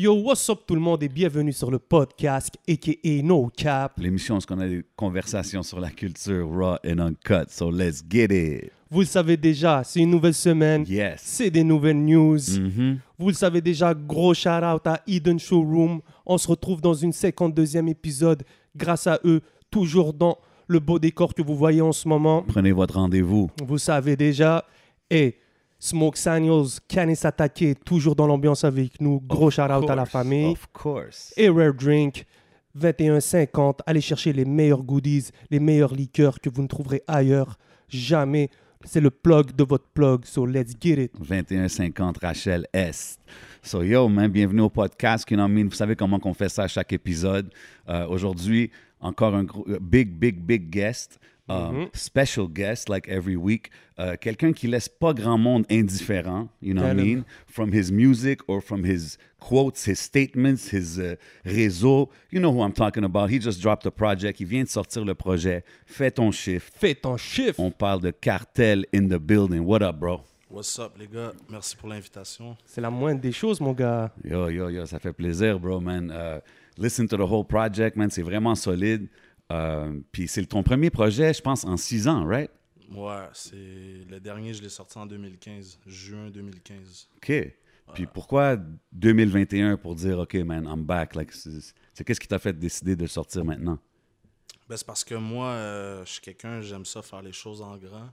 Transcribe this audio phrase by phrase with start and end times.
[0.00, 3.98] Yo, what's up tout le monde et bienvenue sur le podcast aka No Cap.
[3.98, 7.48] L'émission, où on a des conversations sur la culture raw and uncut?
[7.48, 8.70] So let's get it.
[8.92, 10.84] Vous le savez déjà, c'est une nouvelle semaine.
[10.86, 11.20] Yes.
[11.24, 12.38] C'est des nouvelles news.
[12.38, 13.00] Mhm.
[13.18, 16.00] Vous le savez déjà, gros shout out à Eden Showroom.
[16.24, 18.44] On se retrouve dans une 52e épisode
[18.76, 22.44] grâce à eux, toujours dans le beau décor que vous voyez en ce moment.
[22.46, 23.50] Prenez votre rendez-vous.
[23.66, 24.64] Vous savez déjà.
[25.10, 25.38] Et
[25.80, 29.20] Smoke Samuels, Canis Attaqué, toujours dans l'ambiance avec nous.
[29.20, 30.52] Gros shout out à la famille.
[30.52, 31.32] Of course.
[31.36, 32.26] et Rare Drink
[32.76, 33.78] 21,50.
[33.86, 37.56] Allez chercher les meilleurs goodies, les meilleurs liqueurs que vous ne trouverez ailleurs.
[37.88, 38.50] Jamais.
[38.84, 40.24] C'est le plug de votre plug.
[40.24, 41.12] So let's get it.
[41.18, 43.18] 2150 Rachel Est.
[43.62, 45.28] So yo, man, bienvenue au podcast.
[45.30, 45.68] You know what I mean?
[45.68, 47.52] Vous savez comment on fait ça à chaque épisode.
[47.88, 51.18] Euh, Aujourd'hui, encore un gros, euh, big, big, big guest.
[51.48, 53.70] Um, Special guest, like every week.
[53.98, 57.24] Euh, Quelqu'un qui laisse pas grand monde indifférent, you know what I mean?
[57.46, 62.10] From his music or from his quotes, his statements, his uh, réseau.
[62.30, 63.30] You know who I'm talking about.
[63.30, 64.40] He just dropped a project.
[64.40, 65.64] Il vient de sortir le projet.
[65.86, 66.74] Fais ton shift.
[66.76, 67.60] Fais ton chiffre.
[67.60, 69.64] On parle de cartel in the building.
[69.64, 70.20] What up, bro?
[70.50, 71.32] What's up, les gars?
[71.50, 72.56] Merci pour l'invitation.
[72.64, 74.10] C'est la moindre des choses, mon gars.
[74.24, 76.10] Yo, yo, yo, ça fait plaisir, bro, man.
[76.10, 76.40] Uh,
[76.78, 78.10] listen to the whole project, man.
[78.10, 79.08] C'est vraiment solide.
[79.52, 82.50] Euh, Puis c'est ton premier projet, je pense, en six ans, right?
[82.90, 83.56] Ouais, c'est
[84.08, 87.08] le dernier, je l'ai sorti en 2015, juin 2015.
[87.16, 87.32] OK.
[87.94, 88.56] Puis pourquoi
[88.92, 91.14] 2021 pour dire, OK, man, I'm back?
[91.14, 93.78] Like, c'est qu'est-ce qui t'a fait décider de sortir maintenant?
[94.68, 97.76] Ben, c'est parce que moi, euh, je suis quelqu'un, j'aime ça faire les choses en
[97.78, 98.10] grand.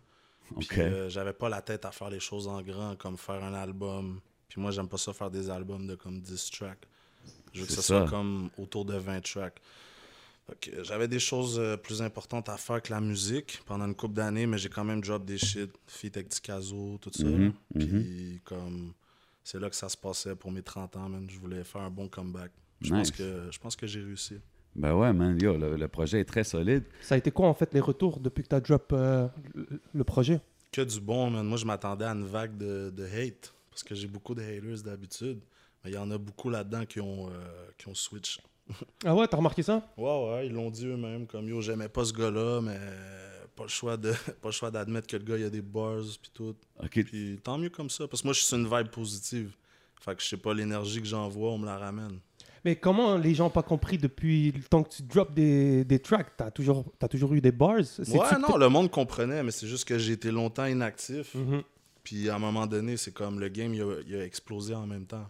[0.59, 0.77] Puis OK.
[0.77, 4.21] euh, j'avais pas la tête à faire les choses en grand, comme faire un album.
[4.47, 6.85] Puis moi, j'aime pas ça faire des albums de comme 10 tracks.
[7.53, 9.59] Je veux que ça, soit comme autour de 20 tracks.
[10.83, 14.45] J'avais des choses euh, plus importantes à faire que la musique pendant une couple d'années,
[14.45, 17.23] mais j'ai quand même drop des shit, feat avec Ticazo, tout ça.
[17.25, 17.53] Mhm.
[17.77, 18.93] Puis comme
[19.43, 21.27] c'est là que ça se passait pour mes 30 ans, man.
[21.29, 22.51] Je voulais faire un bon comeback.
[22.81, 23.09] Je Nice.
[23.09, 24.35] pense que je pense que j'ai réussi.
[24.75, 26.83] Ben ouais, man, yo, le, le projet est très solide.
[27.01, 29.67] Ça a été quoi, en fait, les retours depuis que tu as drop euh, le-
[29.93, 30.41] le projet?
[30.71, 31.45] Que du bon, man.
[31.47, 33.53] Moi, je m'attendais à une vague de, de hate.
[33.71, 35.39] Parce que j'ai beaucoup de haters d'habitude.
[35.83, 37.31] Mais il y en a beaucoup là-dedans qui ont, euh,
[37.77, 38.39] qui ont switch.
[39.05, 39.81] Ah ouais, t'as remarqué ça?
[39.97, 41.27] Ouais, ouais, ils l'ont dit eux-mêmes.
[41.27, 42.79] Comme yo, j'aimais pas ce gars-là, mais
[43.55, 44.11] pas le choix de
[44.41, 46.55] pas le choix d'admettre que le gars, il a des bars, puis tout.
[46.83, 47.03] OK.
[47.03, 48.07] Puis tant mieux comme ça.
[48.07, 49.55] Parce que moi, je suis une vibe positive.
[50.01, 52.19] Fait que je sais pas, l'énergie que j'envoie, on me la ramène.
[52.63, 55.99] Mais comment les gens n'ont pas compris depuis le temps que tu drops des, des
[55.99, 56.31] tracks?
[56.35, 57.77] T'as toujours, t'as toujours eu des bars?
[57.77, 61.35] Ouais, non, le monde comprenait, mais c'est juste que j'ai été longtemps inactif.
[61.35, 61.61] Mhm.
[62.03, 64.87] Puis à un moment donné, c'est comme le game, il a, il a explosé en
[64.87, 65.27] même temps.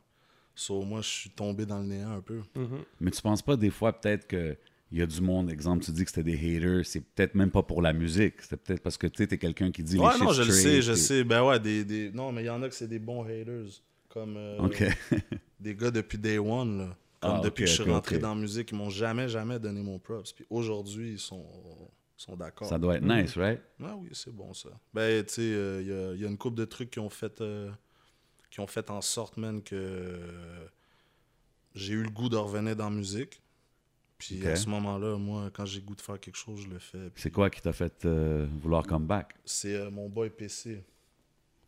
[0.56, 2.42] So, moi, je suis tombé dans le néant un peu.
[2.56, 2.84] Mhm.
[3.02, 4.58] Mais tu penses pas des fois peut-être que
[4.92, 7.52] il y a du monde, exemple, tu dis que c'était des haters, c'est peut-être même
[7.52, 10.14] pas pour la musique, c'est peut-être parce que tu sais, t'es quelqu'un qui dit Ouais,
[10.14, 11.24] les non, je le sais, je sais.
[11.24, 12.12] Ben ouais, des, des...
[12.12, 13.82] Non, mais il y en a que c'est des bons haters.
[14.10, 14.84] Comme euh, OK.
[15.60, 16.98] des gars depuis Day One, là.
[17.20, 19.82] Comme Ah, depuis que je suis rentré dans la musique, ils m'ont jamais, jamais donné
[19.82, 20.32] mon props.
[20.32, 21.46] Puis aujourd'hui, ils sont,
[22.16, 22.70] sont d'accord.
[22.70, 23.60] Ça doit être nice, right?
[23.84, 24.70] Ah oui, c'est bon ça.
[24.94, 27.00] Ben, tu sais, euh, il y, a, il y a une couple de trucs qui
[27.00, 27.70] ont fait, euh,
[28.52, 30.20] qui ont fait en sorte, man, que
[31.74, 33.42] j'ai eu le goût de revenir dans la musique.
[34.18, 36.80] Puis à ce moment-là, moi, quand j'ai le goût de faire quelque chose, je le
[36.80, 37.10] fais.
[37.10, 39.36] Puis C'est quoi qui t'a fait euh, vouloir come back?
[39.44, 40.84] C'est euh, mon boy PC.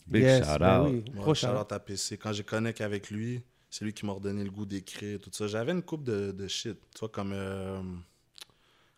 [0.07, 0.89] Big Yes, shout ben out.
[0.89, 1.59] oui, Ouais, shout shout-out.
[1.65, 2.17] out à PC.
[2.17, 5.45] Quand j'ai connecté avec lui, c'est lui qui m'a redonné le goût d'écrire, tout ça.
[5.47, 7.81] J'avais une coupe de, de shit, tu vois, comme, euh,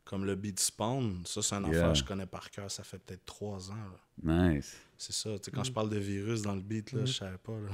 [0.09, 1.21] comme le beat Spawn.
[1.25, 1.69] Ça, c'est un Yeah.
[1.69, 2.71] affaire que je connais par cœur.
[2.71, 3.75] Ça fait peut-être trois ans.
[4.23, 4.49] là.
[4.53, 4.75] Nice.
[4.97, 5.29] C'est ça.
[5.37, 7.53] Tu sais, quand je parle de virus dans le beat, là, je savais pas.
[7.53, 7.69] Là.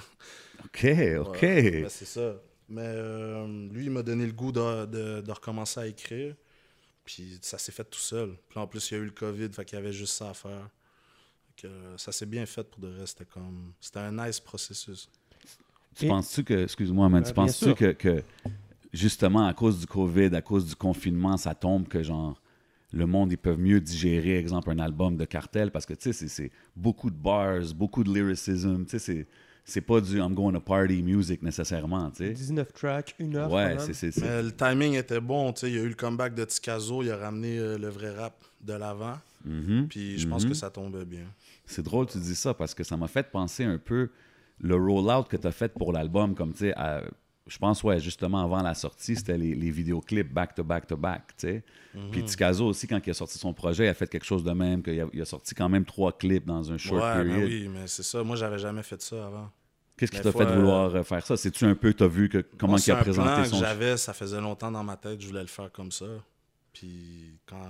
[0.66, 0.86] OK,
[1.30, 1.42] OK.
[1.42, 2.36] Ouais, ben, c'est ça.
[2.68, 6.36] Mais euh, lui, il m'a donné le goût de, de- de recommencer à écrire.
[7.06, 8.36] Puis ça s'est fait tout seul.
[8.50, 10.32] Puis en plus, il y a eu le COVID, fait qu'il y avait juste ça
[10.32, 10.70] à faire.
[11.56, 13.18] Fait que, euh, ça s'est bien fait pour de reste.
[13.18, 13.74] C'était comme...
[13.80, 15.08] C'était un nice processus.
[15.96, 18.22] Tu Et- penses-tu que, excuse-moi, mais Euh, tu penses-tu que,
[18.96, 22.42] justement, à cause du COVID, à cause du confinement, ça tombe que, genre,
[22.94, 26.14] le monde, ils peuvent mieux digérer, exemple, un album de cartel parce que, tu sais,
[26.14, 29.28] c'est- c'est beaucoup de bars, beaucoup de lyricism, tu sais, c'est-
[29.66, 32.32] c'est pas du I'm going to party music nécessairement, tu sais.
[32.32, 33.52] 19 tracks, une heure.
[33.52, 35.52] Ouais, c'est c'est- c'est- Mais le timing était bon.
[35.52, 37.02] tu sais, Il y a eu le comeback de Ticazo.
[37.04, 39.18] Il a ramené euh, le vrai rap de l'avant.
[39.44, 39.88] Mhm.
[39.90, 40.50] Puis je pense Mhm.
[40.50, 41.26] que ça tombait bien.
[41.66, 44.10] C'est drôle que tu dis ça parce que ça m'a fait penser un peu
[44.62, 47.02] le roll-out que tu as fait pour l'album, comme tu sais, à-
[47.48, 51.64] je pense, ouais, justement avant la sortie, c'était les, les vidéoclips back-to-back-to-back, tu sais.
[52.12, 54.52] Puis Ticazo aussi, quand il a sorti son projet, il a fait quelque chose de
[54.52, 57.38] même, qu'il a, il a sorti quand même trois clips dans un short ouais, period.
[57.38, 58.24] mais oui, mais c'est ça.
[58.24, 59.52] Moi, j'avais jamais fait ça avant.
[59.96, 61.38] Qu'est-ce qui t'a fait euh, vouloir euh, faire ça?
[61.38, 63.60] C'est-tu un peu, t'as vu que, comment il a un plan présenté que son...
[63.60, 66.06] j'avais, ça faisait longtemps dans ma tête, je voulais le faire comme ça.
[66.74, 67.64] Puis quand,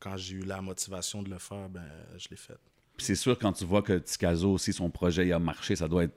[0.00, 1.88] quand j'ai eu la motivation de le faire, ben
[2.18, 2.58] je l'ai fait.
[2.96, 5.88] Puis c'est sûr, quand tu vois que Ticazo aussi, son projet, il a marché, ça
[5.88, 6.16] doit être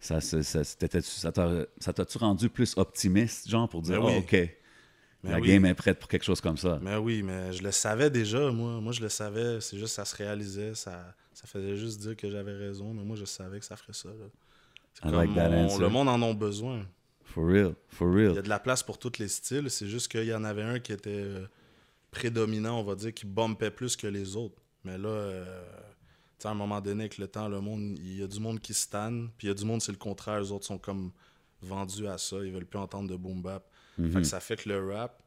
[0.00, 4.12] ça, ça, ça, ça t'a- ça t'a-tu rendu plus optimiste, genre, pour dire, Ben oui.
[4.16, 4.32] oh, OK,
[5.24, 5.48] Mais la oui.
[5.48, 6.78] game est prête pour quelque chose comme ça?
[6.82, 8.80] Mais oui, mais je le savais déjà, moi.
[8.80, 9.60] Moi, je le savais.
[9.60, 10.74] C'est juste ça se réalisait.
[10.76, 13.92] Ça, ça faisait juste dire que j'avais raison, mais moi, je savais que ça ferait
[13.92, 14.08] ça.
[15.02, 16.86] comme like on- le monde en a besoin.
[17.24, 18.42] For real, for Il y a real.
[18.42, 19.68] de la place pour tous les styles.
[19.70, 21.46] C'est juste qu'il y en avait un qui était euh,
[22.10, 24.56] prédominant, on va dire, qui bumpait plus que les autres.
[24.84, 25.62] Mais là, euh,
[26.44, 28.74] à un moment donné, avec le temps, le monde, il y a du monde qui
[28.74, 30.40] stanne, puis il y a du monde, c'est le contraire.
[30.40, 31.10] Les autres sont comme
[31.62, 32.36] vendus à ça.
[32.44, 33.64] Ils veulent plus entendre de boom bap.
[33.98, 34.12] Mhm.
[34.12, 35.20] Fait que ça fait que le rap,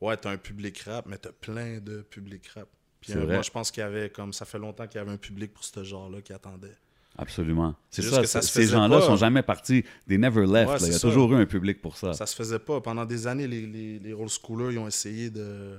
[0.00, 2.68] ouais, t'as un public rap, mais t'as plein de public rap.
[3.00, 5.12] Puis euh, moi, je pense qu'il y avait comme ça fait longtemps qu'il y avait
[5.12, 6.76] un public pour ce genre-là qui attendait.
[7.16, 7.74] Absolument.
[7.90, 9.84] C'est ça, que ça se ces gens-là sont jamais partis.
[10.08, 10.68] They never left.
[10.68, 10.86] Ouais, là.
[10.86, 11.08] Il y a ça.
[11.08, 12.12] toujours eu un public pour ça.
[12.12, 12.80] Ça se faisait pas.
[12.80, 15.78] Pendant des années, les, les, les old schoolers, ils ont essayé de,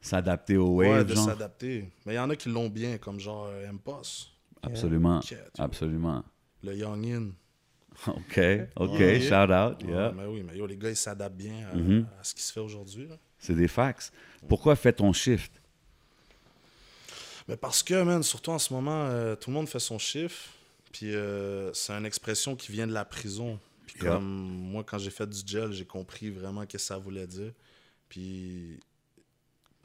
[0.00, 1.24] S'adapter au ouais, wave, de genre.
[1.26, 1.90] s'adapter.
[2.06, 4.28] Mais il y en a qui l'ont bien, comme genre euh, M-Post,
[4.62, 5.20] Absolument.
[5.30, 5.38] Yeah.
[5.58, 6.24] Absolument.
[6.62, 7.30] le Youngin.
[8.06, 8.40] OK,
[8.76, 9.20] OK, Ouais.
[9.20, 9.82] shout out.
[9.82, 10.12] Ouais, Yeah.
[10.16, 12.06] mais oui, mais yo, les gars, ils s'adaptent bien à, Mhm.
[12.20, 13.06] à ce qui se fait aujourd'hui.
[13.08, 13.16] là.
[13.38, 14.12] C'est des facts.
[14.48, 15.52] Pourquoi fais ton shift?
[17.48, 20.48] Mais parce que, man, surtout en ce moment, euh, tout le monde fait son chiffre.
[20.92, 23.58] Puis euh, c'est une expression qui vient de la prison.
[23.86, 24.12] Puis Yeah.
[24.14, 27.52] comme moi, quand j'ai fait du gel, j'ai compris vraiment ce que ça voulait dire.
[28.08, 28.78] Puis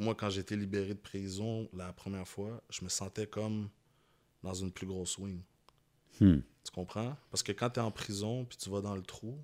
[0.04, 3.70] moi, quand j'ai été libéré de prison la première fois, je me sentais comme
[4.44, 5.42] dans une plus grosse wing.
[6.20, 6.40] Hmm.
[6.64, 7.16] Tu comprends?
[7.32, 9.38] Parce que quand tu es en prison, puis tu vas dans le trou,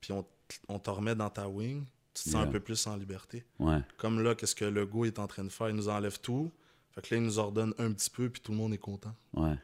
[0.00, 0.26] puis on,
[0.68, 2.42] on te remet dans ta wing, tu te sens Yeah.
[2.42, 3.44] un peu plus en liberté.
[3.58, 3.80] Ouais.
[3.96, 5.68] Comme là, qu'est-ce que le go est en train de faire?
[5.70, 6.52] Il nous enlève tout.
[6.92, 9.14] Fait que là, il nous ordonne un petit peu, puis tout le monde est content.
[9.32, 9.56] Ouais.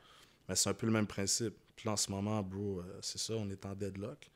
[0.48, 1.54] Mais c'est un peu le même principe.
[1.76, 4.30] Puis là, en ce moment, bro, euh, c'est ça, on est en deadlock.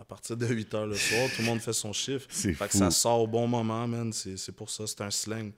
[0.00, 2.26] À partir de 8 h le soir, tout le monde fait son chiffre.
[2.30, 4.10] Fait que ça sort au bon moment, man.
[4.14, 5.52] C'est c'est pour ça, c'est un slang.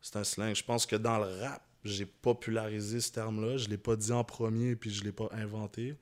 [0.00, 0.54] C'est un slang.
[0.54, 3.58] Je pense que dans le rap, j'ai popularisé ce terme-là.
[3.58, 5.96] Je l'ai pas dit en premier, puis je l'ai pas inventé.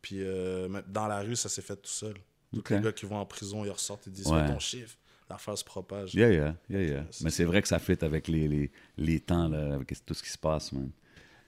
[0.00, 2.14] Puis euh, dans la rue, ça s'est fait tout seul.
[2.52, 4.46] Tous les gars qui vont en prison, ils ressortent et disent Ouais.
[4.46, 4.96] Ton chiffre.
[5.28, 6.14] L'affaire se propage.
[6.14, 7.04] Yeah, yeah, yeah, yeah.
[7.22, 10.22] Mais c'est vrai que ça fit avec les, les, les temps, là, avec tout ce
[10.22, 10.90] qui se passe, man.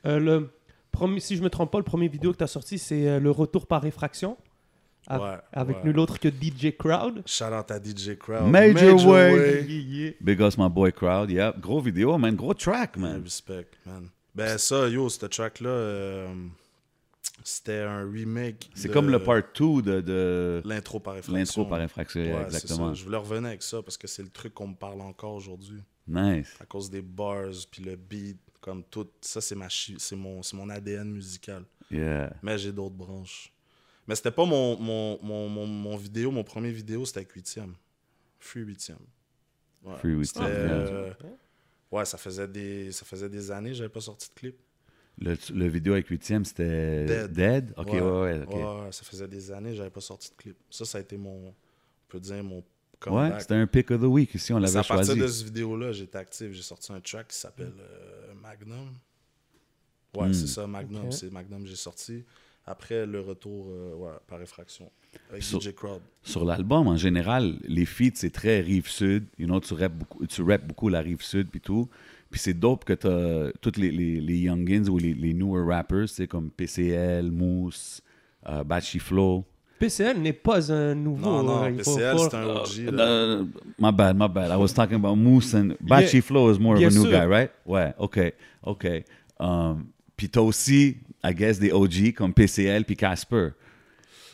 [0.05, 0.51] Euh, le
[0.93, 3.21] premier, si je me trompe pas, le premier vidéo que tu as sorti, c'est euh,
[3.21, 4.37] le retour par réfraction.
[5.09, 5.85] Ouais, avec ouais.
[5.85, 7.23] nul autre que DJ Crowd.
[7.27, 8.49] Shout out à DJ Crowd.
[8.51, 9.65] Major way.
[9.65, 10.11] Yeah, yeah.
[10.21, 11.55] Big Us My Boy Crowd, yeah.
[11.59, 12.37] Gros vidéo, man.
[12.37, 14.09] Gros track, Man, respect, man.
[14.35, 16.35] Ben ça, yo, ce track-là, euh,
[17.43, 18.71] c'était un remake.
[18.75, 21.33] C'est de comme le part 2 de, de L'intro par infraction.
[21.35, 22.89] l'intro par infraction, Ouais, exactement.
[22.89, 22.95] ça.
[22.95, 25.81] Je voulais revenir avec ça parce que c'est le truc qu'on me parle encore aujourd'hui.
[26.07, 26.55] Nice.
[26.61, 29.09] À cause des bars, puis le beat, comme tout.
[29.21, 31.65] Ça, c'est ma chi- c'est mon, c'est mon ADN musical.
[31.91, 32.33] Yeah.
[32.43, 33.53] Mais j'ai d'autres branches.
[34.11, 37.71] Mais c'était pas mon, mon, mon, mon, mon vidéo, mon premier vidéo, c'était avec 8e.
[38.41, 38.97] Free 8e.
[39.85, 39.97] Ouais.
[39.99, 40.51] Free 8e, C'était, yeah.
[40.51, 41.13] euh,
[41.93, 44.57] ouais, ça faisait des, ça faisait des années que j'avais pas sorti de clip.
[45.19, 47.33] Le, le vidéo avec 8 c'était Dead.
[47.33, 47.75] Dead?
[47.77, 48.45] Ok, ouais, ouais.
[48.47, 50.57] Ouais, ça faisait des années que j'avais pas sorti de clip.
[50.71, 51.55] Ça, ça a été mon, on
[52.09, 52.65] peut dire, mon
[53.07, 55.21] Ouais, c'était un pick of the week ici, on l'avait à partir choisi.
[55.21, 56.51] de cette vidéo-là, j'étais actif.
[56.53, 58.93] J'ai sorti un track qui s'appelle euh, Magnum.
[60.17, 60.33] Ouais, Hmm.
[60.35, 61.13] c'est ça, Magnum.
[61.13, 62.25] C'est Magnum que j'ai sorti.
[62.67, 64.91] Après le retour euh, ouais, par effraction
[65.31, 66.01] avec Sur- DJ Crowd.
[66.23, 69.25] Sur l'album, en général, les feats, c'est très rive-sud.
[69.39, 71.89] You know, tu rappes beaucoup, tu rappes beaucoup la rive-sud puis tout.
[72.31, 76.09] Puis c'est dope que t'as tous les, les, les youngins ou les, les newer rappers,
[76.09, 78.03] c'est comme PCL, Mousse,
[78.49, 79.45] euh, Bachi Flow.
[79.81, 81.29] PCL n'est pas un nouveau.
[81.29, 82.79] Non, non, euh, PCL, faut- c'est un OG.
[82.79, 83.47] Uh,
[83.81, 84.53] my bad, my bad.
[84.53, 86.23] I was talking about Moose and Bachi Yeah.
[86.23, 87.11] Flow is more of a new sûr.
[87.11, 87.51] guy, right?
[87.67, 88.87] Ouais, ok, ok.
[89.41, 89.87] Um,
[90.17, 93.51] puis t'as aussi, I guess, des OG comme PCL puis Casper.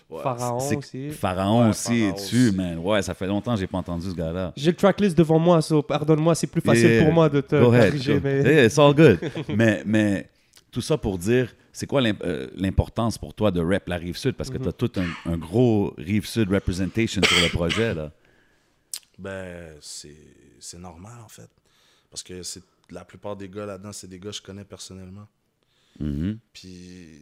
[0.08, 1.10] Ouais, Pharaon C'est- aussi.
[1.10, 2.56] Pharaon Ouais, aussi est Pharaon dessus, aussi.
[2.56, 2.78] man?
[2.78, 4.52] Ouais, ça fait longtemps que j'ai pas entendu ce gars-là.
[4.56, 7.04] J'ai le tracklist devant moi, so pardonne-moi, c'est plus facile Yeah.
[7.04, 8.20] pour moi de te corriger.
[8.20, 8.40] Mais...
[8.42, 9.18] Yeah, it's all good.
[9.48, 10.28] mais, mais
[10.70, 14.36] tout ça pour dire, c'est quoi euh, l'importance pour toi de rap la rive sud?
[14.36, 17.92] Parce que tu as tout un, un gros rive sud representation sur le projet.
[17.92, 18.12] Là.
[19.18, 20.14] Ben, c'est
[20.60, 21.50] c'est normal, en fait.
[22.10, 25.26] Parce que c'est la plupart des gars là-dedans, c'est des gars que je connais personnellement.
[26.00, 26.38] Mhm.
[26.52, 27.20] Puis,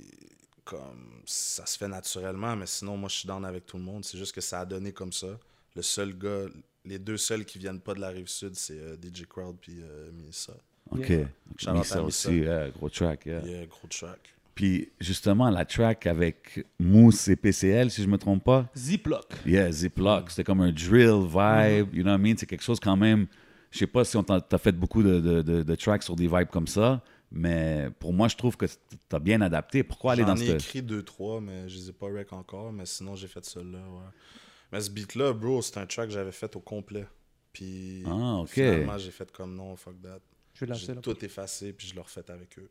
[0.64, 4.04] comme ça se fait naturellement, mais sinon, moi, je suis down avec tout le monde.
[4.04, 5.38] C'est juste que ça a donné comme ça.
[5.76, 6.46] Le seul gars,
[6.84, 9.76] les deux seuls qui viennent pas de la rive sud, c'est euh, DJ Crowd puis
[9.82, 10.54] euh, Misa.
[10.90, 11.08] OK.
[11.08, 11.28] Yeah.
[11.66, 13.26] À aussi, yeah, gros track.
[13.26, 13.40] yeah.
[13.44, 14.20] Il y a un gros track.
[14.54, 18.70] Puis justement, la track avec Mousse et PCL, si je me trompe pas.
[18.76, 19.26] Ziploc.
[19.44, 20.30] Yeah, Ziploc.
[20.30, 21.92] C'était comme un drill vibe.
[21.94, 22.34] You know what I mean?
[22.38, 23.26] C'est quelque chose quand même.
[23.72, 26.14] Je sais pas si on t'a t'as fait beaucoup de, de, de- de tracks sur
[26.14, 28.66] des vibes comme ça, mais pour moi, je trouve que
[29.08, 29.82] t'as bien adapté.
[29.82, 30.52] Pourquoi aller dans J'en ai ce.
[30.54, 32.72] écrit deux, trois, mais je les ai pas rec encore.
[32.72, 34.10] Mais sinon, j'ai fait celui-là, ouais.
[34.72, 37.06] Mais ce beat-là, bro, c'est un track que j'avais fait au complet.
[37.52, 38.48] Puis Ah, ok.
[38.48, 40.18] finalement, j'ai fait comme non, fuck that.
[40.54, 41.00] Je vais lâcher J'ai là.
[41.00, 42.68] tout effacé, puis je le refait avec eux.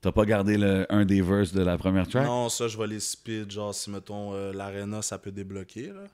[0.00, 2.24] T'as pas gardé le, un des verses de la première track?
[2.24, 3.50] Non, ça, je vais les speed.
[3.50, 6.04] Genre, si, mettons, euh, l'arena, ça peut débloquer, là.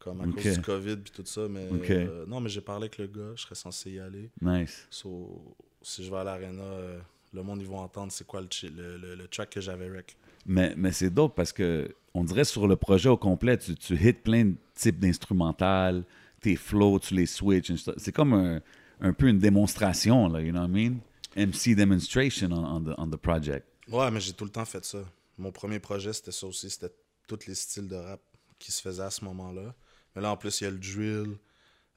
[0.00, 1.46] Comme à cause du COVID puis tout ça.
[1.48, 3.32] Mais euh, non, mais j'ai parlé avec le gars.
[3.36, 4.30] Je serais censé y aller.
[4.40, 4.86] Nice.
[4.90, 6.98] So, si je vais à l'arena, euh,
[7.32, 10.16] le monde, ils vont entendre c'est quoi le, le, le- le track que j'avais rec.
[10.46, 13.94] Mais, mais c'est dope parce que on dirait sur le projet au complet, tu, tu
[13.94, 16.04] hits plein de types d'instrumental,
[16.40, 17.72] tes flows, tu les switches.
[17.96, 18.60] C'est comme un,
[19.00, 21.00] un peu une démonstration, là, you know what I mean?
[21.36, 23.66] MC demonstration on, on the, on the project.
[23.88, 24.98] Ouais, mais j'ai tout le temps fait ça.
[25.36, 26.68] Mon premier projet, c'était ça aussi.
[26.70, 26.92] C'était
[27.28, 28.20] tous les styles de rap
[28.58, 29.74] qui se faisaient à ce moment-là.
[30.16, 31.36] Mais là, en plus, il y a le drill.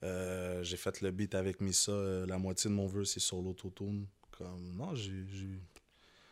[0.03, 1.91] Euh, j'ai fait le beat avec Missa.
[1.91, 4.05] Euh, la moitié de mon vœu, c'est sur l'autotune.
[4.37, 5.13] Comme, non, j'ai...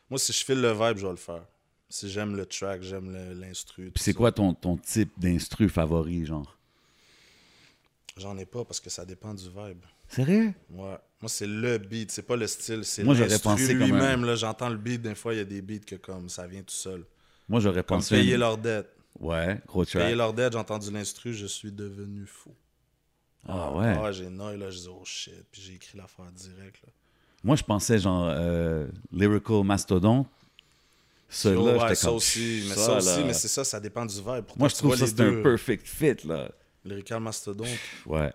[0.09, 1.45] Moi, si je file le vibe, je vais le faire.
[1.87, 3.91] Si j'aime le track, j'aime l'instru.
[3.91, 6.55] Puis c'est quoi ton, ton type d'instru favori, genre?
[8.17, 9.83] J'en ai pas parce que ça dépend du vibe.
[10.07, 10.53] Sérieux?
[10.71, 10.97] Ouais.
[11.21, 14.25] Moi, c'est le beat, c'est pas le style, c'est Moi, j'aurais pensé lui-même.
[14.25, 14.35] là.
[14.35, 16.73] J'entends le beat, des fois, il y a des beats que comme ça vient tout
[16.73, 17.05] seul.
[17.47, 18.15] Moi, j'aurais Comme pensé...
[18.15, 18.89] payer une- leur dette.
[19.19, 20.15] Ouais, gros Payer track.
[20.15, 22.53] leur dette, j'ai entendu l'instru, je suis devenu fou.
[23.47, 23.95] Ah ouais?
[24.03, 25.33] Ah, j'ai noy, là, je dis oh shit.
[25.51, 26.91] Puis j'ai écrit l'affaire direct, là.
[27.43, 30.25] Moi, je pensais genre euh, Lyrical Mastodon.
[31.29, 33.25] Ça, Oh, là, ouais, ça comme, aussi, mais ça, ça, aussi, là.
[33.27, 34.15] mais c'est ça, ça dépend du.
[34.19, 36.49] Pourtant, Moi, je trouve ça c'est un perfect fit, là.
[36.83, 37.65] Lyrical Mastodon.
[38.05, 38.33] Ouais.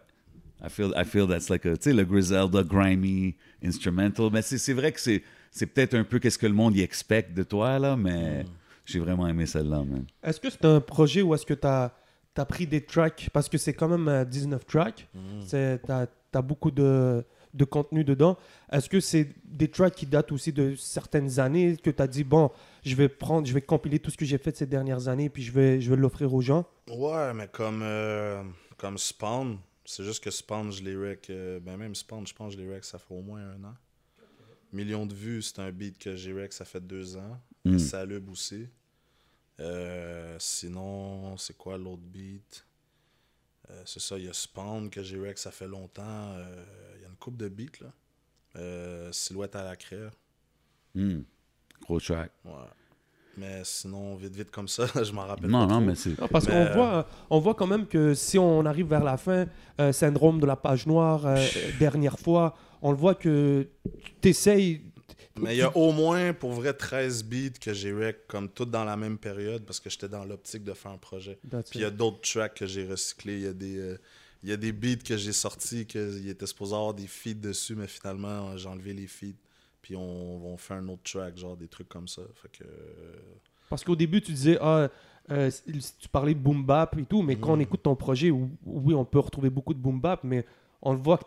[0.62, 4.30] I feel, I feel that's like a, tu sais, le Griselda, grimy, instrumental.
[4.32, 6.80] Mais c'est c'est vrai que c'est c'est peut-être un peu qu'est-ce que le monde y
[6.82, 8.44] expecte de toi, là, mais
[8.86, 10.04] j'ai vraiment aimé celle-là, man.
[10.22, 11.92] Est-ce que c'est un projet ou est-ce que tu as,
[12.44, 15.08] pris des tracks Parce que c'est quand même euh, 19 tracks.
[15.48, 17.24] Tu as, beaucoup de,
[17.54, 18.36] de contenu dedans.
[18.72, 22.24] Est-ce que c'est des tracks qui datent aussi de certaines années que tu as dit,
[22.24, 22.50] bon,
[22.84, 25.42] je vais prendre, je vais compiler tout ce que j'ai fait ces dernières années puis
[25.42, 26.66] je vais, je vais l'offrir aux gens?
[26.90, 28.42] Ouais, mais comme, euh,
[28.76, 31.28] comme Spawn, c'est juste que Spawn, je les rec.
[31.30, 33.64] euh, ben même Spawn, je pense que je les rec, ça fait au moins un
[33.64, 33.74] an.
[34.72, 37.40] Millions de vues, c'est un beat que j'ai rec, ça fait deux ans.
[37.64, 37.78] Mm.
[37.78, 38.66] Salub aussi.
[39.60, 42.64] Euh, sinon, c'est quoi l'autre beat?
[43.70, 46.02] Euh, C'est ça, il y a Spawn que j'ai rec, ça fait longtemps.
[46.34, 46.64] Euh,
[46.96, 47.92] Il y a une coupe de beats, là.
[48.56, 50.10] Euh, Silhouette à la craie.
[50.94, 51.22] Hmm.
[51.82, 52.30] Gros track.
[52.44, 52.52] Ouais.
[53.36, 55.86] Mais sinon, vite, vite comme ça, je m'en rappelle Non, pas non, trop.
[55.86, 56.12] mais c'est.
[56.20, 59.16] Ah, Parce Mais, qu'on voit, on voit quand même que si on arrive vers la
[59.16, 59.46] fin,
[59.80, 61.44] euh, syndrome de la page noire, euh,
[61.80, 63.68] dernière fois, on le voit que
[64.20, 64.82] tu essayes.
[65.36, 68.70] Mais il y a au moins, pour vrai, 13 beats que j'ai rec comme toutes
[68.70, 71.38] dans la même période parce que j'étais dans l'optique de faire un projet.
[71.50, 73.34] Puis il y a d'autres tracks que j'ai recyclés.
[73.36, 73.98] Il y a des, euh,
[74.42, 77.74] il y a des beats que j'ai sortis qu'il était supposé avoir des feeds dessus,
[77.74, 79.36] mais finalement, j'ai enlevé les feeds.
[79.82, 82.22] Puis on, on fait un autre track, genre des trucs comme ça.
[82.40, 82.64] Fait que.
[82.64, 83.16] euh,
[83.68, 84.88] Parce qu'au début, tu disais, ah,
[85.30, 85.50] euh,
[85.98, 87.62] tu parlais de boom bap et tout, mais quand on Mm.
[87.62, 90.46] écoute ton projet, ou- oui, on peut retrouver beaucoup de boom bap, mais
[90.80, 91.24] on le voit que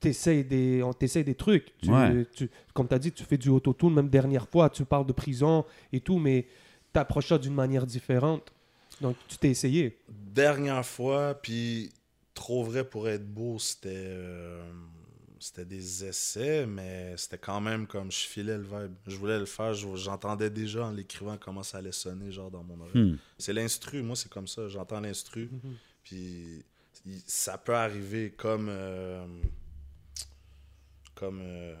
[0.00, 1.76] t'essayes des, on t'essaye des trucs.
[1.78, 2.26] Tu, Ouais.
[2.34, 5.12] tu- comme tu as dit, tu fais du autotune, même dernière fois, tu parles de
[5.12, 6.46] prison et tout, mais
[6.92, 8.52] tu approches ça d'une manière différente.
[9.00, 9.98] Donc, tu t'es essayé.
[10.08, 11.92] Dernière fois, puis
[12.34, 14.62] trop vrai pour être beau, c'était euh,
[15.38, 18.92] c'était des essais, mais c'était quand même comme je filais le vibe.
[19.06, 22.62] Je voulais le faire, je- j'entendais déjà en l'écrivant comment ça allait sonner genre dans
[22.64, 23.12] mon oreille.
[23.12, 23.18] Hmm.
[23.38, 25.50] C'est l'instru, moi c'est comme ça, j'entends l'instru,
[26.02, 26.64] puis
[27.04, 29.26] il- ça peut arriver comme euh,
[31.16, 31.74] comme euh,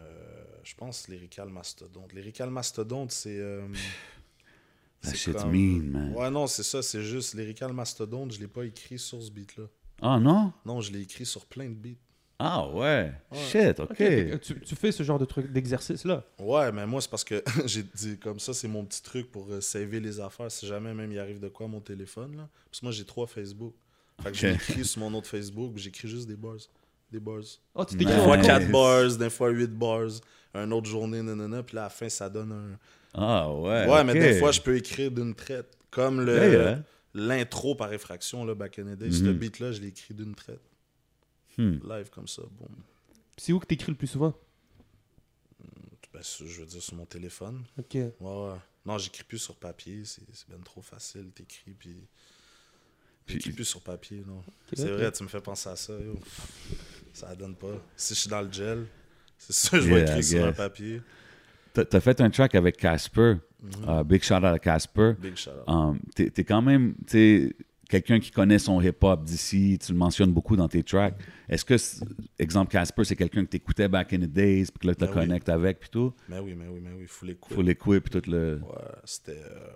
[0.64, 2.12] je pense lyrical mastodonte.
[2.12, 3.68] Lyrical mastodonte c'est euh,
[5.02, 6.12] That c'est shit's comme- mean, man.
[6.14, 9.64] Ouais, non, c'est ça, c'est juste Lyrical Mastodonte, je l'ai pas écrit sur ce beat-là.
[10.02, 10.52] Ah non?
[10.64, 11.98] Non, je l'ai écrit sur plein de beats.
[12.38, 13.12] Ah ouais.
[13.30, 13.38] Ouais.
[13.50, 13.90] Shit, ok.
[13.92, 16.24] Ok, Tu, tu fais ce genre de truc, d'exercice-là?
[16.38, 19.48] Ouais, mais moi, c'est parce que j'ai dit comme ça, c'est mon petit truc pour
[19.50, 20.50] euh, saver les affaires.
[20.50, 22.48] Si jamais même il arrive de quoi à mon téléphone, là.
[22.70, 23.74] Parce que moi, j'ai trois Facebook.
[24.22, 24.52] Fait que je Ok.
[24.54, 26.56] l'écris sur mon autre Facebook, puis j'écréis juste des bars.
[27.18, 27.40] Des bars.
[27.74, 28.46] Oh, tu t'écris Des en fois Nice.
[28.46, 30.08] 4 bars, des fois 8 bars.
[30.54, 31.62] Un autre journée, nanana.
[31.62, 32.78] Puis là, à la fin, ça donne un.
[33.14, 33.86] Ah ouais.
[33.88, 35.76] Ouais, mais des fois, je peux écrire d'une traite.
[35.90, 36.82] Comme le Yeah, yeah.
[37.14, 39.10] l'intro par effraction, là, back in the day.
[39.10, 39.32] Ce Mhm.
[39.32, 40.60] beat-là, je l'ai écrit d'une traite.
[41.56, 41.78] Hmm.
[41.88, 42.68] Live comme ça, boum.
[43.38, 44.34] C'est où que t'écris le plus souvent?
[46.12, 47.62] Ben, sur- je veux dire, sur mon téléphone.
[47.78, 47.94] Ok.
[47.94, 48.56] Ouais, ouais.
[48.84, 50.02] Non, j'écris plus sur papier.
[50.04, 51.30] C'est ben trop facile.
[51.34, 51.96] T'écris, puis...
[53.24, 54.42] Puis- J'écris plus sur papier, non.
[54.72, 55.92] C'est vrai, tu me fais penser à ça.
[55.98, 56.14] yo.
[57.16, 57.82] Ça donne pas.
[57.96, 58.86] Si je suis dans le gel,
[59.38, 61.00] c'est sûr je vais écrire sur un papier.
[61.72, 63.36] T'as fait un track avec Casper.
[63.62, 63.70] Mhm.
[63.88, 65.12] Uh, big shout out à Casper.
[65.18, 65.64] Big shout out.
[65.66, 66.94] Um, T'es t'es quand même
[67.88, 69.78] quelqu'un qui connaît son hip-hop d'ici.
[69.82, 71.14] Tu le mentionnes beaucoup dans tes tracks.
[71.48, 71.76] Est-ce que,
[72.38, 75.08] exemple, Casper, c'est quelqu'un que t'écoutais back in the days, puis que là, tu Ben
[75.08, 75.14] oui.
[75.14, 76.12] connectes avec, puis tout?
[76.28, 77.54] Mais oui, mais oui, mais oui, faut l'écouter.
[77.54, 78.60] Faut l'écouter, puis tout le.
[78.62, 79.40] Ouais, c'était.
[79.42, 79.68] euh,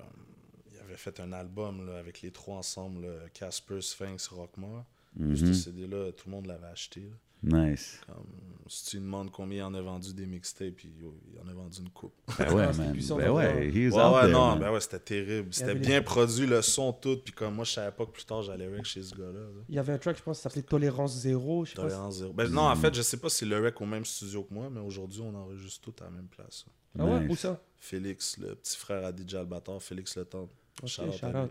[0.74, 4.84] il avait fait un album là, avec les trois ensemble, Casper, Sphinx, Rockmore.
[5.16, 5.36] Mhm.
[5.36, 7.00] Ce CD-là, tout le monde l'avait acheté.
[7.00, 7.16] là.
[7.42, 8.00] Nice.
[8.06, 8.26] Comme,
[8.68, 10.92] si tu lui demandes combien il en a vendu des mixtapes, puis
[11.32, 12.12] il en a vendu une coupe.
[12.38, 12.92] Ben ouais, Ah, c'était man.
[13.18, 13.60] Ben ouais, vraiment.
[13.60, 14.58] he was Ouais, out ouais, there, non, man.
[14.60, 15.48] ben ouais, c'était terrible.
[15.54, 17.16] C'était bien les- produit, le son, tout.
[17.24, 19.32] Puis comme moi, je savais pas que plus tard, j'allais rec chez ce gars-là.
[19.40, 19.62] là.
[19.68, 21.64] Il y avait un track, je pense, qui s'appelait Tolérance Zéro.
[21.64, 22.32] Je sais pas si- Tolérance zéro.
[22.32, 24.68] Ben non, en fait, je sais pas si le rec au même studio que moi,
[24.70, 26.64] mais aujourd'hui, on enregistre tout à la même place.
[26.98, 27.30] Ah ouais, Nice.
[27.32, 27.60] où ça?
[27.78, 30.48] Félix, le petit frère à DJ Albator, Félix Le Temps.
[30.84, 31.50] Shout out.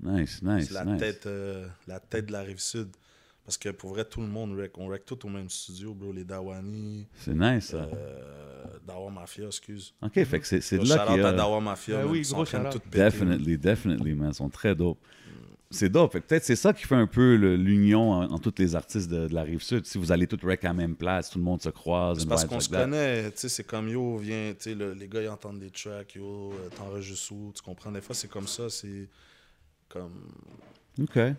[0.00, 1.00] Nice, nice, C'est la, nice.
[1.00, 2.88] tête, euh, la tête de la rive sud.
[3.44, 4.78] Parce que pour vrai, tout le monde rec.
[4.78, 6.12] On rec tout au même studio, bro.
[6.12, 7.88] Les Dawani, C'est nice, ça.
[7.92, 9.94] euh, Dawa Mafia, excuse.
[10.00, 11.32] OK, fait que c'est c'est de là qu'il y à a...
[11.32, 12.02] Dawa Mafia.
[12.04, 12.82] Ben oui, ils sont gros en train de shout-out.
[12.84, 13.10] tout péter, man.
[13.10, 14.28] Definitely, definitely, man.
[14.30, 14.98] Ils sont très dope.
[15.70, 16.12] C'est dope.
[16.12, 18.76] Fait que peut-être c'est ça qui fait un peu le- l'union en, en tous les
[18.76, 19.86] artistes de, de la rive sud.
[19.86, 22.18] Si vous allez tous rec à la même place, tout le monde se croise.
[22.20, 22.82] C'est parce qu'on like se that.
[22.84, 25.70] connaît, tu sais, c'est comme yo, viens, tu sais, le- les gars ils entendent des
[25.70, 27.90] tracks, yo, euh, t'enregistres où, tu comprends?
[27.90, 29.08] Des fois c'est comme ça, c'est
[29.88, 30.28] comme.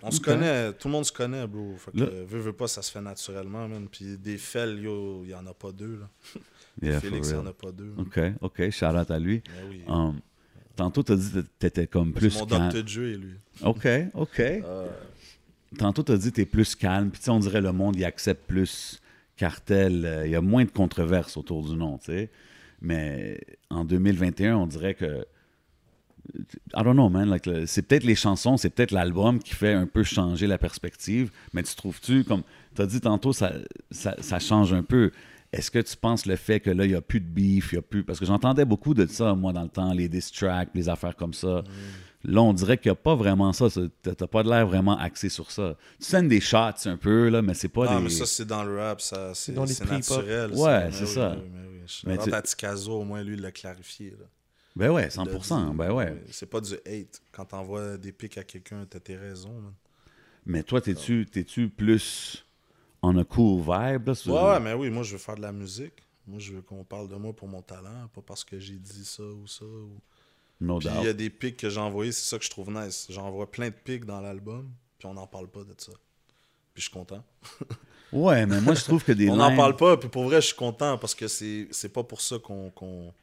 [0.01, 1.75] On se connaît, tout le monde se connaît, bro.
[1.77, 3.88] Fait que, Là- euh, veux, veux pas, ça se fait naturellement, man.
[3.91, 6.10] Puis des fels, yo, il y en a pas deux, là.
[6.81, 7.93] Yeah, Félix, il y en a pas deux.
[8.00, 8.69] OK, OK.
[8.72, 9.43] Shout out à lui.
[9.45, 9.81] Mais oui.
[9.88, 10.19] Um,
[10.75, 12.69] tantôt, t'as dit que t'étais comme c'est plus mon calme.
[12.72, 12.83] Dr.
[12.83, 13.33] Dre, lui.
[13.63, 14.39] OK, OK.
[14.39, 14.88] Euh,
[15.77, 17.12] Tantôt, t'as dit que t'es plus calme.
[17.12, 19.00] Puis, tu sais, on dirait le monde, il accepte plus
[19.38, 20.03] cartel.
[20.03, 22.31] euh, Il y a moins de controverses autour du nom, tu sais.
[22.81, 25.27] Mais en 2021, on dirait que.
[26.75, 27.29] I don't know, man.
[27.29, 31.31] like, c'est peut-être les chansons, c'est peut-être l'album qui fait un peu changer la perspective.
[31.53, 32.43] Mais tu trouves-tu, comme
[32.75, 33.51] tu as dit tantôt, ça,
[33.91, 35.11] ça, ça change un peu.
[35.51, 37.75] Est-ce que tu penses le fait que là, il n'y a plus de beef, il
[37.75, 38.03] y a plus.
[38.03, 41.15] Parce que j'entendais beaucoup de ça, moi, dans le temps, les diss tracks, les affaires
[41.15, 41.63] comme ça.
[42.23, 43.67] Là, on dirait qu'il n'y a pas vraiment ça.
[44.01, 45.75] T'as pas de l'air vraiment axé sur ça.
[45.99, 48.03] Tu sènes des shots un peu, là, mais c'est pas Ah, des.
[48.03, 50.51] mais ça, c'est dans le rap, ça, c'est naturel.
[50.53, 51.35] Ouais, Mais c'est ça.
[51.35, 51.49] mais oui,
[52.05, 52.17] mais oui.
[52.31, 54.11] Mais tu- Tikazo, au moins, lui, il l'a clarifié.
[54.11, 54.25] Là.
[54.75, 55.69] Ben ouais, Il a 100%.
[55.71, 56.23] dit, Ben ouais.
[56.31, 57.21] C'est pas du hate.
[57.31, 59.73] Quand t'envoies des pics à quelqu'un, t'as tes raisons, man.
[60.45, 62.45] Mais toi, t'es-tu t'es-tu plus
[63.01, 64.07] on a cool vibe?
[64.07, 65.93] Là, sur- Ouais, mais oui, moi, je veux faire de la musique.
[66.25, 69.05] Moi, je veux qu'on parle de moi pour mon talent, pas parce que j'ai dit
[69.05, 69.65] ça ou ça.
[69.65, 69.99] ou-
[70.62, 72.71] No Puis il y a des pics que j'ai envoyés, c'est ça que je trouve
[72.71, 73.07] nice.
[73.09, 75.91] J'envoie plein de pics dans l'album, puis on n'en parle pas de ça.
[76.73, 77.23] Puis je suis content.
[78.13, 80.41] Ouais, mais moi, je trouve que des on n'en lines- parle pas, puis pour vrai,
[80.41, 83.13] je suis content parce que c'est pas pour ça qu'on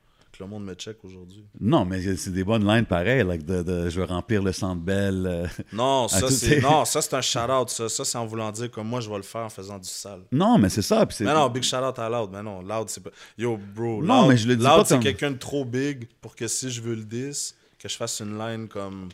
[0.44, 1.44] le monde me check aujourd'hui.
[1.61, 4.81] Non, mais c'est des bonnes lines pareilles, like de, de- je veux remplir le centre
[4.81, 5.26] belle.
[5.26, 5.46] euh.
[5.72, 7.68] Non, ça, c'est est- non, ça, c'est un shout-out.
[7.70, 9.88] Ça, ça c'est en voulant dire comme moi, je vais le faire en faisant du
[9.88, 10.20] sale.
[10.33, 11.05] Non, mais c'est ça.
[11.07, 12.31] puis c'est- Mais non, big shout out à Loud.
[12.33, 13.11] Mais non, Loud, c'est pas.
[13.38, 14.03] Yo, bro.
[14.03, 16.46] Non, Loud, mais je le dis Loud, c'est comme- quelqu'un de trop big pour que
[16.48, 19.09] si je veux le 10, que je fasse une line comme.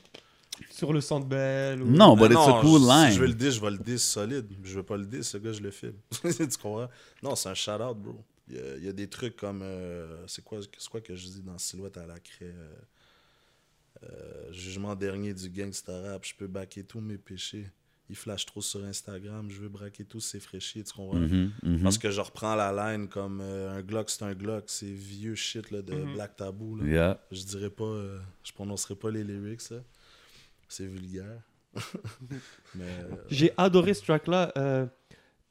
[0.70, 1.82] Sur le centre belle.
[1.82, 1.86] Ou...
[1.90, 3.10] Non, but Mais it's a non, cool je- line.
[3.10, 4.46] Si je veux le 10, je vais le 10 solide.
[4.64, 5.92] Je veux pas le 10, ce gars, je le filme.
[6.22, 6.88] tu comprends?
[7.22, 8.16] Non, c'est un shout out, bro.
[8.48, 9.60] Il y, a, il y a des trucs comme.
[9.62, 12.44] euh, c'est quoi, c'est quoi que je dis dans Silhouette à la craie?
[12.54, 12.74] euh,
[14.04, 16.24] euh, jugement dernier du gangsta rap.
[16.24, 17.66] Je peux baquer tous mes péchés.
[18.08, 19.50] Il flash trop sur Instagram.
[19.50, 20.84] Je veux braquer tous ses fraîchis.
[20.84, 21.18] Tu comprends?
[21.18, 21.82] Mhm, mhm.
[21.82, 24.64] Parce que je reprends la line comme euh, un Glock, c'est un Glock.
[24.68, 26.76] C'est vieux shit là, de Black Taboo.
[26.76, 26.84] Là.
[26.86, 27.20] Yeah.
[27.32, 29.62] Je dirais pas, euh, je prononcerai pas les lyrics.
[30.68, 31.42] C'est vulgaire.
[32.74, 34.52] Mais euh, J'ai adoré ce track-là.
[34.56, 34.86] euh,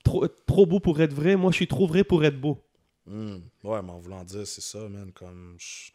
[0.04, 1.36] trop, trop beau pour être vrai.
[1.36, 2.62] Moi, je suis trop vrai pour être beau.
[3.06, 5.12] Hmm, ouais, mais en voulant dire, c'est ça, man.
[5.14, 5.92] Comme je,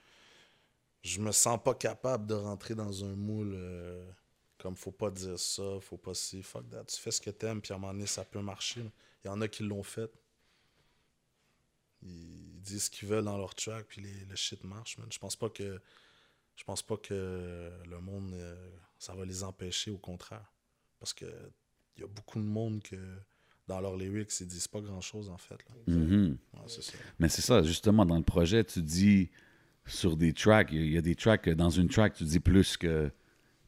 [1.02, 3.52] je me sens pas capable de rentrer dans un moule.
[3.54, 4.10] euh,
[4.58, 6.84] comme faut pas dire ça, faut pas si, fuck that.
[6.84, 8.84] Tu fais ce que t'aimes, puis à un moment donné, ça peut marcher.
[9.24, 10.10] Il y en a qui l'ont fait.
[12.02, 15.08] Ils disent ce qu'ils veulent dans leur track, puis les- le shit marche, man.
[15.10, 15.80] Je pense pas que.
[16.56, 20.52] Je pense pas que le monde, euh, ça va les empêcher, au contraire.
[21.00, 21.26] Parce que
[21.96, 22.96] il y a beaucoup de monde que
[23.70, 25.54] dans leurs lyrics, ils disent pas grand chose en fait.
[25.68, 25.94] là.
[25.94, 26.36] Mhm.
[26.54, 26.92] Ouais, c'est ça.
[27.18, 29.30] Mais c'est ça, justement, dans le projet, tu dis
[29.86, 32.14] sur des tracks, il y a- il y, a des tracks, que dans une track,
[32.14, 33.10] tu dis plus que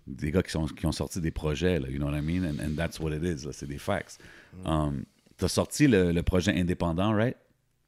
[0.07, 2.45] des gars qui, sont, qui ont sorti des projets, là, you know what I mean?
[2.45, 4.19] And, and that's what it is, c'est des facts.
[4.65, 5.05] Um,
[5.39, 7.37] tu as sorti le, le projet indépendant, right?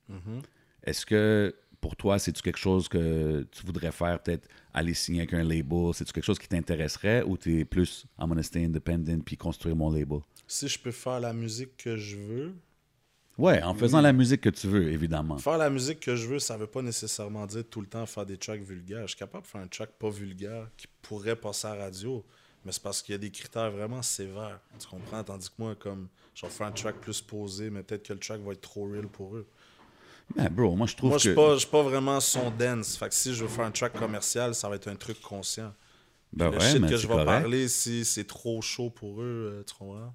[0.08, 0.40] Mhm.
[0.84, 5.34] Est-ce que pour toi, c'est-tu quelque chose que tu voudrais faire, peut-être aller signer avec
[5.34, 5.92] un label?
[5.92, 9.76] C'est-tu quelque chose qui t'intéresserait ou tu es plus, I'm gonna stay independent puis construire
[9.76, 10.20] mon label?
[10.54, 12.54] Si je peux faire la musique que je veux,
[13.36, 15.36] Ouais, en faisant la musique que tu veux, évidemment.
[15.36, 18.24] faire la musique que je veux, ça veut pas nécessairement dire tout le temps faire
[18.24, 19.02] des tracks vulgaires.
[19.02, 22.24] Je suis capable de faire un track pas vulgaire qui pourrait passer à la radio,
[22.64, 24.60] mais c'est parce qu'il y a des critères vraiment sévères.
[24.78, 25.24] Tu comprends?
[25.24, 28.20] Tandis que moi, comme je vais faire un track plus posé, mais peut-être que le
[28.20, 29.48] track va être trop real pour eux.
[30.36, 31.30] Ben, bro, moi, je trouve Moi, je que...
[31.30, 32.96] suis pas, je suis pas vraiment son dance.
[32.96, 35.74] Fait que si je veux faire un track commercial, ça va être un truc conscient.
[36.32, 39.60] Ben le ouais, shit mais que je vais parler, si c'est trop chaud pour eux,
[39.60, 40.14] euh, tu comprends?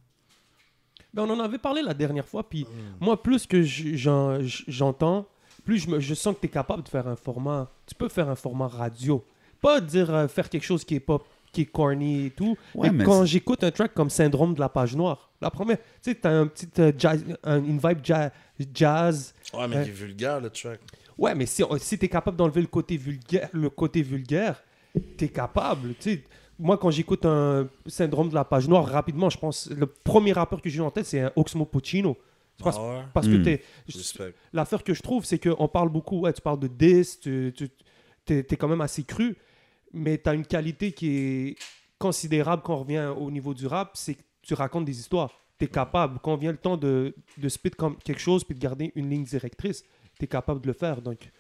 [1.13, 2.65] Ben, on en avait parlé la dernière fois, puis
[2.99, 5.25] moi, plus que j'entends,
[5.65, 7.69] plus je, me- je sens que tu es capable de faire un format.
[7.85, 9.23] Tu peux faire un format radio.
[9.61, 11.25] Pas dire euh, faire quelque chose qui est pop.
[11.51, 12.55] qui est corny et tout.
[12.75, 15.77] Ouais, mais mais quand j'écoute un track comme Syndrome de la page noire, la première,
[15.79, 18.31] tu sais, t'as un petit euh, jazz, un- une vibe ja-
[18.71, 19.33] jazz.
[19.55, 20.79] Ouais, mais Euh, il est vulgaire, le track.
[21.17, 24.61] Ouais, mais si, si t'es capable d'enlever le côté vulgaire, le côté vulgaire,
[25.17, 25.95] t'es capable.
[25.99, 26.23] Tu sais,
[26.59, 30.61] moi, quand j'écoute un Syndrome de la page noire, rapidement, je pense, le premier rappeur
[30.61, 32.17] que j'ai en tête, c'est un Oxmo Puccino.
[32.61, 33.03] Parce, Ah ouais?
[33.13, 34.33] parce que t'es, Respect.
[34.51, 38.33] l'affaire que je trouve, c'est qu'on parle beaucoup, ouais, tu parles de diss, tu, tu
[38.33, 39.37] es, quand même assez cru,
[39.93, 41.55] mais tu as une qualité qui est
[41.97, 45.31] considérable quand on revient au niveau du rap, c'est que tu racontes des histoires.
[45.57, 48.59] Tu es capable, quand vient le temps de, de spit comme quelque chose puis de
[48.59, 49.83] garder une ligne directrice,
[50.17, 51.01] tu es capable de le faire.
[51.01, 51.31] Donc,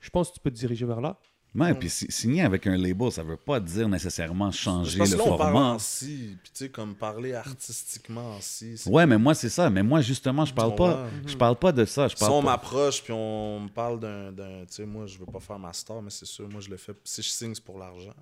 [0.00, 1.20] je pense que tu peux te diriger vers là.
[1.54, 5.16] Ouais, puis si- signer avec un label, ça veut pas dire nécessairement changer Parce le
[5.18, 5.68] que là, on parle format.
[5.74, 8.76] en si, puis tu sais, comme parler artistiquement en si.
[8.76, 9.70] c'est- Ouais, mais moi, c'est ça.
[9.70, 12.08] Mais moi, justement, je parle pas, je parle pas de ça.
[12.08, 14.32] Je Si parle on pas- m'approche puis on me parle d'un.
[14.32, 16.70] d'un- Tu sais, moi, je veux pas faire ma star, mais c'est sûr, moi, je
[16.70, 16.92] le fais.
[17.04, 18.14] Si je signe, c'est pour l'argent.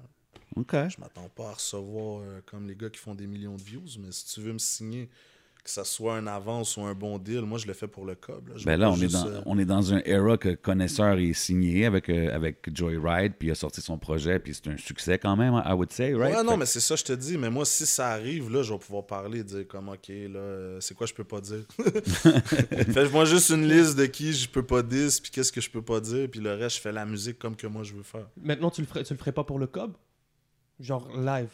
[0.56, 0.72] OK.
[0.72, 3.84] Je m'attends pas à recevoir euh, comme les gars qui font des millions de views,
[3.98, 5.08] mais si tu veux me signer,
[5.64, 8.16] que ça soit un avance ou un bon deal, moi, je le fais pour le
[8.16, 8.48] cob.
[8.48, 8.54] Là.
[8.64, 11.86] Ben là, on est, dans, euh, on est dans un era que Connaisseur est signé
[11.86, 15.36] avec, euh, avec Joyride, puis il a sorti son projet, puis c'est un succès quand
[15.36, 16.34] même, I would say, right?
[16.34, 17.38] Ouais, non, Fait- mais c'est ça, je te dis.
[17.38, 20.80] Mais moi, si ça arrive, là, je vais pouvoir parler, dire comme, OK, là, euh,
[20.80, 21.64] c'est quoi je peux pas dire?
[22.92, 25.82] Fais-moi juste une liste de qui je peux pas dire, puis qu'est-ce que je peux
[25.82, 28.26] pas dire, puis le reste, je fais la musique comme que moi je veux faire.
[28.36, 29.92] Maintenant, tu le ferais, tu le ferais pas pour le cob
[30.80, 31.50] Genre live?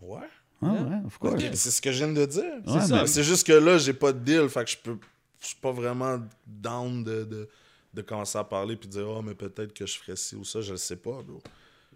[0.00, 0.20] Ouais.
[0.60, 1.34] Ah ouais, of course.
[1.34, 2.42] Ok, C'est ce que je viens de dire.
[2.66, 4.98] Ouais, C'est mais- juste que là, j'ai pas de deal, fait que je peux.
[5.40, 7.48] Je suis pas vraiment down de, de,
[7.94, 10.60] de commencer à parler puis dire oh mais peut-être que je ferais ci ou ça,
[10.60, 11.40] je le sais pas, bro.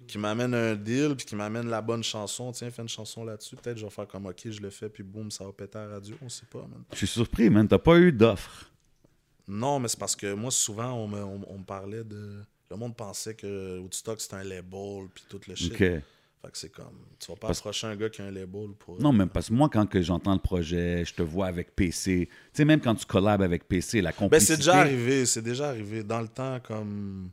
[0.07, 3.57] Qui m'amène un deal puis qui m'amène la bonne chanson, tiens, fais une chanson là-dessus,
[3.57, 5.87] peut-être je vais faire comme ok, je le fais puis boum, ça va péter à
[5.87, 6.83] la radio, on sait pas, man.
[6.93, 7.67] Je suis surpris, man.
[7.67, 8.71] T'as pas eu d'offre.
[9.49, 12.77] Non, mais c'est parce que moi souvent on me, on, on me parlait de le
[12.77, 15.73] monde pensait que Woodstock c'était un label puis tout le shit.
[15.75, 15.83] OK.
[16.43, 18.71] Fait que c'est comme tu vas pas Parce- approcher un gars qui a un label
[18.79, 21.77] pour Non, mais parce que moi, quand que j'entends le projet, je te vois avec
[21.77, 22.29] PC.
[22.29, 24.53] Tu sais, même quand tu collabes avec PC, la Ben, complicité...
[24.55, 26.03] c'est déjà arrivé, c'est déjà arrivé.
[26.03, 27.31] Dans le temps, comme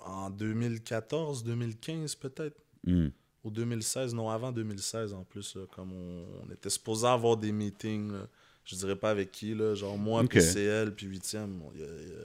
[0.00, 3.08] en 2014, 2015 peut-être, Hmm.
[3.44, 7.52] ou 2016, non, avant 2016 en plus, là, comme on, on était supposé avoir des
[7.52, 8.26] meetings, là.
[8.64, 10.30] je dirais pas avec qui, là, genre moi, Ok.
[10.30, 12.24] puis CL, puis 8e, il y a, il y a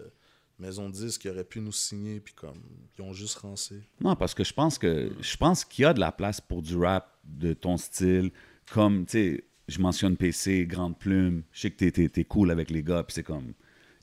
[0.60, 2.60] Maison 10 qui aurait pu nous signer, puis comme,
[2.98, 3.82] ils ont juste rancé.
[4.02, 6.62] Non, parce que je pense que je pense qu'il y a de la place pour
[6.64, 8.32] du rap de ton style.
[8.72, 11.44] Comme, tu sais, je mentionne PC, Grande Plume.
[11.52, 13.54] Je sais que t'es, t'es- t'es cool avec les gars, puis c'est comme...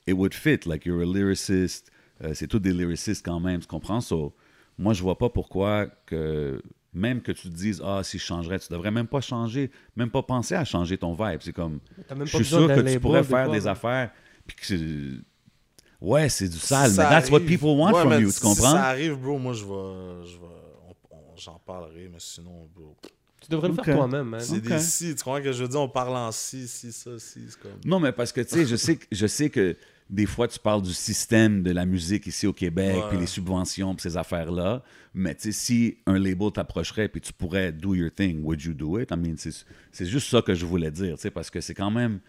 [0.07, 1.91] It would fit, like you're a lyricist.
[2.23, 3.99] Euh, c'est tous des lyricistes quand même, tu comprends?
[3.99, 4.33] So,
[4.77, 6.61] moi, je vois pas pourquoi que...
[6.93, 10.09] Même que tu te dises, ah, si je changerais, tu devrais même pas changer, même
[10.09, 11.41] pas penser à changer ton vibe.
[11.41, 11.79] C'est comme...
[12.07, 14.11] T'as même Je pas suis sûr que tu pourrais faire des affaires,
[14.47, 15.19] puis que
[16.01, 18.33] Ouais, c'est du sale, Ça mais that's what people want Ouais, from mais you, tu
[18.35, 18.71] si comprends?
[18.73, 20.27] ça arrive, bro, moi, je vais...
[20.29, 20.45] je vais
[21.37, 22.95] J'en parlerai, mais sinon, bro...
[23.41, 24.39] Tu devrais le faire toi-même, man.
[24.39, 25.81] C'est des si, tu comprends que je veux dire?
[25.81, 27.73] On parle en si, si, ça, si, c'est comme...
[27.85, 29.75] Non, mais parce que, tu sais, je sais, que- je sais que
[30.09, 33.93] des fois, tu parles du système de la musique ici au Québec, puis les subventions,
[33.93, 34.81] puis ces affaires-là.
[35.13, 38.73] Mais, tu sais, si un label t'approcherait, puis tu pourrais do your thing, would you
[38.73, 39.11] do it?
[39.11, 39.51] I mean, c'est
[39.91, 42.21] c'est juste ça que je voulais dire, tu sais, parce que c'est quand même...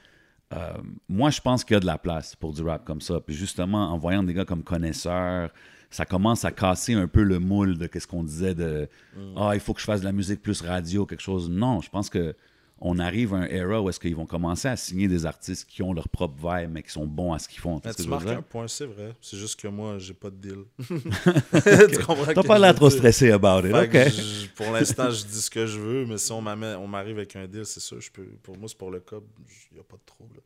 [0.55, 0.75] euh,
[1.09, 3.21] moi, je pense qu'il y a de la place pour du rap comme ça.
[3.21, 5.51] Puis justement, en voyant des gars comme connaisseurs,
[5.91, 8.89] ça commence à casser un peu le moule de qu'est-ce qu'on disait de
[9.37, 11.49] ah il faut que je fasse de la musique plus radio quelque chose.
[11.51, 12.35] Non, je pense que
[12.79, 15.83] on arrive à un era où est-ce qu'ils vont commencer à signer des artistes qui
[15.83, 17.81] ont leur propre vibe mais qui sont bons à ce qu'ils font.
[17.85, 19.15] Mais ce tu marques un point, c'est vrai.
[19.21, 20.65] C'est juste que moi, j'ai pas de deal.
[20.79, 23.75] tu comprends T'as pas l'air trop stressé about it.
[23.75, 27.17] Je- pour l'instant, je dis ce que je veux, mais si on m'amène- on m'arrive
[27.17, 28.25] avec un deal, c'est sûr, je peux.
[28.43, 29.25] Pour moi, c'est pour le cob,
[29.71, 30.41] il n'y a pas de trouble.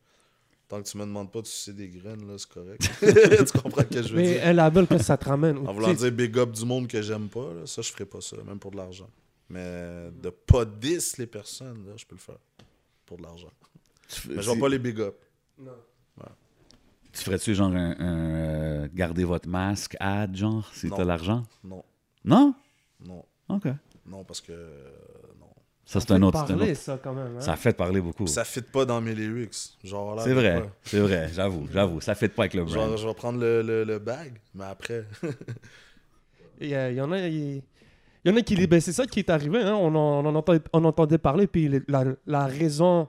[0.69, 2.89] Tant que tu me demandes pas de sucer des graines, là, c'est correct.
[3.53, 4.47] tu comprends ce que je veux Mais dire?
[4.47, 5.59] un label, qu'est-ce que ça te ramène?
[5.67, 8.21] En voulant dire big up du monde que j'aime pas, là, ça, je ferais pas
[8.21, 9.11] ça, même pour de l'argent.
[9.51, 12.39] Mais de pas 10 les personnes, là, je peux le faire.
[13.05, 13.51] Pour de l'argent.
[14.29, 15.17] Mais je vais pas les big up.
[17.13, 20.97] Tu ferais-tu genre un, un, euh, garder votre masque ad genre si Non.
[20.97, 21.43] t'as l'argent?
[21.65, 21.85] Non,
[22.25, 22.55] Non?
[23.05, 23.65] non, OK.
[24.07, 24.53] non, parce que.
[24.53, 24.91] euh,
[25.41, 25.47] non.
[25.85, 27.37] Ça ça c'est un fait autre, c'est un parler, autre- ça, quand même.
[27.37, 27.41] hein.
[27.41, 28.29] Ça fait parler beaucoup.
[28.29, 29.77] Ça fit pas dans mes lyrics.
[29.83, 32.01] Genre, là, C'est vrai, c'est vrai, j'avoue, j'avoue.
[32.01, 32.75] Ça fait pas avec le brand.
[32.91, 35.05] Genre, je vais prendre le, le, le bag, mais après.
[36.61, 37.63] Il y, a- il y en a, il,
[38.25, 40.25] il y en a qui disent, ben, c'est ça qui est arrivé, hein, on, en,
[40.25, 43.09] on, en entendait, on entendait parler, puis la, la raison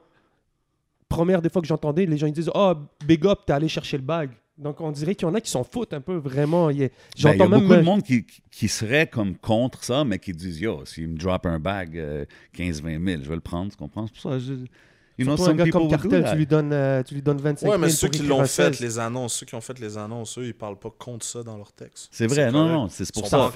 [1.10, 2.74] première des fois que j'entendais, les gens ils disent, oh,
[3.06, 4.30] big up, t'es allé chercher le bag.
[4.58, 6.70] Donc on dirait qu'il y en a qui s'en foutent un peu, vraiment.
[6.70, 7.62] Il y a- Ben, J'entends même.
[7.62, 11.18] beaucoup de monde qui, qui- serait comme contre ça, mais qui disent Yo, s'il me
[11.18, 14.06] drop un bag euh, 15-20 000, je vais le prendre, tu comprends?
[14.08, 14.54] C'est pour ça je-
[15.18, 17.78] You know, un gars comme Cartel, tu lui donnes, euh, tu lui donnes 25 Ouais,
[17.78, 18.80] mais 000 ceux qui l'ont fait, 16.
[18.80, 21.58] les annonces, ceux qui ont fait les annonces, eux, ils parlent pas contre ça dans
[21.58, 22.08] leur texte.
[22.12, 23.52] C'est vrai, non, non, c'est pour ça.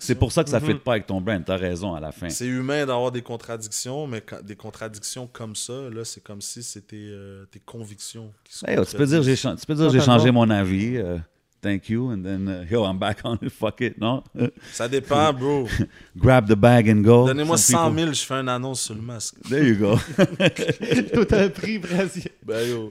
[0.00, 0.72] C'est pour ça que ça ne Mhm.
[0.72, 1.44] fit pas avec ton brand.
[1.44, 2.28] T'as raison à la fin.
[2.30, 6.62] C'est humain d'avoir des contradictions, mais quand- des contradictions comme ça, là, c'est comme si
[6.62, 9.40] c'était euh, tes convictions qui se Hey, yo, tu peux dire j'ai contredisent.
[9.40, 10.18] cha- tu peux dire j'ai Totalement.
[10.18, 10.96] changé mon avis.
[11.64, 13.50] Thank you, and then uh, yo, I'm back on it.
[13.60, 14.22] Fuck it, non?
[14.72, 15.66] Ça dépend, bro.
[16.16, 17.26] grab the bag and go.
[17.26, 19.36] Donnez-moi Some 100 people- 000, je fais une annonce sur le masque.
[19.48, 19.96] There you go.
[21.14, 22.30] Tout un prix brésilien.
[22.44, 22.90] Ben yo,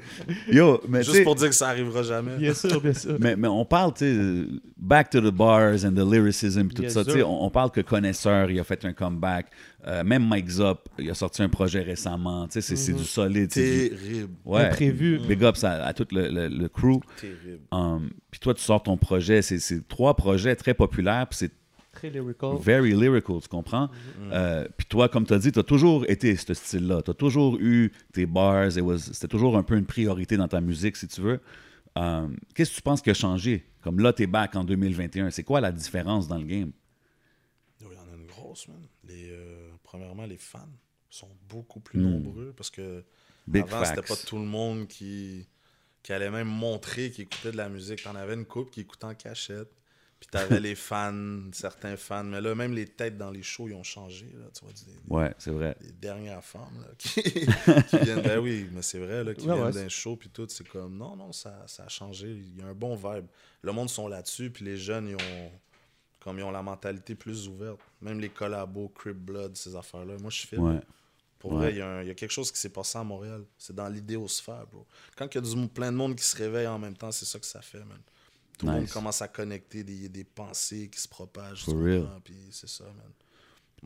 [0.52, 2.38] Yo, mais juste pour dire que ça arrivera jamais.
[2.38, 3.18] Bien sûr, bien sûr.
[3.20, 4.46] Mais, mais on parle, tu sais,
[4.78, 7.06] back to the bars and the lyricism, tout Yes, ça.
[7.06, 9.48] tu sais, on parle que Connaisseur, il a fait un comeback.
[9.86, 12.48] Euh, même Mike Zop, il a sorti un projet récemment.
[12.48, 12.78] Tu sais, c'est Mhm.
[12.80, 13.52] c'est du solide.
[13.52, 14.34] c'est du- Terrible.
[14.46, 14.66] Ouais.
[14.68, 15.20] Imprévu.
[15.28, 17.02] Big ups à, à tout le, le- le crew.
[17.20, 17.60] Terrible.
[17.72, 19.42] Um, puis toi, tu sors ton projet.
[19.42, 21.28] C'est c'est trois projets très populaires.
[21.28, 21.52] Puis c'est
[21.92, 22.52] Très lyrical.
[22.62, 23.90] very lyrical, tu comprends?
[24.32, 27.02] Euh, puis toi, comme tu as dit, tu as toujours été ce style-là.
[27.02, 28.68] Tu as toujours eu tes bars.
[28.78, 31.40] It was- C'était toujours un peu une priorité dans ta musique, si tu veux.
[31.96, 33.66] Um, Qu'est-ce que tu penses qui a changé?
[33.82, 35.30] Comme là, tu es back en 2021.
[35.30, 36.72] C'est quoi la différence dans le game?
[37.82, 38.78] Il y en a une grosse, man.
[39.94, 40.68] Premièrement, les fans
[41.08, 42.10] sont beaucoup plus Mm.
[42.10, 43.04] nombreux parce que
[43.46, 45.48] Big avant, c'était pas tout le monde qui,
[46.02, 48.02] qui allait même montrer qu'il écoutait de la musique.
[48.02, 49.70] T'en avais une couple qui écoutait en cachette.
[50.20, 52.24] Puis t'avais les fans, certains fans.
[52.24, 54.26] Mais là, même les têtes dans les shows, ils ont changé.
[54.34, 55.76] Là, tu vois, des, Ouais, c'est vrai.
[55.82, 58.22] les dernières femmes là, qui, qui viennent.
[58.24, 60.48] Ben oui, mais c'est vrai, là, qui Ouais, viennent ouais, d'un show, puis tout.
[60.50, 62.30] C'est comme, non, non, ça, ça a changé.
[62.32, 63.28] Il y a un bon vibe.
[63.62, 65.52] Le monde sont là-dessus, puis les jeunes, ils ont,
[66.24, 67.80] comme ils ont la mentalité plus ouverte.
[68.02, 70.18] Même les collabos, Crip Blood, ces affaires-là.
[70.20, 70.58] Moi, je fais.
[70.58, 70.80] Ouais.
[71.40, 71.58] Pour Ouais.
[71.58, 73.44] vrai, il y, a y quelque chose qui s'est passé à Montréal.
[73.58, 74.86] C'est dans l'idéosphère, bro.
[75.18, 77.26] Quand il y a du, plein de monde qui se réveille en même temps, c'est
[77.26, 78.00] ça que ça fait, man.
[78.58, 81.66] Tout le monde commence à connecter des, des pensées qui se propagent.
[81.66, 82.08] For real.
[82.24, 83.12] Puis c'est ça, man.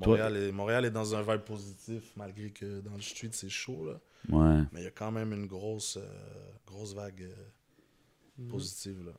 [0.04, 3.50] Toi- Montréal, est, Montréal est dans un vibe positif, malgré que dans le street, c'est
[3.50, 4.00] chaud, là.
[4.30, 4.64] Ouais.
[4.72, 9.14] Mais il y a quand même une grosse, euh, grosse vague euh, positive, là.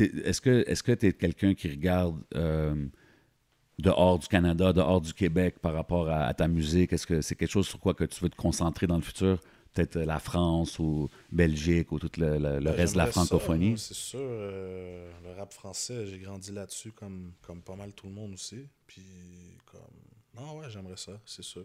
[0.00, 2.86] Est-ce que est-ce que tu es quelqu'un qui regarde euh,
[3.78, 6.92] dehors du Canada, dehors du Québec par rapport à, à ta musique?
[6.92, 9.40] Est-ce que c'est quelque chose sur quoi que tu veux te concentrer dans le futur?
[9.72, 13.06] Peut-être euh, la France ou Belgique ou tout le, le- le Ben, reste de la
[13.06, 13.76] francophonie?
[13.76, 18.12] C'est sûr, euh, le rap français, j'ai grandi là-dessus comme, comme pas mal tout le
[18.12, 18.66] monde aussi.
[18.86, 19.02] Puis,
[19.66, 19.80] comme.
[20.40, 21.64] Non, ouais, j'aimerais ça, c'est sûr.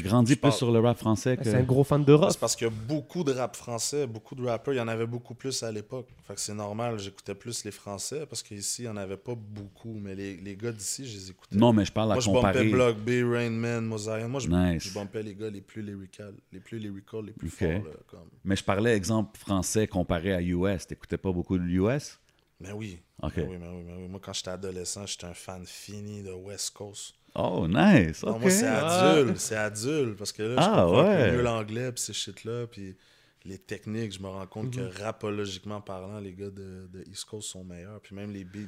[0.00, 1.44] Tu as grandi je plus parle- sur le rap français que.
[1.44, 2.30] C'est un gros fan de rock.
[2.32, 4.88] C'est parce qu'il y a beaucoup de rap français, beaucoup de rappeurs, il y en
[4.88, 6.08] avait beaucoup plus à l'époque.
[6.26, 9.34] Fait que c'est normal, j'écoutais plus les français parce qu'ici, il n'y en avait pas
[9.34, 9.94] beaucoup.
[9.94, 11.56] Mais les, les gars d'ici, je les écoutais.
[11.56, 12.58] Non, mais je parle à Moi, je comparer.
[12.60, 14.28] bumpais Block B, Rain Man, Mosaïen.
[14.28, 14.84] Moi, je, Nice.
[14.88, 17.68] je bumpais les gars les plus lyrical, les plus lyrical, les plus forts.
[17.68, 18.28] là, comme...
[18.44, 20.86] Mais je parlais exemple français comparé à US.
[20.86, 22.18] T'écoutais pas beaucoup de US?
[22.60, 22.98] Mais oui.
[23.22, 23.32] Ok.
[23.36, 24.08] Mais oui, mais oui, mais oui.
[24.08, 27.14] Moi, quand j'étais adolescent, j'étais un fan fini de West Coast.
[27.36, 28.22] Oh, nice.
[28.22, 28.40] Non, OK.
[28.42, 29.10] moi, c'est Ah.
[29.10, 30.16] adulte, c'est adulte.
[30.16, 31.32] Parce que là, je Ah, comprends ouais.
[31.32, 32.94] mieux l'anglais, puis ces shit-là, puis
[33.44, 34.90] les techniques, je me rends compte Mhm.
[34.90, 38.00] que rapologiquement parlant, les gars de, de East Coast sont meilleurs.
[38.00, 38.60] Puis même les beats.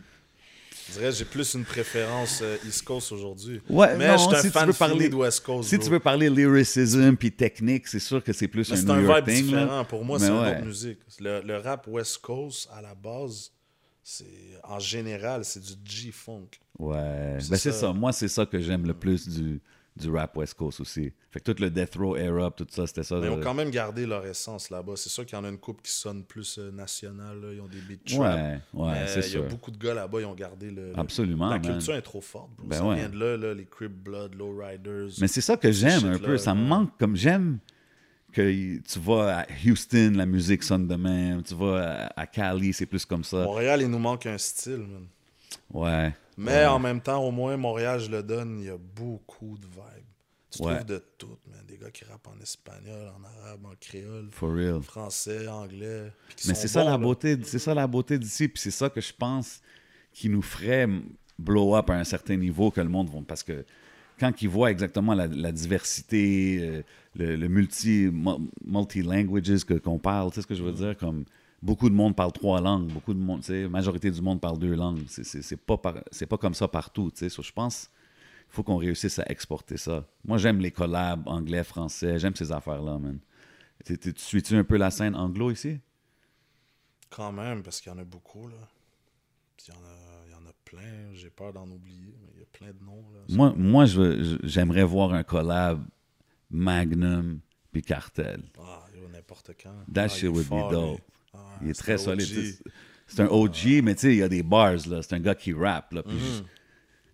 [0.89, 3.61] Je dirais que j'ai plus une préférence euh, East Coast aujourd'hui.
[3.69, 5.69] Ouais, mais non, je suis un si tu fan veux parler- de West Coast.
[5.71, 5.85] Si bro.
[5.85, 8.93] tu veux parler lyricism puis technique, c'est sûr que c'est plus Mais un c'est New
[8.93, 9.43] un York vibe là.
[9.43, 9.85] différent.
[9.87, 10.99] Pour moi, c'est une autre musique.
[11.19, 13.51] Le, le rap West Coast, à la base,
[14.65, 16.49] en général, c'est du G-Funk.
[16.79, 17.81] Ouais, C'est ben c'est ça.
[17.81, 17.93] ça.
[17.93, 19.61] Moi, c'est ça que j'aime le plus du,
[19.97, 21.13] du rap West Coast aussi.
[21.31, 23.17] Fait que tout le Death Row era, tout ça, c'était ça.
[23.19, 24.93] Mais ils ont le- quand même gardé leur essence là-bas.
[24.97, 27.41] C'est sûr qu'il y en a une coupe qui sonne plus euh, nationale.
[27.41, 27.53] là.
[27.55, 28.61] Ils ont des beats trap.
[28.75, 29.49] Ouais, ouais, c'est il y a sûr.
[29.49, 30.91] beaucoup de gars là-bas, ils ont gardé le.
[30.93, 31.63] le- Absolument, La man.
[31.73, 32.51] culture est trop forte.
[32.63, 32.97] Ben ça ouais.
[32.97, 35.09] vient de là, là, les Crip Blood, Low Riders.
[35.21, 36.37] Mais c'est ça que j'aime un peu.
[36.39, 37.59] Ça me manque comme j'aime
[38.37, 41.43] que tu vas à Houston, la musique sonne de même.
[41.43, 43.45] Tu vas à, à Cali, c'est plus comme ça.
[43.45, 45.07] Montréal, il nous manque un style, man.
[45.73, 46.15] Ouais.
[46.37, 46.67] Mais Ouais.
[46.67, 50.05] en même temps, au moins, Montréal, je le donne, il y a beaucoup de vibes.
[50.51, 50.75] Tu Ouais.
[50.75, 51.65] trouves de tout, man.
[51.67, 54.83] Des gars qui rappent en espagnol, en arabe, en créole, For real.
[54.83, 56.13] français, anglais.
[56.47, 59.13] Mais c'est ça la beauté, c'est ça la beauté d'ici, puis c'est ça que je
[59.19, 59.61] pense
[60.13, 60.89] qui nous ferait
[61.39, 63.65] blow up à un certain niveau que le monde va parce que
[64.19, 66.83] quand ils voient exactement la, la diversité, euh,
[67.17, 68.11] le, le multi
[68.65, 70.97] multi languages que qu'on parle, tu sais ce que je veux dire?
[70.97, 71.25] Comme
[71.63, 74.59] beaucoup de monde parle trois langues, beaucoup de monde, tu sais, majorité du monde parle
[74.59, 77.91] deux langues, c'est pas par- pas comme ça partout, tu sais, So, je pense
[78.49, 80.07] il faut qu'on réussisse à exporter ça.
[80.25, 83.19] Moi, j'aime les collabs anglais, français, j'aime ces affaires-là, man.
[83.85, 85.79] Tu tu- tu suis-tu un peu la scène anglo ici?
[87.11, 88.57] Quand même, parce qu'il y en a beaucoup, là.
[89.57, 91.15] Puis il y en a, il y en a plein.
[91.15, 93.21] J'ai peur d'en oublier, mais il y a plein de noms, là.
[93.29, 93.85] Moi, moi
[94.43, 95.85] j'aimerais voir un collab
[96.51, 97.41] Magnum
[97.73, 98.43] puis Cartel.
[98.59, 99.71] Ah, n'importe quand.
[99.93, 101.01] That Ah, shit il est would fort, be dope.
[101.35, 102.27] Ah, Il est très solide.
[102.39, 102.71] OG.
[103.09, 105.01] C'est- un OG, mais tu sais, il y a des bars, là.
[105.03, 106.03] C'est un gars qui rappe, là.
[106.07, 106.19] Mhm.
[106.19, 106.43] j-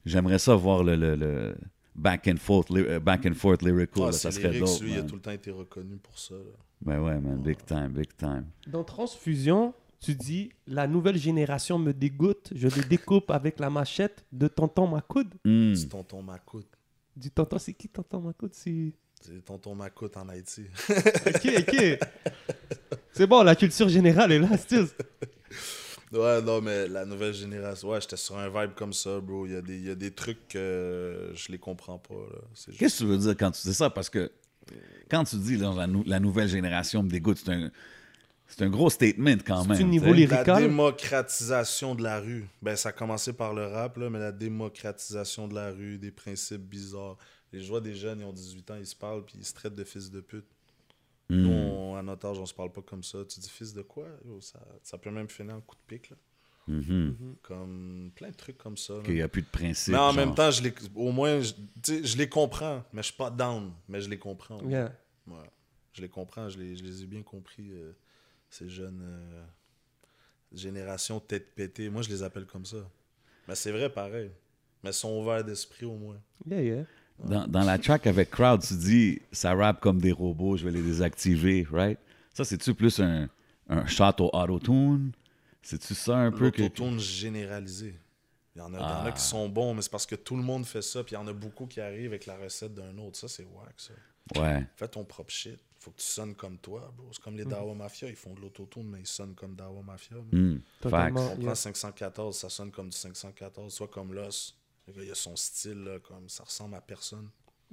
[0.07, 1.55] j'aimerais ça voir le, le, le,
[1.95, 4.05] back and forth, euh, back and forth lyrical.
[4.05, 4.81] Ah, là, c'est ça serait lyrics, dope.
[4.83, 6.35] lui, il a tout le temps été reconnu pour ça.
[6.35, 6.41] là.
[6.81, 8.47] Ben ouais, man, big time, big time.
[8.67, 14.25] Dans Transfusion, tu dis La nouvelle génération me dégoûte, je les découpe avec la machette
[14.33, 15.29] de Tonton Macoud.
[15.45, 15.75] Mm.
[15.75, 16.67] C'est tonton Macoute.
[17.15, 18.51] Du Tonton, c'est qui Tonton Macoud?
[18.55, 18.95] C'est.
[19.25, 20.65] C'est tonton Macoute en Haïti.
[21.27, 21.99] Ok, ok.
[23.13, 24.49] c'est bon, la culture générale est là,
[26.13, 29.47] Ouais, non, mais la nouvelle génération, ouais, j'étais sur un vibe comme ça, bro.
[29.47, 32.39] Il y a des, il y a des trucs que je les comprends pas, là.
[32.55, 33.89] C'est juste- Qu'est-ce que tu veux dire quand tu dis ça?
[33.89, 34.31] Parce que
[35.11, 37.71] quand tu dis là, la, nou- la nouvelle génération me dégoûte, c'est un,
[38.47, 39.89] c'est un gros statement quand même.
[39.89, 40.17] niveau tu sais.
[40.19, 40.31] lyrique?
[40.33, 40.63] La Lyrical?
[40.69, 42.47] démocratisation de la rue.
[42.61, 46.11] Ben, ça a commencé par le rap, là, mais la démocratisation de la rue, des
[46.11, 47.17] principes bizarres.
[47.53, 49.53] Et je vois des jeunes, ils ont 18 ans, ils se parlent, puis ils se
[49.55, 50.47] traitent de fils de pute.
[51.29, 51.53] Nous, Mm.
[51.53, 53.25] on- à notre âge, on se parle pas comme ça.
[53.27, 54.07] Tu dis fils de quoi?
[54.41, 56.17] Ça, ça peut même finir en coup de pique, là.
[56.69, 57.37] Mhm.
[57.43, 58.95] Comme plein de trucs comme ça.
[59.05, 59.93] Qu'il n'y a plus de principe.
[59.93, 60.15] Mais en genre.
[60.27, 63.17] même temps, je les, au moins, je, tu sais, je les comprends, mais je suis
[63.17, 64.61] pas down, mais je les comprends.
[64.63, 64.71] ouais.
[64.71, 64.97] Yeah.
[65.27, 65.51] Ouais.
[65.93, 67.93] Je les comprends, je les, je les ai bien compris, euh,
[68.49, 69.45] ces jeunes euh,
[70.53, 71.89] générations tête pétée.
[71.91, 72.89] Moi, je les appelle comme ça.
[73.49, 74.31] Mais c'est vrai, pareil.
[74.83, 76.21] Mais ils sont ouverts d'esprit au moins.
[76.47, 76.85] Yeah, yeah.
[77.25, 80.71] Dans, dans la track avec Crowd, tu dis ça rappe comme des robots, je vais
[80.73, 81.99] les désactiver, right?
[82.35, 83.29] Ça, c'est-tu plus un,
[83.69, 85.13] un shot au auto-tune?
[85.63, 86.63] C'est-tu ça un peu que.
[86.63, 87.95] L'autotune généralisé.
[88.55, 89.13] Il y, en a, il y en a Ah.
[89.13, 91.19] qui sont bons, mais c'est parce que tout le monde fait ça, puis il y
[91.19, 93.17] en a beaucoup qui arrivent avec la recette d'un autre.
[93.19, 93.95] Ça, c'est wack, ça.
[94.41, 94.67] Ouais.
[94.77, 95.59] Fais ton propre shit.
[95.79, 97.09] Faut que tu sonnes comme toi, bro.
[97.13, 97.39] C'est comme Mm.
[97.39, 98.09] les Dawa Mafia.
[98.09, 100.17] Ils font de l'autotune, mais ils sonnent comme Dawa Mafia.
[100.33, 100.57] Mm.
[100.85, 100.89] On
[101.41, 104.55] prend 514, ça sonne comme du 514, soit comme l'os.
[104.89, 107.29] Il a son style, là, comme ça ressemble à personne.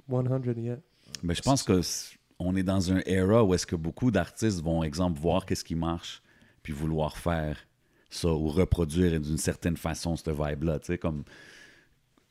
[0.08, 0.78] 100, yeah.
[1.22, 1.80] Mais je pense que
[2.38, 5.74] on est dans un era où est-ce que beaucoup d'artistes vont, exemple, voir qu'est-ce qui
[5.74, 6.22] marche,
[6.62, 7.58] puis vouloir faire
[8.08, 11.24] ça ou reproduire d'une certaine façon cette vibe-là, tu sais, comme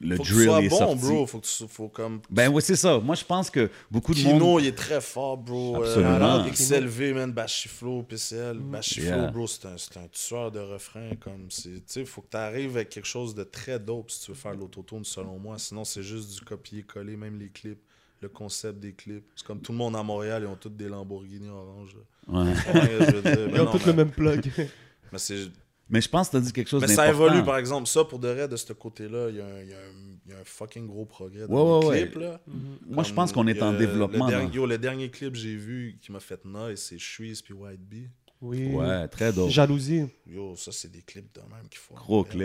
[0.01, 1.01] le Faut que tu sois est bon, sorti.
[1.05, 1.25] bro.
[1.27, 2.21] Faut que tu faut comme.
[2.29, 2.99] Ben oui, c'est ça.
[2.99, 4.61] Moi, je pense que beaucoup de Kino, monde...
[4.61, 5.75] il est très fort, bro.
[5.83, 6.45] Absolument.
[6.45, 8.59] Euh, XLV, man, Bachiflo, PCL.
[8.59, 9.27] Bachiflo, Yeah.
[9.31, 11.09] bro, c'est un, c'est un tueur de refrain.
[11.19, 14.21] Comme c'est, tu sais, faut que tu arrives avec quelque chose de très dope si
[14.25, 15.57] tu veux faire l'autotune, selon moi.
[15.57, 17.81] Sinon, c'est juste du copier-coller, même les clips,
[18.21, 19.25] le concept des clips.
[19.35, 21.97] C'est comme tout le monde à Montréal, ils ont tous des Lamborghini orange.
[22.27, 22.43] Ouais.
[22.43, 24.49] Ouais, je veux dire, ben Ils ont tous le même plug.
[25.11, 25.47] mais c'est
[25.89, 27.33] Mais je pense que tu as dit quelque chose Mais ça d'important.
[27.33, 27.87] évolue, par exemple.
[27.87, 30.17] Ça, pour de vrai, de ce côté-là, il y, a un- il y a un-
[30.27, 32.09] il y a un fucking gros progrès dans ouais, les ouais.
[32.09, 32.21] clips.
[32.21, 32.39] Là.
[32.87, 34.27] Moi, je pense qu'on est en le développement.
[34.27, 34.53] dernier- là.
[34.53, 37.81] yo, le dernier clip que j'ai vu qui m'a fait nice, c'est Shreeze puis White
[37.81, 38.07] Bee.
[38.41, 38.67] Oui.
[38.67, 39.49] Ouais, très dope.
[39.49, 40.05] Jalousie.
[40.27, 41.95] Yo, ça, c'est des clips de même qu'il faut.
[41.95, 42.41] Gros clip.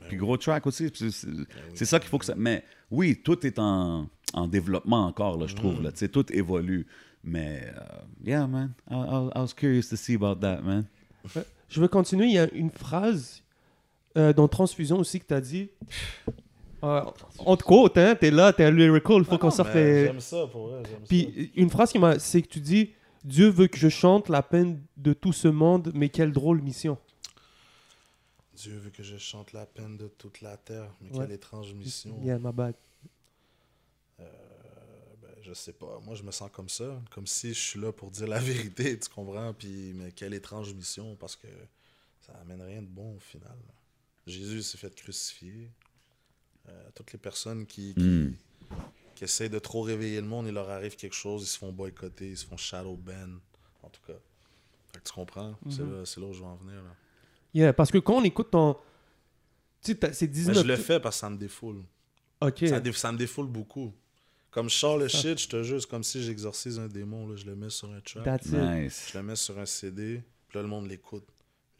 [0.00, 0.06] ouais.
[0.08, 0.90] Puis gros track aussi.
[0.94, 2.34] C'est Ben c'est ça qu'il faut que ça.
[2.36, 5.80] Mais oui, tout est en, en développement encore, là, je trouve.
[5.80, 5.84] Mm.
[5.84, 5.92] Là.
[6.12, 6.86] Tout évolue.
[7.26, 7.80] Mais, euh,
[8.26, 8.74] yeah, man.
[8.90, 10.84] I, I- I was curious to see about that, man.
[11.68, 12.26] Je veux continuer.
[12.26, 13.42] Il y a une phrase
[14.16, 15.70] euh, dans Transfusion aussi que tu as dit.
[16.82, 17.02] Euh,
[17.38, 20.04] on te quote, hein, t'es là, t'es lyrical, il faut Ah qu'on sorte les...
[20.04, 21.06] J'aime ça, pour vrai, j'aime ça.
[21.08, 22.18] Puis une phrase qui m'a...
[22.18, 22.90] C'est que tu dis
[23.24, 26.98] «Dieu veut que je chante la peine de tout ce monde, mais quelle drôle mission.
[28.54, 31.24] Dieu veut que je chante la peine de toute la terre, mais Ouais.
[31.26, 32.20] quelle étrange mission.
[32.22, 32.74] Yeah, ma bad.
[35.44, 36.00] Je sais pas.
[36.02, 37.00] Moi, je me sens comme ça.
[37.10, 39.52] Comme si je suis là pour dire la vérité, tu comprends?
[39.52, 41.46] Puis, mais quelle étrange mission, parce que
[42.26, 43.56] ça amène rien de bon au final.
[44.26, 45.70] Jésus s'est fait crucifier.
[46.68, 48.34] Euh, toutes les personnes qui, qui, Mm.
[49.14, 51.70] qui essayent de trop réveiller le monde, il leur arrive quelque chose, ils se font
[51.72, 53.28] boycotter, ils se font shadow ban.
[53.82, 54.18] En tout cas.
[54.94, 55.54] Fait que tu comprends?
[55.68, 55.92] C'est Mhm.
[55.98, 56.76] là, c'est là où je veux en venir.
[56.82, 56.96] Là.
[57.52, 58.76] Yeah, parce que quand on écoute ton...
[59.82, 60.56] Tu sais, c'est Mais 19...
[60.56, 61.84] je le fais parce que ça me défoule.
[62.40, 62.64] Ok.
[62.66, 63.92] Ça, ça me défoule beaucoup.
[64.54, 67.34] Comme je sors le shit, je te jure, c'est comme si j'exorcise un démon, là,
[67.34, 68.22] je le mets sur un track.
[68.22, 68.52] That's it.
[68.54, 69.08] Nice.
[69.12, 71.26] Je le mets sur un CD, puis là, le monde l'écoute.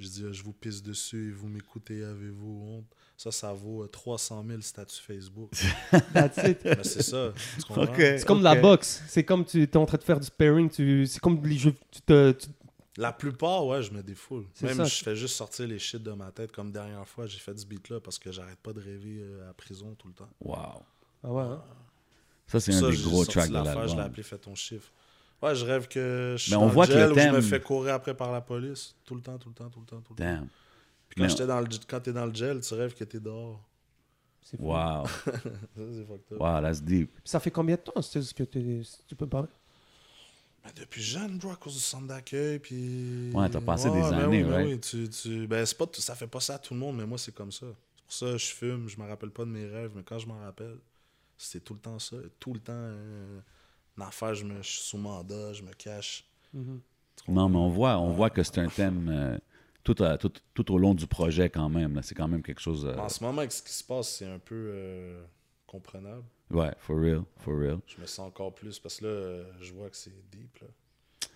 [0.00, 2.86] Je dis, ah, je vous pisse dessus et vous m'écoutez, avez-vous honte?
[3.16, 5.52] Ça, ça vaut euh, 300 000 statuts Facebook.
[6.12, 6.64] That's it.
[6.64, 7.32] Mais c'est ça.
[7.56, 9.04] C'est comme la boxe.
[9.06, 10.68] C'est comme tu es en train de faire du sparring.
[10.68, 11.06] Tu...
[11.06, 11.74] C'est comme les jeux...
[11.92, 12.32] Tu te...
[12.32, 12.48] tu-
[12.96, 14.46] La plupart, ouais, je me défoule.
[14.62, 14.84] Même ça.
[14.84, 16.50] je fais juste sortir les shit de ma tête.
[16.50, 19.54] Comme dernière fois, j'ai fait ce beat-là parce que j'arrête pas de rêver euh, à
[19.54, 20.28] prison tout le temps.
[20.40, 20.56] Wow.
[21.22, 21.62] Ah ouais, hein?
[22.46, 24.00] Ça, c'est un des gros tracks de l'affaire, Je l'ai l'album.
[24.06, 24.90] appelé Fais ton chiffre.
[25.42, 27.32] Ouais, je rêve que je suis Mais on dans voit le que le gel où
[27.32, 28.94] je me fais courir après par la police.
[29.04, 30.24] Tout le temps, tout le temps, tout le temps, tout le temps.
[30.24, 30.48] Damn.
[31.08, 33.20] Puis quand, Mais- j'étais dans le, quand t'es dans le gel, tu rêves que t'es
[33.20, 33.60] dehors.
[34.42, 34.58] C'est.
[34.60, 35.06] Wow.
[35.24, 35.32] Ça,
[35.76, 36.40] c'est fucked up.
[36.40, 37.10] Wow, that's deep.
[37.24, 39.48] Ça fait combien de temps, c'est ce que tu peux parler?
[40.64, 43.30] Mais depuis jeune, bro, à cause du centre d'accueil, puis...
[43.34, 44.66] Ouais, t'as passé des ben années, oui, ben right?
[44.68, 45.46] oui, tu, tu...
[45.46, 45.86] Ben, c'est pas...
[45.86, 47.66] tout- ça fait pas ça à tout le monde, mais moi, c'est comme ça.
[47.96, 50.18] C'est pour ça que je fume, je me rappelle pas de mes rêves, mais quand
[50.18, 50.78] je m'en rappelle,
[51.36, 52.16] c'est tout le temps ça.
[52.40, 53.40] Tout le temps, euh,
[53.96, 54.62] une affaire, je, me...
[54.62, 56.24] je suis sous mandat, je me cache.
[56.52, 56.80] Mhm.
[57.28, 59.38] Non, mais on voit, on voit que c'est un thème euh,
[59.82, 62.00] tout, à- tout, tout au long du projet quand même.
[62.02, 62.84] C'est quand même quelque chose...
[62.86, 65.24] euh, En ce moment, avec ce qui se passe, c'est un peu euh,
[65.66, 66.24] comprenable.
[66.50, 67.78] Ouais, for real, for real.
[67.86, 70.58] Je me sens encore plus parce que là, euh, je vois que c'est deep.
[70.60, 70.66] Là.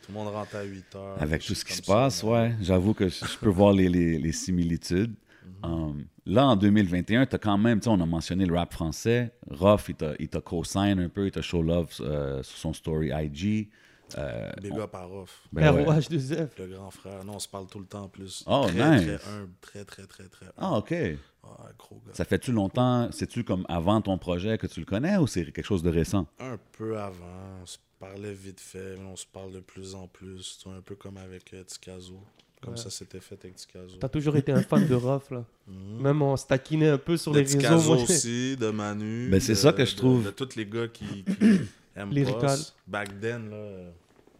[0.02, 1.20] Tout le monde rentre à 8 heures.
[1.22, 4.18] Avec tout ce qui se passe, ouais, j'avoue que je je peux voir les, les-
[4.18, 5.14] les similitudes.
[5.62, 8.72] Um, là, en 2021, tu as quand même, tu sais, on a mentionné le rap
[8.72, 9.32] français.
[9.50, 12.72] Ruff, il t'a- il t'a co-sign un peu, il t'a show love euh, sur son
[12.72, 13.68] story IG.
[14.16, 15.84] Euh, Big on- up à Rof, ben ouais.
[15.84, 16.58] ROH2F.
[16.58, 17.22] le grand frère.
[17.26, 18.42] Non, on se parle tout le temps en plus.
[18.46, 19.06] Oh, très, nice.
[19.20, 20.54] Très humble, très, très, très, très humble.
[20.56, 20.90] Ah, OK.
[20.92, 21.16] Ouais,
[21.78, 22.12] gros gars.
[22.14, 25.62] Ça fait-tu longtemps, c'est-tu comme avant ton projet que tu le connais ou c'est quelque
[25.66, 26.26] chose de récent?
[26.38, 30.08] Un peu avant, on se parlait vite fait, mais on se parle de plus en
[30.08, 30.58] plus.
[30.62, 32.18] Tu vois, un peu comme avec euh, Tikazo.
[32.60, 32.80] Comme Ouais.
[32.80, 33.96] ça, c'était fait avec Tikazo.
[34.00, 35.44] T'as toujours été un fan de Ruff, là.
[35.68, 36.02] Mhm.
[36.02, 37.58] Même on se taquinait un peu sur de les réseaux.
[37.58, 38.02] Tikazo moi.
[38.02, 39.28] aussi, de Manu.
[39.30, 40.24] Ben, c'est de- ça que je de- trouve.
[40.24, 41.24] De, tous les gars qui, qui
[41.96, 42.40] aiment Lyrical.
[42.40, 42.74] Boss.
[42.86, 43.92] Back then, là.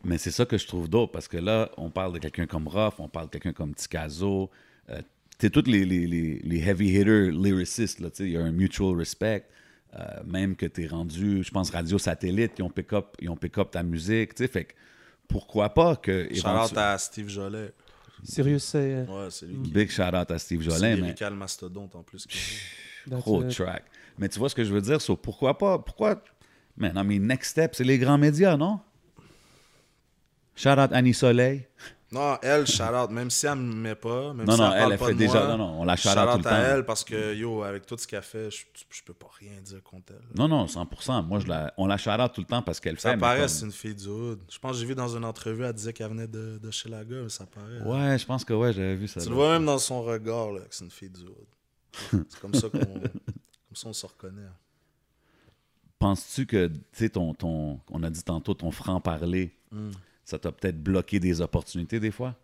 [0.05, 2.67] Mais c'est ça que je trouve dope parce que là, on parle de quelqu'un comme
[2.69, 4.51] Ruff, on parle de quelqu'un comme Tikazo.
[4.91, 5.01] Euh,
[5.39, 8.41] tu tous les, les, les, les heavy hitter lyricistes, là, tu sais, il y a
[8.41, 9.45] un mutual respect.
[9.99, 13.29] Euh, même que tu es rendu, je pense, radio satellite, ils ont pick up, ils
[13.31, 14.73] ont pick up ta musique, tu sais, fait que
[15.29, 16.25] pourquoi pas que.
[16.35, 17.73] Shout éventu- out à Steve Jolet.
[18.25, 18.79] Sérieux, c'est.
[18.79, 21.95] euh, Ouais, c'est lui qui Big shout out à Steve c'est Jolin, mais lyrical mastodonte
[21.97, 22.27] en plus.
[23.09, 23.85] gros track.
[24.19, 26.23] Mais tu vois ce que je veux dire, so, pourquoi pas, pourquoi,
[26.77, 28.81] man, I mean, next step, c'est les grands médias, non?
[30.57, 31.67] Shout out Annie Soleil.
[32.11, 34.73] Non, elle, shout out, même si elle me met pas, même Non, si non, elle,
[34.73, 36.21] elle, parle elle pas fait de déjà- moi, non, non, on la shout out shout
[36.21, 36.57] tout out le à temps.
[36.71, 39.83] elle parce que, yo, avec tout ce qu'elle fait, je, je peux pas rien dire
[39.83, 40.39] contre elle.
[40.39, 41.23] Non, non, 100%.
[41.27, 43.11] Moi, je la, on la shout out tout le temps parce qu'elle fait.
[43.11, 44.41] Ça paraît, comme- c'est une fille du hood.
[44.51, 46.89] Je pense que j'ai vu dans une entrevue, elle disait qu'elle venait de, de chez
[46.89, 47.83] la gueule, ça paraît.
[47.83, 49.21] Ouais, je pense que ouais, j'avais vu ça.
[49.21, 49.31] Tu là.
[49.31, 52.25] le vois même dans son regard, là, que c'est une fille du hood.
[52.31, 53.03] C'est comme ça qu'on comme
[53.75, 54.43] ça on se reconnaît.
[55.99, 59.91] Penses-tu que, tu sais, ton, ton, on a dit tantôt, ton franc-parler, Hmm.
[60.29, 62.37] Ça t'a peut-être bloqué des opportunités des fois?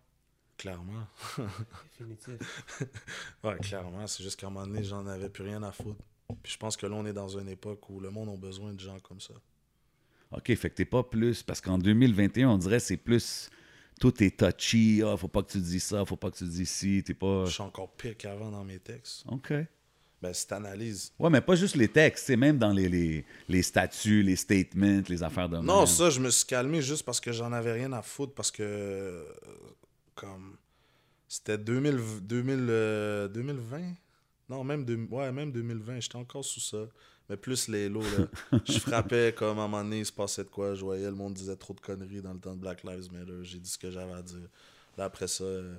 [0.57, 1.07] Clairement.
[1.99, 2.65] Définitif.
[3.45, 4.07] Ouais, clairement.
[4.07, 6.03] C'est juste qu'à un moment donné, j'en avais plus rien à foutre.
[6.43, 8.73] Puis je pense que là, on est dans une époque où le monde a besoin
[8.73, 9.35] de gens comme ça.
[10.31, 11.43] OK, fait que t'es pas plus.
[11.43, 13.51] Parce qu'en 2021, on dirait que c'est plus.
[14.01, 15.03] Tout est touchy.
[15.05, 17.03] Ah, faut pas que tu dis ça, faut pas que tu dis ci.
[17.05, 17.45] T'es pas.
[17.45, 19.25] Je suis encore pire qu'avant dans mes textes.
[19.29, 19.53] OK.
[20.25, 21.13] Ben, si t'analyses.
[21.19, 25.03] Ouais, mais pas juste les textes, c'est même dans les, les, les statuts, les statements,
[25.07, 25.87] les affaires de Non, même.
[25.87, 28.33] ça, je me suis calmé juste parce que j'en avais rien à foutre.
[28.33, 29.25] Parce que, euh,
[30.15, 30.57] comme,
[31.29, 33.81] c'était 2000, 2000, euh, 2020.
[34.49, 36.87] Non, même, deux- ouais, même 2020, j'étais encore sous ça.
[37.29, 38.59] Mais plus les lots, là.
[38.67, 40.75] je frappais comme à un moment donné, il se passait de quoi.
[40.75, 43.41] Je voyais, le monde disait trop de conneries dans le temps de Black Lives Matter.
[43.43, 44.49] J'ai dit ce que j'avais à dire.
[44.97, 45.75] Là, après ça, euh,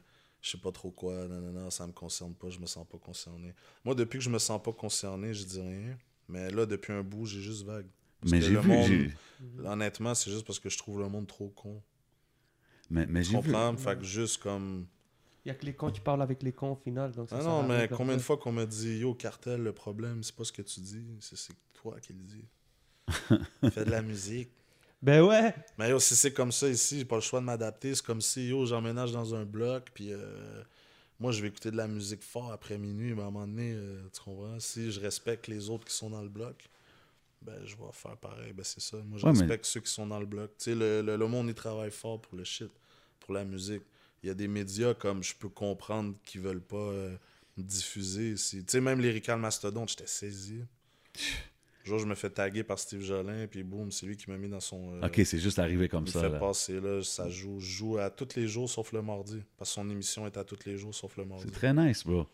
[0.45, 1.27] je sais pas trop quoi.
[1.27, 2.51] Non, non, non, ça me concerne pas.
[2.51, 3.55] Je me sens pas concerné.
[3.83, 5.97] Moi, depuis que je me sens pas concerné, je dis rien.
[6.29, 7.87] Mais là, depuis un bout, j'ai juste vague.
[8.21, 8.67] Parce Mais que j'ai le vu.
[8.69, 11.81] monde- Honnêtement, c'est juste parce que je trouve le monde trop con.
[12.91, 13.51] Mais, mais j'ai vu.
[13.51, 13.75] comprends?
[13.75, 14.85] Fait que juste comme.
[15.43, 17.11] Il y a que les cons qui parlent avec les cons au final.
[17.11, 20.21] Donc ça Ah non, mais combien de fois qu'on m'a dit Yo, cartel, le problème,
[20.21, 22.45] c'est pas ce que tu dis, c'est c'est toi qui le dis.
[23.71, 24.51] Fais de la musique.
[25.05, 25.53] Ben ouais.
[25.77, 27.93] Mais yo, si c'est comme ça ici, j'ai pas le choix de m'adapter.
[27.93, 30.63] C'est comme si, yo, j'emménage dans un bloc, puis euh,
[31.19, 33.73] moi, je vais écouter de la musique fort après minuit, mais à un moment donné,
[33.75, 34.59] euh, tu comprends?
[34.59, 36.67] Si je respecte les autres qui sont dans le bloc,
[37.43, 38.51] ben, je vais faire pareil.
[38.53, 38.97] Ben, c'est ça.
[39.05, 40.49] Moi, je Ouais, mais- respecte ceux qui sont dans le bloc.
[40.57, 42.71] Tu sais, le, le, le monde, il travaille fort pour le shit,
[43.19, 43.83] pour la musique.
[44.23, 47.15] Il y a des médias comme je peux comprendre qui veulent pas euh,
[47.57, 48.33] diffuser.
[48.33, 50.63] Tu sais, même Lyrical Mastodon, j'étais saisi.
[51.85, 54.49] Jour, je me fais taguer par Steve Jolin, puis boum, c'est lui qui m'a mis
[54.49, 54.95] dans son.
[55.01, 56.21] euh, OK, c'est juste arrivé comme il ça.
[56.21, 56.39] fait là.
[56.39, 59.41] passer là, ça joue, joue à tous les jours sauf le mardi.
[59.57, 61.43] Parce que son émission est à tous les jours sauf le mardi.
[61.45, 62.25] C'est très nice, bro.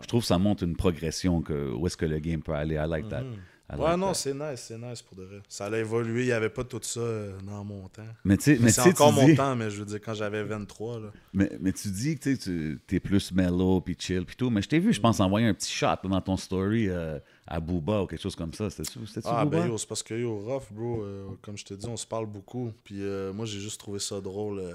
[0.00, 2.76] Je trouve que ça montre une progression que où est-ce que le game peut aller.
[2.76, 3.22] I like that.
[3.22, 3.34] Mhm.
[3.68, 5.40] I Ouais, like non, c'est nice, c'est nice pour de vrai.
[5.48, 8.06] Ça a évolué, il n'y avait pas tout ça euh, dans mon temps.
[8.24, 10.00] Mais tu sais, Mais mais c'est encore tu mon dis- temps, mais je veux dire,
[10.00, 11.08] quand j'avais 23, là.
[11.34, 14.48] Mais, mais tu dis que tu es plus mellow puis chill puis tout.
[14.50, 17.60] Mais je t'ai vu, je pense, envoyer un petit shot dans ton story euh, à
[17.60, 18.68] Booba ou quelque chose comme ça.
[18.70, 19.58] C'était-tu Ah, Booba?
[19.60, 22.06] ben yo, c'est parce que yo, rough, bro, euh, comme je te dis, on se
[22.06, 22.72] parle beaucoup.
[22.84, 24.58] Puis euh, moi, j'ai juste trouvé ça drôle.
[24.58, 24.74] euh,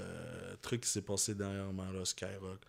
[0.52, 2.60] le truc qui s'est passé dernièrement, là, Skyrock.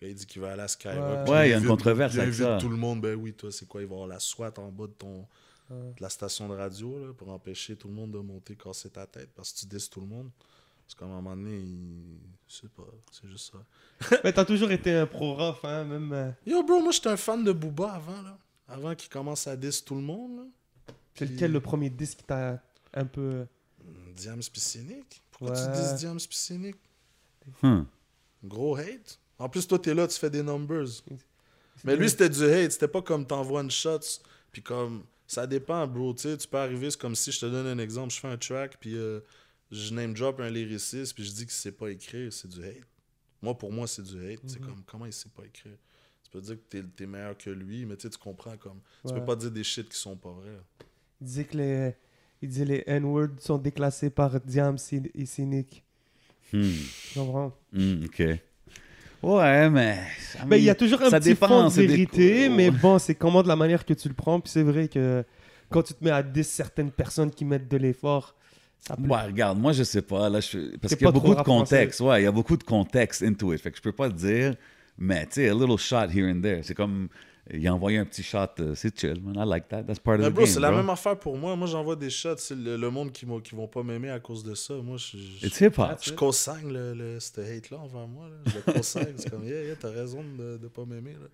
[0.00, 1.28] Il dit qu'il va aller à Skyrock.
[1.28, 1.48] Ouais.
[1.48, 2.58] il y a une controverse il avec invite ça.
[2.60, 4.86] tout le monde, ben oui, toi, c'est quoi Il va avoir la SWAT en bas
[4.86, 5.26] de ton
[5.70, 9.04] de la station de radio là, pour empêcher tout le monde de monter, casser ta
[9.06, 10.30] tête parce que tu dis tout le monde.
[10.86, 12.16] Parce qu'à un moment donné, il...
[12.48, 14.16] je sais pas, c'est juste ça.
[14.24, 16.10] Mais t'as toujours été un pro-rough, hein, même.
[16.14, 18.38] euh, Yo, bro, moi, j'étais un fan de Booba avant, là.
[18.68, 20.44] Avant qu'il commence à diss tout le monde, là.
[21.14, 22.62] C'est Puis- lequel le premier disque qui t'a
[22.94, 23.20] un peu.
[23.20, 23.44] euh,
[23.84, 25.22] Hum, Diams pis Cynic.
[25.30, 25.74] Pourquoi Ouais.
[25.76, 26.76] tu dis Diams pis Cynic?
[27.62, 27.82] Hmm.
[28.44, 29.18] Gros hate.
[29.38, 30.86] En plus, toi, t'es là, tu fais des numbers.
[31.84, 32.72] Mais lui, c'était du hate.
[32.72, 34.00] C'était pas comme t'envoies une shot.
[34.52, 36.12] Puis comme, ça dépend, bro.
[36.14, 38.12] Tu sais, tu peux arriver, c'est comme si je te donne un exemple.
[38.12, 39.20] Je fais un track, puis euh,
[39.70, 42.32] je name drop un lyriciste, puis je dis qu'il sait pas écrire.
[42.32, 42.82] C'est du hate.
[43.40, 44.40] Moi, pour moi, c'est du hate.
[44.46, 44.66] C'est Mhm.
[44.66, 45.76] comme, comment il sait pas écrire?
[46.30, 48.80] Tu peux dire que t'es es meilleur que lui, mais tu sais, tu comprends comme.
[49.06, 50.60] Tu peux pas dire des shit qui sont pas vrais.
[51.20, 51.94] Il disait que les,
[52.42, 54.76] il disait les N-words sont déclassés par Diams
[55.14, 55.82] et Cynic.
[56.52, 56.62] Hmm.
[57.12, 57.52] Tu comprends?
[57.72, 58.22] Hmm, OK.
[59.22, 59.98] Ouais, mais...
[60.36, 62.70] I Ben, il y a toujours un ça petit dépend, fond de des- vérité, mais
[62.70, 64.38] bon, c'est comment de la manière que tu le prends.
[64.38, 65.24] Puis c'est vrai que
[65.70, 68.36] quand tu te mets à 10 certaines personnes qui mettent de l'effort,
[68.78, 69.08] ça plaît.
[69.08, 70.28] Ouais, regarde, moi, je sais pas.
[70.28, 70.76] Là, je...
[70.76, 72.00] Parce T'es qu'il y a beaucoup de contexte.
[72.00, 73.60] Ouais, il y a beaucoup de contexte into it.
[73.60, 74.54] Fait que je peux pas te dire,
[74.98, 76.62] mais tu sais, a little shot here and there.
[76.62, 77.08] C'est comme,
[77.50, 79.34] il a envoyé un petit shot, euh, c'est chill, man.
[79.36, 79.84] I like that.
[79.84, 81.56] That's part of Mais the bro, game, c'est la même affaire pour moi.
[81.56, 82.36] Moi, j'envoie des shots.
[82.38, 84.74] C'est le, le monde qui, m'a- qui vont pas m'aimer à cause de ça.
[84.74, 85.16] Moi, je.
[85.16, 85.98] je- It's hip-hop.
[86.02, 88.28] Je consigne le, le, ce hate-là envers moi.
[88.28, 88.36] Là.
[88.46, 89.14] Je le consigne.
[89.16, 91.12] c'est comme, yeah, yeah, t'as raison de, de pas m'aimer.
[91.14, 91.28] là.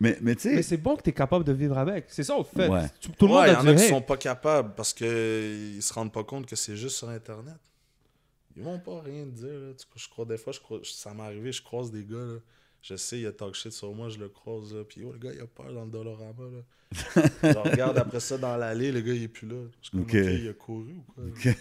[0.00, 2.06] Mais, mais tu Mais c'est bon que tu es capable de vivre avec.
[2.08, 2.68] C'est ça, au fait.
[2.68, 2.88] Ouais.
[3.00, 4.74] Tout, tout le Ouais, monde il y a en du a qui sont pas capables
[4.74, 7.54] parce qu'ils se rendent pas compte que c'est juste sur Internet.
[8.56, 9.48] Ils vont pas rien dire.
[9.48, 9.72] Là.
[9.96, 12.16] Je crois, des fois, je crois, ça m'est arrivé, je croise des gars.
[12.18, 12.38] Là.
[12.86, 14.74] Je sais, il y a talk shit sur moi, je le croise.
[14.74, 16.44] Là, puis oh, le gars, il a peur dans le Dollarama.
[16.52, 16.62] Là.
[17.42, 19.56] je regarde après ça dans l'allée, le gars, il est plus là.
[19.80, 20.08] Je suis comme, Ok.
[20.14, 21.24] ok, il a couru ou quoi?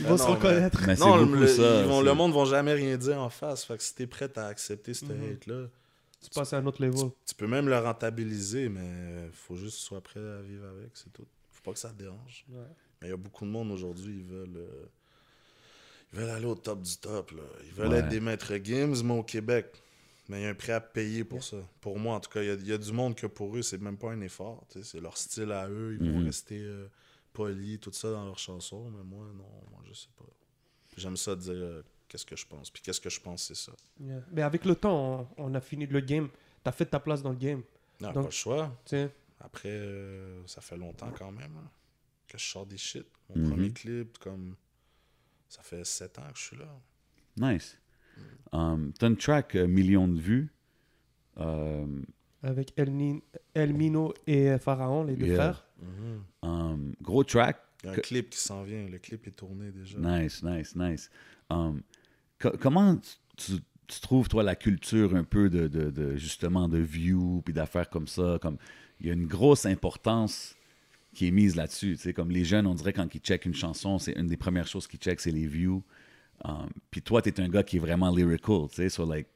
[0.00, 0.80] Ils Ben vont se non, reconnaître.
[0.86, 1.80] mais non, le, ça.
[1.82, 3.64] ils vont- le monde va jamais rien dire en face.
[3.64, 5.32] Fait que si t'es prêt à accepter ce Mhm.
[5.32, 5.66] hate-là,
[6.22, 7.10] Tu passes à un autre level.
[7.26, 10.90] tu peux même le rentabiliser, mais faut juste que tu sois prêt à vivre avec,
[10.94, 11.26] c'est tout.
[11.50, 12.44] Faut pas que ça te dérange.
[13.00, 14.86] Mais il y a beaucoup de monde aujourd'hui, ils veulent, euh,
[16.12, 17.30] ils veulent aller au top du top.
[17.32, 17.42] Là.
[17.64, 17.98] Ils veulent Ouais.
[17.98, 19.66] être des maîtres Gims, mais au Québec.
[20.28, 21.56] Mais il y a un prix à payer pour ça.
[21.80, 23.80] Pour moi, en tout cas, il y y a du monde que pour eux, c'est
[23.80, 24.66] même pas un effort.
[24.82, 25.96] C'est leur style à eux.
[26.00, 26.26] Ils vont Mhm.
[26.26, 26.86] rester euh,
[27.32, 28.90] polis, tout ça dans leurs chansons.
[28.90, 30.24] Mais moi, non, moi, je sais pas.
[30.98, 32.70] J'aime ça dire euh, qu'est-ce que je pense.
[32.70, 33.72] Puis qu'est-ce que je pense, c'est ça.
[34.00, 34.20] Yeah.
[34.32, 36.28] Mais avec le temps, on, on a fini le game.
[36.62, 37.62] Tu as fait ta place dans le game.
[38.00, 38.76] Non, Donc- pas le choix.
[39.40, 41.70] Après, euh, ça fait longtemps quand même hein,
[42.26, 43.06] que je sors des shit.
[43.30, 43.50] Mon Mhm.
[43.50, 44.56] premier clip, comme.
[45.48, 46.80] Ça fait 7 ans que je suis là.
[47.36, 47.78] Nice.
[48.52, 50.52] Um, T'as une track euh, million de vues.
[51.36, 52.04] Um,
[52.42, 53.22] Avec El, Ni-
[53.54, 55.36] El Mino et Pharaon, les deux Yeah.
[55.36, 55.64] frères.
[56.42, 57.58] um, gros track.
[57.82, 58.86] Il y a un Que- clip qui s'en vient.
[58.88, 59.98] Le clip est tourné déjà.
[59.98, 61.10] Nice, nice, nice.
[61.50, 61.82] Um,
[62.40, 62.96] co- comment
[63.36, 63.52] tu,
[63.86, 67.88] tu trouves, toi, la culture un peu de, de, de, justement de views puis d'affaires
[67.88, 68.38] comme ça?
[68.42, 68.58] Comme,
[69.00, 70.56] il y a une grosse importance
[71.18, 71.96] qui est mise là-dessus.
[71.96, 74.36] tu sais, Comme les jeunes, on dirait quand ils checkent une chanson, c'est une des
[74.36, 75.82] premières choses qu'ils checkent, c'est les views.
[76.44, 78.68] Um, puis toi, tu es un gars qui est vraiment lyrical.
[78.70, 79.26] tu sais, So like,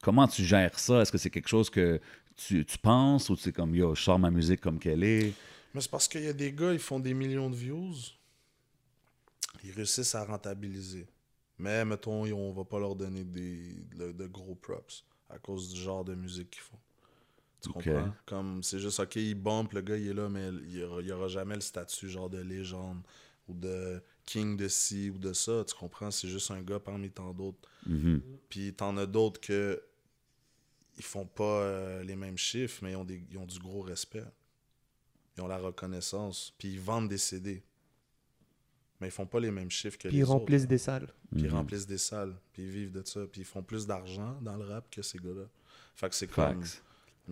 [0.00, 1.02] comment tu gères ça?
[1.02, 2.00] Est-ce que c'est quelque chose que
[2.36, 5.32] tu, tu penses ou tu sais comme, yo, je sors ma musique comme qu'elle est?
[5.74, 7.96] Mais c'est parce qu'il y a des gars, ils font des millions de views.
[9.64, 11.08] Ils réussissent à rentabiliser.
[11.58, 15.80] Mais, mettons, on va pas leur donner des, de, de gros props à cause du
[15.80, 16.78] genre de musique qu'ils font.
[17.62, 18.12] Tu comprends?
[18.26, 21.28] Comme, c'est juste, OK, il bump, le gars, il est là, mais il y aura,
[21.28, 23.02] jamais le statut genre de légende
[23.48, 25.64] ou de king de ci ou de ça.
[25.66, 26.10] Tu comprends?
[26.10, 27.68] C'est juste un gars parmi tant d'autres.
[27.86, 28.20] Mhm.
[28.48, 29.82] Puis t'en as d'autres que
[30.98, 33.80] ils font pas euh, les mêmes chiffres, mais ils ont, des, ils ont du gros
[33.80, 34.24] respect.
[35.36, 36.52] Ils ont la reconnaissance.
[36.58, 37.62] Puis ils vendent des CD.
[39.00, 40.32] Mais ils font pas les mêmes chiffres que Puis les ils autres.
[40.32, 41.08] remplissent des salles.
[41.32, 41.54] Puis ils Mhm.
[41.54, 42.36] remplissent des salles.
[42.52, 43.26] Puis ils vivent de ça.
[43.26, 45.46] Puis ils font plus d'argent dans le rap que ces gars-là.
[45.94, 46.62] Fait que c'est comme...
[46.62, 46.82] Facts.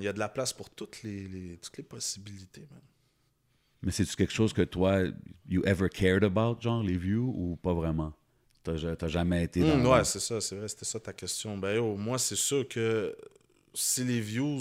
[0.01, 2.80] Il y a de la place pour toutes les, les- toutes les possibilités, man.
[3.82, 5.03] Mais c'est-tu quelque chose que toi,
[5.48, 8.12] you ever cared about, genre, les views, ou pas vraiment?
[8.62, 9.74] T'as ja- t'as jamais été dans...
[9.74, 11.57] Hum, ouais, c'est ça, c'est vrai, c'était ça ta question.
[11.57, 13.16] Ben yo, moi, c'est sûr que
[13.74, 14.61] si les views,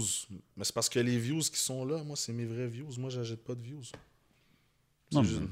[0.56, 2.92] mais c'est parce que les views qui sont là, moi, c'est mes vrais views.
[2.98, 3.84] Moi, j'achète pas de views.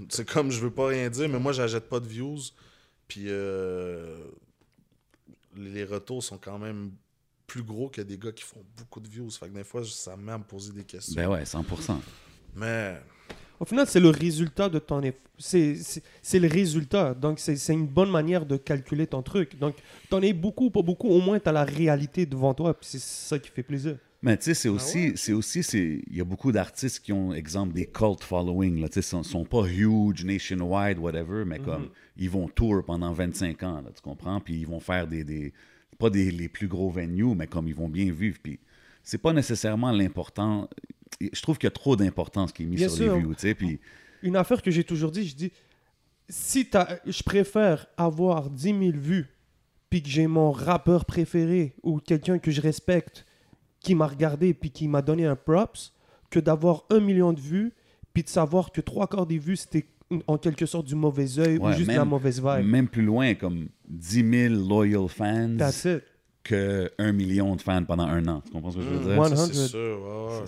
[0.10, 2.40] C'est comme, je veux pas rien dire, mais moi, j'achète pas de views.
[3.08, 4.30] Puis euh,
[5.56, 6.92] les retours sont quand même
[7.48, 9.32] plus gros que des gars qui font beaucoup de views.
[9.32, 11.16] Fait que des fois, ça me met à me poser des questions.
[11.16, 11.96] Ben ouais, 100%.
[12.56, 12.98] Mais
[13.60, 15.22] Au final, c'est le résultat de ton effort.
[15.40, 17.14] C'est le résultat.
[17.14, 19.58] Donc, c'est c'est une bonne manière de calculer ton truc.
[19.58, 19.76] Donc,
[20.10, 22.74] t'en es beaucoup ou pas beaucoup, au moins, tu as la réalité devant toi.
[22.74, 23.98] Puis c'est ça qui fait plaisir.
[24.24, 27.14] Mais tu sais, c'est Ah aussi, c'est aussi, c'est, il y a beaucoup d'artistes qui
[27.14, 31.60] ont, exemple, des cult following, là, tu sais, sont, sont pas huge, nationwide, whatever, mais
[31.60, 34.40] comme, ils vont tour pendant 25 ans, là, tu comprends?
[34.42, 35.54] Puis ils vont faire des, des
[35.98, 38.60] pas des, les plus gros venues, mais comme ils vont bien vivre, puis
[39.04, 40.70] c'est pas nécessairement l'important,
[41.20, 43.14] je trouve qu'il y a trop d'importance qui est mise Bien sur sûr.
[43.16, 43.80] les views, tu sais, puis
[44.22, 45.52] Une affaire que j'ai toujours dit, je dis,
[46.30, 46.70] si
[47.06, 49.28] je préfère avoir 10 000 vues,
[49.90, 53.26] puis que j'ai mon rappeur préféré ou quelqu'un que je respecte
[53.80, 55.94] qui m'a regardé puis qui m'a donné un props,
[56.30, 57.72] que d'avoir un million de vues,
[58.14, 59.88] puis de savoir que trois quarts des vues, c'était
[60.28, 62.66] en quelque sorte du mauvais œil ou juste de la mauvaise vibe.
[62.66, 66.04] même plus loin, comme 10 000 loyal fans That's it.
[66.44, 69.22] que 1 million de fans pendant un an, tu comprends ce que je veux dire?
[69.22, 69.54] Hundred.
[69.54, 70.00] c'est sûr.
[70.00, 70.46] ouais.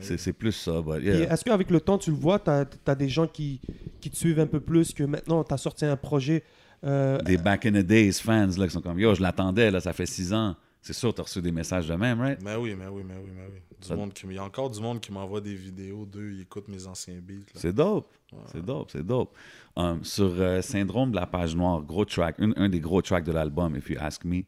[0.00, 1.32] C'est- plus ça, yeah.
[1.32, 3.60] Est-ce qu'avec le temps, tu le vois, tu as, des gens qui,
[4.00, 6.42] qui te suivent un peu plus, que maintenant, tu as sorti un projet.
[6.84, 9.80] euh, des back in the days fans là, qui sont comme yo, je l'attendais, là,
[9.80, 10.56] ça fait six ans.
[10.86, 12.38] C'est sûr, tu as reçu des messages de même, right?
[12.42, 13.58] Mais oui, mais oui, mais oui, mais oui.
[13.80, 16.32] Du Ça- monde qui, il y a encore du monde qui m'envoie des vidéos d'eux,
[16.34, 17.46] ils écoutent mes anciens beats.
[17.54, 18.06] C'est dope.
[18.32, 18.38] Ouais.
[18.52, 19.34] C'est dope, c'est dope.
[19.76, 23.24] Um, sur euh, Syndrome de la page noire, gros track, un, un des gros tracks
[23.24, 24.42] de l'album, If You Ask Me,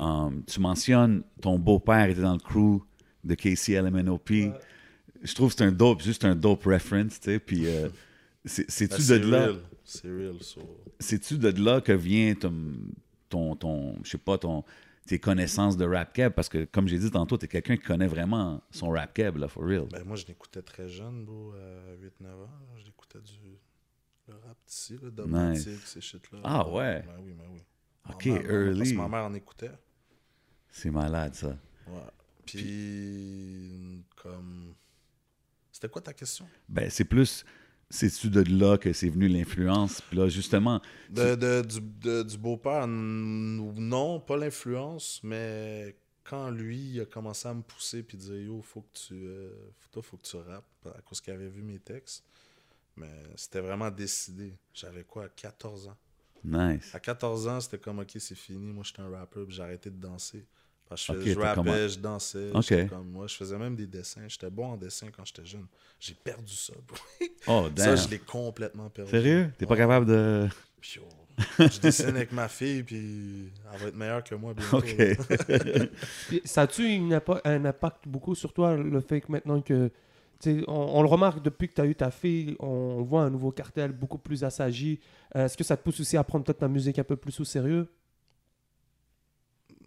[0.00, 2.82] um, tu mentionnes ton beau-père était dans le crew
[3.22, 4.30] de KCLMNOP.
[5.22, 7.38] Je trouve que c'est un dope, juste un dope reference, tu sais.
[7.38, 7.88] Puis, euh,
[8.44, 9.60] c'est- Ben, c'est-tu c'est de là, real.
[9.84, 10.34] C'est real.
[10.40, 10.60] so-
[10.98, 12.52] c'est-tu de là que vient ton,
[13.28, 14.64] ton, ton je sais pas, ton,
[15.08, 16.32] tes connaissances de rap keb?
[16.32, 19.48] Parce que, comme j'ai dit tantôt, t'es quelqu'un qui connaît vraiment son rap keb, là,
[19.48, 19.86] for real.
[19.90, 22.40] Ben, moi, je l'écoutais très jeune, bro, à 8-9 ans.
[22.40, 22.76] là.
[22.78, 23.32] Je l'écoutais du
[24.28, 26.38] le rap d'ici, là, Dogmatic, ces shit-là.
[26.44, 27.02] Ah, ouais.
[27.06, 27.60] Ben oui, ben oui.
[28.10, 28.78] Ok, Ma mère- early.
[28.78, 29.70] Parce que ma mère en écoutait.
[30.70, 31.56] C'est malade, ça.
[31.86, 32.00] Ouais.
[32.44, 34.74] Puis, comme.
[35.72, 36.46] C'était quoi ta question?
[36.68, 37.44] Ben, c'est plus,
[37.90, 40.00] c'est-tu de là que c'est venu l'influence?
[40.02, 46.78] Puis là, justement, De, de- du, de- du beau-père, non, pas l'influence, mais quand lui
[46.90, 49.14] il a commencé à me pousser puis dire Yo, faut que tu.
[49.14, 52.24] euh, faut- toi, faut que tu rappes, à cause qu'il avait vu mes textes.
[52.96, 54.58] Mais c'était vraiment décidé.
[54.74, 55.96] J'avais quoi, 14 ans?
[56.44, 56.94] nice.
[56.94, 59.90] À 14 ans, c'était comme ok, c'est fini, moi j'étais un rappeur, puis j'ai arrêté
[59.90, 60.46] de danser.
[60.88, 62.88] Parce que je, Ok, fais- je t'as rappais, comment- je dansais.
[62.88, 64.22] Comme, moi, je faisais même des dessins.
[64.26, 65.66] J'étais bon en dessin quand j'étais jeune.
[66.00, 66.96] J'ai perdu ça, bro.
[67.46, 69.10] Oh, Ça, je l'ai complètement perdu.
[69.10, 69.52] Sérieux?
[69.58, 69.78] T'es pas Ouais.
[69.80, 70.48] capable de...
[70.80, 74.78] Je dessine avec ma fille, puis elle va être meilleure que moi bientôt.
[74.78, 74.96] OK.
[76.28, 76.84] Puis, ça a-tu
[77.44, 79.90] un impact beaucoup sur toi, le fait que maintenant que.
[80.46, 83.50] On, on le remarque depuis que tu as eu ta fille, on voit un nouveau
[83.50, 85.00] cartel beaucoup plus assagi.
[85.34, 87.38] Euh, Est-ce que ça te pousse aussi à prendre peut-être ta musique un peu plus
[87.40, 87.88] au sérieux?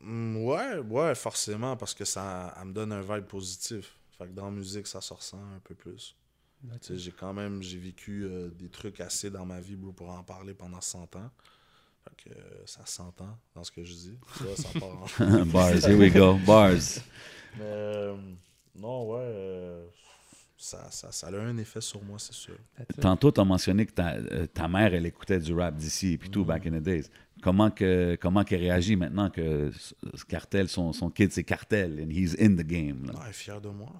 [0.04, 3.96] Ouais, ouais, forcément, parce que ça elle me donne un vibe positif.
[4.18, 6.16] Fait que dans la musique, ça se ressent un peu plus.
[6.64, 9.92] Tu sais, j'ai quand même j'ai vécu euh, des trucs assez dans ma vie, bro,
[9.92, 11.32] pour en parler pendant 100 ans.
[12.04, 14.20] Fait que euh, ça s'entend dans ce que je dis.
[14.58, 14.90] Ça part
[15.30, 16.38] en- Bars, here we go.
[16.46, 17.00] Bars.
[17.58, 18.16] Mais euh,
[18.76, 19.88] non, ouais, euh,
[20.58, 22.56] ça, ça, ça a un effet sur moi, c'est sûr.
[23.00, 26.18] Tantôt, tu as mentionné que ta, euh, ta mère, elle écoutait du rap d'ici et
[26.20, 27.06] puis tout, back in the days.
[27.42, 29.72] Comment que comment qu'elle réagit maintenant que
[30.14, 33.06] ce cartel, son, son kid, c'est cartel, and he's in the game.
[33.08, 33.14] là?
[33.24, 33.92] Elle est fière de moi.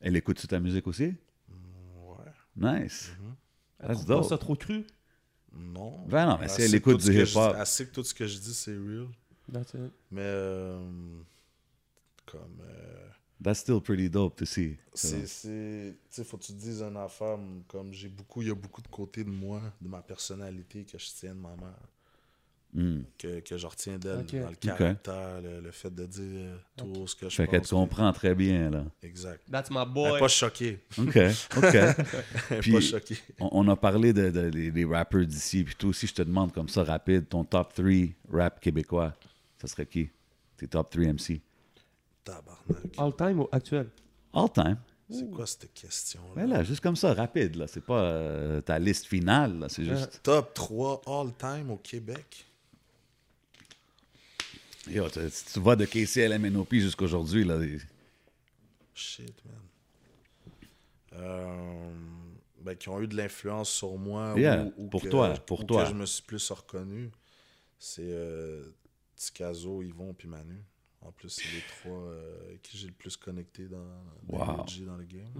[0.00, 1.14] Elle écoute ta musique aussi?
[1.48, 1.54] Mm,
[1.96, 2.82] Ouais.
[2.84, 3.12] Nice.
[3.78, 4.24] Elle That's trouve pas dope.
[4.28, 4.84] ça trop cru?
[5.52, 6.06] Non.
[6.06, 7.54] Ben non, mais si elle écoute du hip-hop.
[7.58, 9.06] Elle sait que tout ce que je dis, c'est real.
[9.52, 9.92] That's it.
[10.10, 10.78] Mais euh,
[12.26, 13.08] comme euh,
[13.42, 14.76] That's still pretty dope to see.
[14.94, 17.38] c'est c'est tu sais faut que tu te dises une affaire
[17.68, 20.98] comme j'ai beaucoup il y a beaucoup de côtés de moi de ma personnalité que
[20.98, 21.78] je tiens de ma mère
[22.72, 23.00] Mm.
[23.18, 27.06] que, que je retiens d'elle dans le caractère le, le fait de dire euh, tout
[27.08, 28.84] ce que je Fait qu'elle pense te comprend très bien, là.
[29.02, 30.16] exact That's my elle boy.
[30.16, 31.18] est pas choquée OK,
[31.56, 31.74] OK.
[32.50, 35.74] elle Puis- pas choquée on, on a parlé de, de- des, des rappers d'ici, puis
[35.74, 37.90] toi aussi, je te demande comme ça, rapide, ton top 3
[38.32, 39.14] rap québécois,
[39.60, 40.08] ça serait qui?
[40.56, 41.40] Tes top 3 MC?
[42.24, 43.88] tabarnak All time ou actuel?
[44.32, 44.76] All time.
[45.10, 47.66] c'est quoi cette question Mais là, juste comme ça, rapide, là.
[47.66, 49.68] C'est pas euh, ta liste finale, là.
[49.68, 50.20] C'est juste...
[50.22, 52.46] top 3 all time au Québec?
[54.88, 55.20] Yo, tu,
[55.52, 57.58] tu vas de KCLMNOP jusqu'aujourd'hui, là.
[57.58, 57.78] des-
[58.94, 59.54] Shit, man.
[61.12, 61.92] Euh,
[62.62, 64.34] ben, qui ont eu de l'influence sur moi.
[64.36, 65.84] Yeah, ou, ou pour que- toi, pour ou toi.
[65.84, 67.10] que je me suis plus reconnu.
[67.78, 68.64] C'est euh,
[69.16, 70.62] Tikazo, Yvon puis Manu.
[71.02, 73.86] En plus, c'est les trois euh, qui j'ai le plus connecté dans,
[74.28, 74.60] Wow.
[74.60, 75.32] OG dans le game.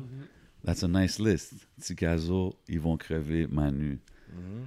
[0.65, 1.55] That's a nice list.
[1.81, 3.99] Tikazo, ils vont crever, Manu.
[4.33, 4.67] Mhm.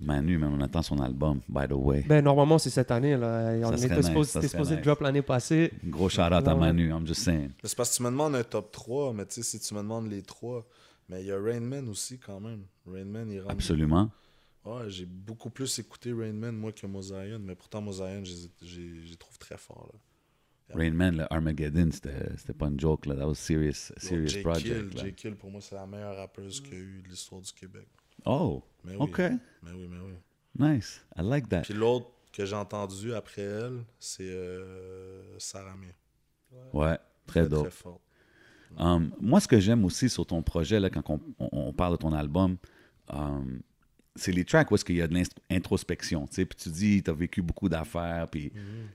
[0.00, 2.02] Manu, même, on attend son album, by the way.
[2.08, 3.16] Ben, normalement, c'est cette année.
[3.16, 3.52] Là.
[3.64, 4.84] On Ça serait était nice, supposé, nice.
[4.84, 5.72] drop l'année passée.
[5.84, 6.60] Gros shout-out à Ouais.
[6.60, 7.50] Manu, I'm just saying.
[7.62, 9.80] C'est parce que tu me demandes un top 3, mais tu sais, si tu me
[9.80, 10.66] demandes les trois,
[11.08, 12.64] mais il y a Rain Man aussi quand même.
[12.86, 13.52] Rain Man, il rentre.
[13.52, 14.10] Absolument.
[14.64, 18.80] Ouais, j'ai beaucoup plus écouté Rain Man, moi, que Mosaïen, mais pourtant, Mosaïen, je
[19.10, 19.88] les trouve très fort.
[19.92, 19.98] Là.
[20.74, 23.14] Rain Man, le Armageddon, c'était c'était pas une joke, là.
[23.16, 24.40] That was serious, Yo, serious J.
[24.42, 24.64] project.
[24.90, 25.04] Kill, là.
[25.04, 25.12] J.
[25.14, 27.86] Kill, pour moi, c'est la meilleure rappeuse qu'il y a eu de l'histoire du Québec.
[28.24, 29.18] Oh, Mais oui, OK.
[29.18, 30.14] Mais oui, mais oui.
[30.58, 31.00] Nice.
[31.16, 31.62] I like that.
[31.62, 35.92] Puis l'autre que j'ai entendu après elle, c'est euh, Sarah Mir.
[36.72, 37.62] Ouais, très dope.
[37.62, 38.00] Très forte.
[38.78, 41.92] Um, moi, ce que j'aime aussi sur ton projet, là, quand on, on- on parle
[41.92, 42.56] de ton album,
[43.08, 43.60] um,
[44.16, 46.26] c'est les tracks où est-ce qu'il y a de l'introspection.
[46.26, 48.28] tu sais, Puis tu dis, tu as vécu beaucoup d'affaires.
[48.28, 48.52] Puis,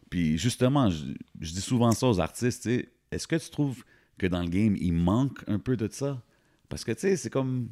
[0.10, 1.06] puis justement, je,
[1.40, 2.64] je dis souvent ça aux artistes.
[2.64, 3.84] tu sais, Est-ce que tu trouves
[4.18, 6.22] que dans le game, il manque un peu de ça?
[6.70, 7.70] Parce que tu sais, c'est comme.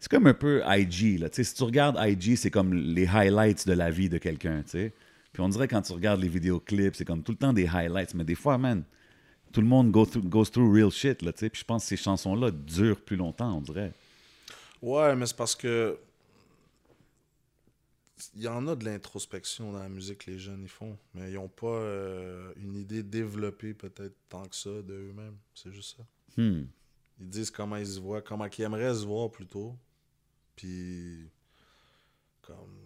[0.00, 1.18] C'est comme un peu IG.
[1.20, 1.28] Là.
[1.28, 4.62] Tu sais, Si tu regardes IG, c'est comme les highlights de la vie de quelqu'un.
[4.62, 4.92] tu sais.
[5.32, 8.14] Puis on dirait quand tu regardes les vidéoclips, c'est comme tout le temps des highlights.
[8.14, 8.82] Mais des fois, man,
[9.52, 11.22] tout le monde go through- goes through real shit.
[11.22, 11.50] Là, tu sais.
[11.50, 13.92] Puis je pense que ces chansons-là durent plus longtemps, on dirait.
[14.82, 15.98] Ouais, mais c'est parce que
[18.34, 21.30] il y en a de l'introspection dans la musique que les jeunes ils font, mais
[21.30, 25.36] ils n'ont pas euh, une idée développée peut-être tant que ça d'eux-mêmes.
[25.54, 26.02] C'est juste ça.
[26.36, 26.64] Hmm.
[27.18, 29.74] Ils disent comment ils se voient, comment ils aimeraient se voir plutôt.
[30.60, 31.30] Puis,
[32.42, 32.76] comme.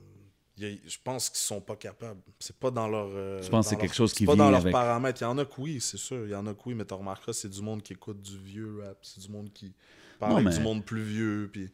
[0.57, 2.21] il y a- Je pense qu'ils sont pas capables.
[2.39, 3.09] C'est pas dans leur.
[3.11, 5.21] euh, Je pense que c'est quelque leur- chose qui pas dans vient leurs avec- paramètres.
[5.23, 6.25] Il y en a que oui, c'est sûr.
[6.27, 8.39] Il y en a que oui, mais tu remarqueras, c'est du monde qui écoute du
[8.39, 8.99] vieux rap.
[9.03, 9.73] C'est du monde qui
[10.21, 11.51] parle Non, avec mais- du monde plus vieux.
[11.53, 11.69] Puis,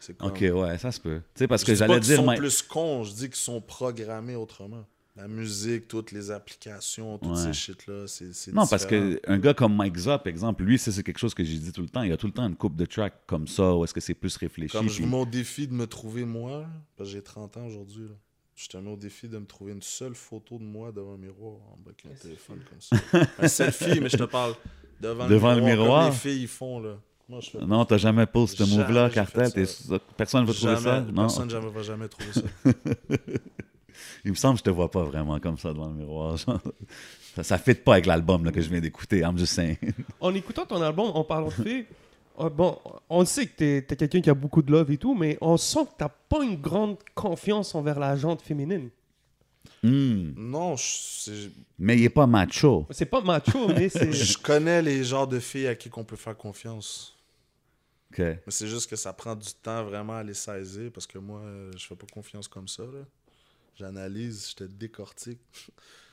[0.00, 0.30] c'est comme.
[0.30, 1.20] Ok, ouais, ça se peut.
[1.34, 2.16] Tu sais, parce Je que j'allais qu'ils dire.
[2.16, 4.86] sont Mike- plus cons, je dis qu'ils sont programmés autrement.
[5.14, 7.36] La musique, toutes les applications, toutes Ouais.
[7.36, 11.02] ces shit-là, c'est c'est Non, parce qu'un gars comme Mike Zop, exemple, lui, ça, c'est
[11.02, 12.02] quelque chose que j'ai dit tout le temps.
[12.02, 14.00] Il y a tout le temps une coupe de tracks comme ça, où est-ce que
[14.00, 14.72] c'est plus réfléchi.
[14.74, 16.64] Comme je puis- me mets au défi de me trouver moi,
[16.96, 18.14] parce que j'ai 30 ans aujourd'hui, là.
[18.54, 21.18] je te mets au défi de me trouver une seule photo de moi devant un
[21.18, 22.96] miroir en avec un téléphone comme ça.
[23.38, 24.54] un selfie, mais je te parle
[25.00, 25.84] devant, Devant le le miroir.
[25.84, 26.04] miroir?
[26.04, 26.96] Comme les filles font, là.
[27.28, 29.50] Moi, je fais Non, t'as jamais posé ce Jamais move-là, Cartel.
[30.16, 31.00] Personne va trouver ça?
[31.02, 31.22] Non?
[31.22, 32.40] personne jamais va jamais trouver ça.
[34.24, 36.36] Il me semble que je te vois pas vraiment comme ça devant le miroir.
[36.36, 36.60] genre.
[37.34, 39.20] Ça, ça fit pas avec l'album là, que je viens d'écouter.
[39.20, 39.78] I'm just saying.
[40.20, 41.86] En écoutant ton album, en parlant de filles,
[42.40, 42.78] euh, bon,
[43.08, 45.56] on sait que t'es es, quelqu'un qui a beaucoup de love et tout, mais on
[45.56, 48.90] sent que t'as pas une grande confiance envers la jante féminine.
[49.82, 50.32] Hmm.
[50.36, 52.86] non, je, Mais il est pas macho.
[52.90, 54.12] C'est pas macho, mais c'est.
[54.12, 57.16] je connais les genres de filles à qui qu'on peut faire confiance.
[58.12, 58.18] OK.
[58.18, 61.40] Mais c'est juste que ça prend du temps vraiment à les saisir parce que moi,
[61.40, 62.82] euh, je fais pas confiance comme ça.
[62.82, 63.04] là.
[63.76, 65.40] J'analyse, je te décortique.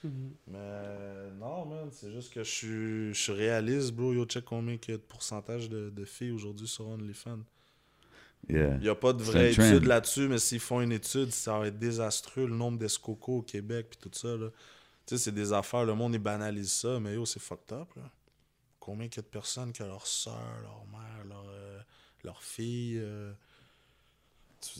[0.04, 0.32] Mhm.
[0.48, 4.14] Mais non, man, c'est juste que je suis, je suis réaliste, bro.
[4.14, 7.40] Yo, check combien il y a de pourcentage de, de filles aujourd'hui sur OnlyFans.
[8.48, 8.76] Yeah.
[8.76, 11.68] Il n'y a pas de vraie étude là-dessus, mais s'ils font une étude, ça va
[11.68, 14.30] être désastreux, le nombre d'escocos au Québec, puis tout ça.
[14.38, 14.48] là.
[15.06, 17.90] Tu sais, c'est des affaires, le monde, il banalise ça, mais yo, c'est fucked up.
[17.98, 18.10] Là.
[18.80, 21.80] Combien il y a de personnes que leur soeur, leur mère, leur, euh,
[22.24, 22.98] leur fille.
[23.00, 23.34] euh,
[24.62, 24.80] tu-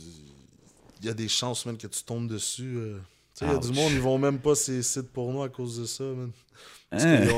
[1.02, 2.76] Il y a des chances, même, que tu tombes dessus.
[2.78, 2.98] euh.
[3.36, 5.42] Tu sais, il y a du monde, ils vont même pas ces sites pour nous
[5.42, 6.32] à cause de ça, man.
[6.90, 7.22] Parce Hein?
[7.22, 7.32] qu'ils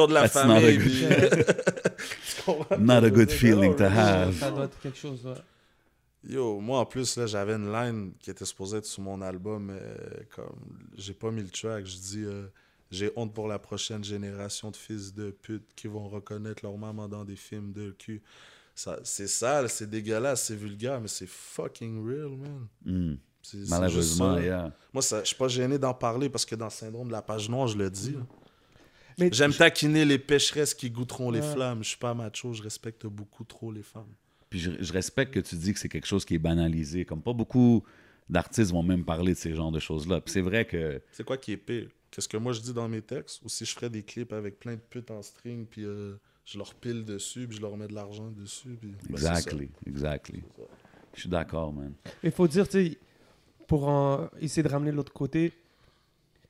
[0.00, 0.78] ont, de la That's not a famille.
[0.78, 2.78] good- puis-?
[2.78, 4.34] Not a good feeling to have.
[4.38, 5.34] Ça doit être quelque chose, ouais.
[6.28, 9.64] Yo, moi en plus, là, j'avais une line qui était supposée être sur mon album,
[9.72, 10.54] mais comme
[10.96, 12.46] j'ai pas mis le track, je dis euh,
[12.92, 17.08] j'ai honte pour la prochaine génération de fils de pute qui vont reconnaître leur maman
[17.08, 18.22] dans des films de cul.
[18.74, 22.66] Ça, c'est sale, c'est dégueulasse, c'est vulgaire, mais c'est fucking real, man.
[22.84, 23.14] Hmm.
[23.42, 24.42] C'est- c'est juste Malheureusement, ça.
[24.42, 24.72] yeah.
[24.92, 27.22] Moi, ça- je suis pas gêné d'en parler parce que dans le syndrome de la
[27.22, 28.12] page noire, je le dis.
[28.12, 28.20] là.
[29.18, 31.82] Mais J'aime taquiner les pécheresses qui goûteront les flammes.
[31.84, 34.08] Je suis pas macho, je respecte beaucoup trop les femmes.
[34.48, 37.04] Puis je, je respecte que tu dis que c'est quelque chose qui est banalisé.
[37.04, 37.82] Comme pas beaucoup
[38.30, 40.20] d'artistes vont même parler de ces genres de choses-là.
[40.22, 41.02] Puis c'est vrai que.
[41.12, 41.88] C'est quoi qui est pire?
[42.10, 43.40] Qu'est-ce que moi je dis dans mes textes?
[43.44, 46.14] Ou si je ferais des clips avec plein de putes en string, puis euh,
[46.44, 48.76] je leur pile dessus, puis je leur mets de l'argent dessus.
[48.80, 48.94] Puis...
[49.08, 49.10] Ben.
[49.14, 50.42] Exactly, exactly.
[51.14, 51.92] Je suis d'accord, man.
[52.22, 52.98] il faut dire, tu sais,
[53.66, 55.52] pour en- essayer de ramener de l'autre côté,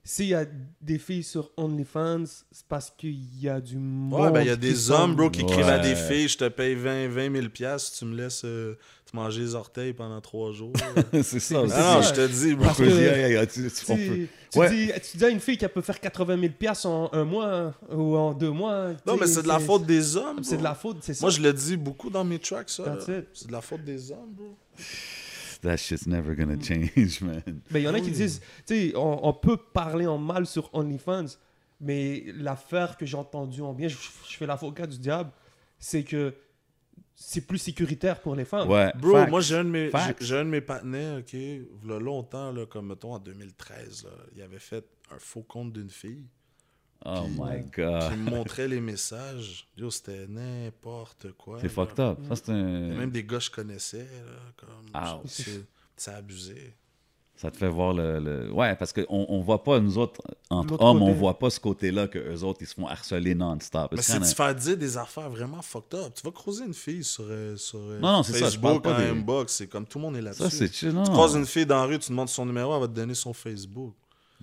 [0.05, 0.45] s'il y a
[0.81, 4.21] des filles sur OnlyFans, c'est parce qu'il y a du monde.
[4.21, 5.95] Ouais, ben il y a des sont- hommes, bro, qui écrivent à des Ouais.
[5.95, 8.75] filles, je te paye 20, 20 000 piastres, tu me laisses euh,
[9.11, 10.73] te manger les orteils pendant trois jours.
[11.23, 11.73] c'est ça aussi.
[11.75, 12.03] non, ça.
[12.03, 12.65] je te dis, bro.
[12.67, 12.85] Parce que-
[13.31, 14.69] yeah, tu- tu- Tu, tu Ouais.
[14.71, 17.55] dis, tu dis à une fille qu'elle peut faire 80 000 piastres en un mois
[17.55, 18.89] hein, ou en deux mois.
[19.07, 20.43] Non, tu mais c'est de la faute des hommes.
[20.43, 21.21] C'est de la faute, c'est ça.
[21.23, 22.83] Moi, je le dis beaucoup dans mes tracks, ça.
[22.83, 23.19] That's là.
[23.19, 23.27] it.
[23.35, 24.57] C'est de la faute des hommes, bro.
[25.63, 27.61] That shit's never gonna change, man.
[27.71, 30.47] Mais il y en a qui disent, tu sais, on, on peut parler en mal
[30.47, 31.37] sur OnlyFans,
[31.81, 35.31] mais l'affaire que j'ai entendue en bien, je, je fais l'avocat du diable,
[35.79, 36.35] c'est que
[37.15, 38.69] c'est plus sécuritaire pour les femmes.
[38.69, 38.93] Ouais.
[38.97, 39.31] Bro, facts.
[39.31, 41.99] moi j'ai un de mes j'ai j'ai un de mes partenaires, OK, il y a
[41.99, 46.25] longtemps là, comme mettons en 2013 là, il avait fait un faux compte d'une fille
[47.05, 48.13] Oh my qui god.
[48.17, 49.67] me montrait les messages.
[49.77, 51.59] Yo, c'était n'importe quoi.
[51.61, 52.19] C'est fucked up.
[52.29, 52.95] Ça, c'est un.
[52.95, 55.23] Même des gars que je connaissais là, comme
[55.97, 56.75] c'est abusé.
[57.35, 58.21] Ça te fait voir le.
[58.21, 61.19] le- Ouais, parce qu'on on voit pas, nous autres, entre hommes, on côté.
[61.19, 63.91] voit pas ce côté-là que eux autres, ils se font harceler non-stop.
[63.97, 66.13] Mais c'est de faire dire des affaires vraiment fucked up.
[66.15, 68.99] Tu vas creuser une fille sur, euh, sur euh, Non, non, ça, Facebook pas en
[68.99, 69.55] des- inbox.
[69.55, 70.43] C'est comme tout le monde est là-dessus.
[70.43, 70.91] Ça, c'est chill.
[70.93, 72.93] Non, Tu croises une fille dans la rue, tu demandes son numéro, elle va te
[72.93, 73.95] donner son Facebook.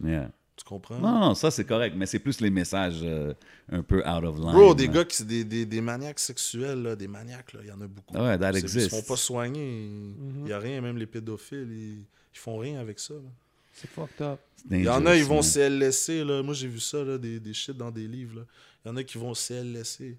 [0.03, 0.29] Yeah.
[0.69, 0.99] Comprends?
[0.99, 3.33] Non, non, ça, c'est correct, mais c'est plus les messages euh,
[3.71, 4.51] un peu out of line.
[4.51, 4.93] Bro, des là.
[4.93, 7.87] gars qui sont des, des, des maniaques sexuels, là, des maniaques, il y en a
[7.87, 8.13] beaucoup.
[8.15, 8.89] Ah ouais, that C'est- Ils exists.
[8.91, 9.85] se font pas soigner.
[9.87, 10.43] Il Mhm.
[10.43, 12.03] n'y a rien, même les pédophiles, ils,
[12.33, 13.15] ils font rien avec ça.
[13.15, 13.31] là.
[13.73, 14.39] C'est fucked up.
[14.69, 15.41] Il y en a, ils vont.
[15.41, 16.23] CLSC.
[16.23, 16.43] Là.
[16.43, 18.39] Moi, j'ai vu ça, là, des, des shit dans des livres.
[18.41, 18.45] là.
[18.85, 20.17] Il y en a qui vont CLSC.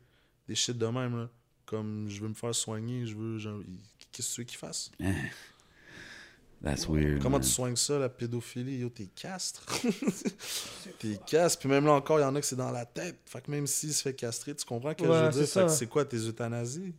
[0.49, 1.17] Des shit de même.
[1.17, 1.29] Là.
[1.67, 3.39] Comme je veux me faire soigner, je veux.
[3.39, 3.79] genre, il-
[4.11, 4.91] Qu'est-ce que tu veux qu'ils fassent?
[6.63, 7.23] That's weird.
[7.23, 7.47] Comment man.
[7.47, 8.79] tu soignes ça, la pédophilie?
[8.81, 9.65] Yo, t'es castre.
[10.99, 11.59] t'es castre.
[11.61, 13.19] Puis même là encore, il y en a que c'est dans la tête.
[13.25, 15.63] Fait que même s'il se fait castrer, tu comprends que Ouais, je veux dire Fait
[15.63, 16.93] que c'est quoi tes euthanasies?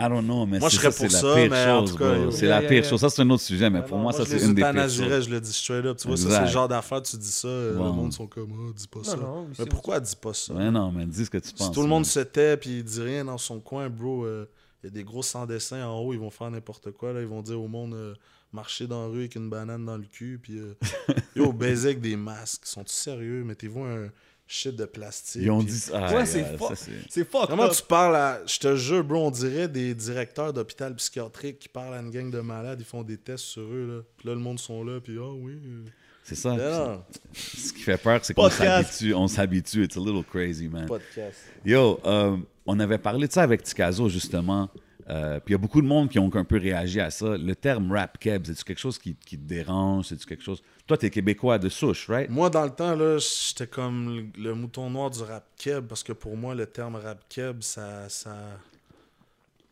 [0.00, 1.96] I don't know, mais Moi, je serais ça, la ça, pire mais chose.
[2.34, 2.88] C'est Yeah, la yeah, pire yeah.
[2.90, 3.00] chose.
[3.00, 5.24] Ça, c'est un autre sujet, mais pour Non, moi, ça, c'est une des pires choses.
[5.26, 5.98] je le dis straight up.
[5.98, 7.84] Tu vois, ça, c'est le genre d'affaires, tu dis ça, Wow.
[7.84, 9.16] le monde sont comme, oh, dis pas ça.
[9.16, 10.54] non, mais pourquoi dis pas ça?
[10.54, 11.66] Ouais, non, mais dis ce que tu penses.
[11.68, 14.48] Si tout le monde se tait puis il dit rien dans son coin, bro, euh,
[14.82, 17.12] il y a des gros sans-dessins en haut, ils vont faire n'importe quoi.
[17.12, 18.14] Là, ils vont dire au monde euh,
[18.52, 20.38] marcher dans la rue avec une banane dans le cul.
[20.42, 20.74] Puis, euh,
[21.36, 22.66] yo, baiser avec des masques.
[22.66, 23.44] Sont-ils sérieux?
[23.44, 24.08] Mettez-vous un
[24.46, 25.42] shit de plastique.
[25.42, 25.92] Ils ont dit ça.
[26.08, 28.42] Ouais, Ah, c'est c'est- C'est fuck Comment tu parles à.
[28.46, 32.30] Je te jure, bro, on dirait des directeurs d'hôpital psychiatrique qui parlent à une gang
[32.30, 34.02] de malades, ils font des tests sur eux, là.
[34.18, 35.52] Puis là, le monde sont là, puis ah oui.
[35.64, 35.84] euh.
[36.24, 36.54] C'est ça.
[36.56, 37.02] Non,
[37.32, 39.14] Ce qui fait peur, c'est qu'on s'habitue.
[39.14, 39.84] On s'habitue.
[39.84, 40.86] It's a little crazy, man.
[40.86, 41.38] podcast.
[41.64, 44.68] Yo, euh, on avait parlé de ça avec Tikazo, justement.
[45.10, 47.36] Euh, Puis il y a beaucoup de monde qui ont un peu réagi à ça.
[47.36, 50.06] Le terme rap keb, c'est-tu quelque chose qui, qui te dérange?
[50.06, 50.62] C'est-tu quelque chose?
[50.86, 52.30] Toi, t'es québécois de souche, right?
[52.30, 56.04] Moi, dans le temps, là, j'étais comme le, le mouton noir du rap keb parce
[56.04, 58.36] que pour moi, le terme rap keb, ça, ça,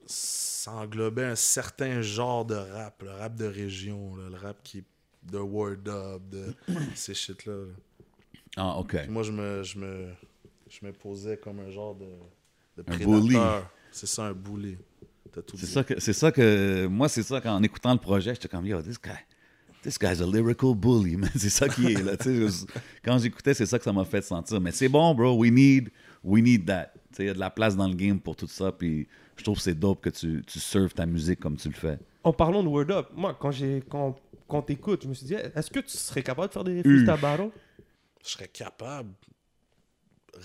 [0.04, 4.78] ça englobait un certain genre de rap, le rap de région, là, le rap qui
[4.78, 4.84] est
[5.22, 6.54] de word up, de
[6.94, 7.52] ces shit-là.
[7.52, 7.72] là.
[8.56, 8.96] Ah, OK.
[8.96, 10.08] Puis moi, je me, je me,
[10.68, 12.06] je me posais comme un genre de,
[12.76, 13.20] de prédateur.
[13.20, 13.36] bully.
[13.92, 17.92] C'est ça, un tout C'est ça que c'est ça que moi c'est ça qu'en écoutant
[17.92, 19.10] le projet j'étais comme yo this guy
[19.82, 23.16] this guy's a lyrical bully man c'est ça qui est là tu sais je- quand
[23.18, 25.90] j'écoutais c'est ça que ça m'a fait sentir mais c'est bon bro we need
[26.24, 28.34] we need that Tu sais, il y a de la place dans le game pour
[28.34, 29.06] tout ça puis
[29.36, 31.98] je trouve que c'est dope que tu tu serves ta musique comme tu le fais
[32.22, 35.34] En parlant de Word Up, moi, quand j'ai quand, quand t'écoutes, je me suis dit,
[35.34, 37.50] est-ce que tu serais capable de faire des freestyle battles
[38.22, 39.10] Je serais capable,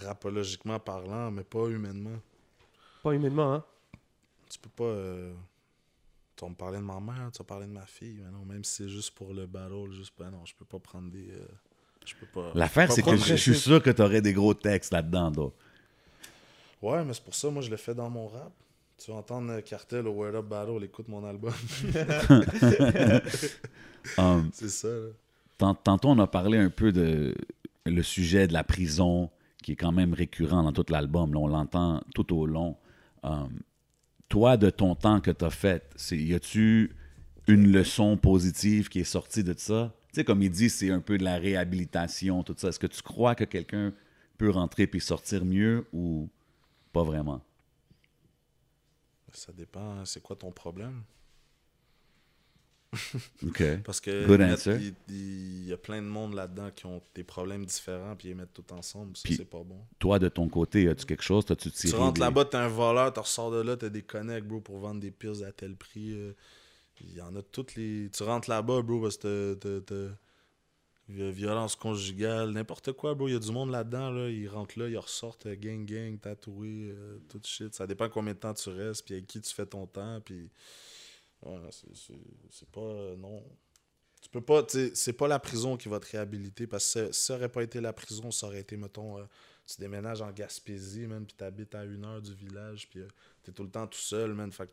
[0.02, 2.20] rapologiquement parlant, mais pas humainement.
[3.04, 3.64] Pas humainement, hein?
[4.50, 4.84] Tu peux pas.
[4.86, 5.34] euh,
[6.36, 8.22] Tu vas me parler de ma mère, tu vas parler de ma fille.
[8.24, 10.14] Mais non, même si c'est juste pour le battle, juste.
[10.18, 11.30] Ben non, je peux pas prendre des.
[11.32, 11.46] euh,
[12.06, 12.52] Je peux pas.
[12.56, 15.50] l'affaire c'est que je, suis sûr que tu aurais des gros textes là-dedans là.
[16.82, 18.52] Ouais, mais c'est pour ça, moi, je le fais dans mon rap.
[18.98, 21.54] Tu vas entendre Cartel au Word Up Battle, écoute mon album.
[24.20, 25.08] Um, c'est ça, là.
[25.58, 27.34] Tant- Tantôt, on a parlé un peu de
[27.88, 29.32] le sujet de la prison,
[29.64, 31.34] qui est quand même récurrent dans tout l'album.
[31.34, 32.78] Là, on l'entend tout au long.
[33.24, 33.50] Um,
[34.30, 36.96] toi, de ton temps que tu as fait, y a-tu
[37.48, 39.92] une leçon positive qui est sortie de ça?
[40.14, 42.68] Tu sais, comme il dit, c'est un peu de la réhabilitation, tout ça.
[42.70, 43.92] Est-ce que tu crois que quelqu'un
[44.38, 46.30] peut rentrer puis sortir mieux ou
[46.94, 47.42] pas vraiment?
[49.36, 51.04] Ça dépend, c'est quoi ton problème?
[53.46, 53.64] OK.
[53.84, 54.26] Parce que
[55.10, 58.36] il, y a plein de monde là-dedans qui ont des problèmes différents, puis ils les
[58.36, 59.18] mettent tout ensemble.
[59.18, 59.80] Ça, c'est pas bon.
[60.00, 61.46] Toi, de ton côté, as-tu quelque chose?
[61.46, 64.04] T'as-tu Tu tiré rentres des- là-bas, t'es un voleur, tu ressors de là, t'as des
[64.04, 66.14] connects, bro, pour vendre des pills à tel prix.
[66.14, 66.34] euh,
[67.02, 68.10] Il y en a toutes les.
[68.14, 70.16] Tu rentres là-bas, bro, parce que t'as- t'as- t'as- vi-
[71.08, 73.28] violence conjugale, n'importe quoi, bro.
[73.28, 74.30] Il y a du monde là-dedans, là.
[74.30, 77.74] Ils rentrent là, ils ressortent euh, gang, gang, tatoué, euh, tout shit.
[77.76, 80.50] Ça dépend combien de temps tu restes, puis avec qui tu fais ton temps, puis.
[81.44, 82.82] Ouais, c'est- pas.
[82.82, 83.44] euh, non.
[84.22, 84.66] Tu peux pas.
[84.94, 87.94] C'est pas la prison qui va te réhabiliter, parce que ça aurait pas été la
[87.94, 89.20] prison, ça aurait été, mettons.
[89.20, 89.26] euh,
[89.68, 93.08] tu déménages en Gaspésie, man, puis t'habites à une heure du village, puis euh,
[93.44, 94.52] t'es tout le temps tout seul, man.
[94.52, 94.70] Fait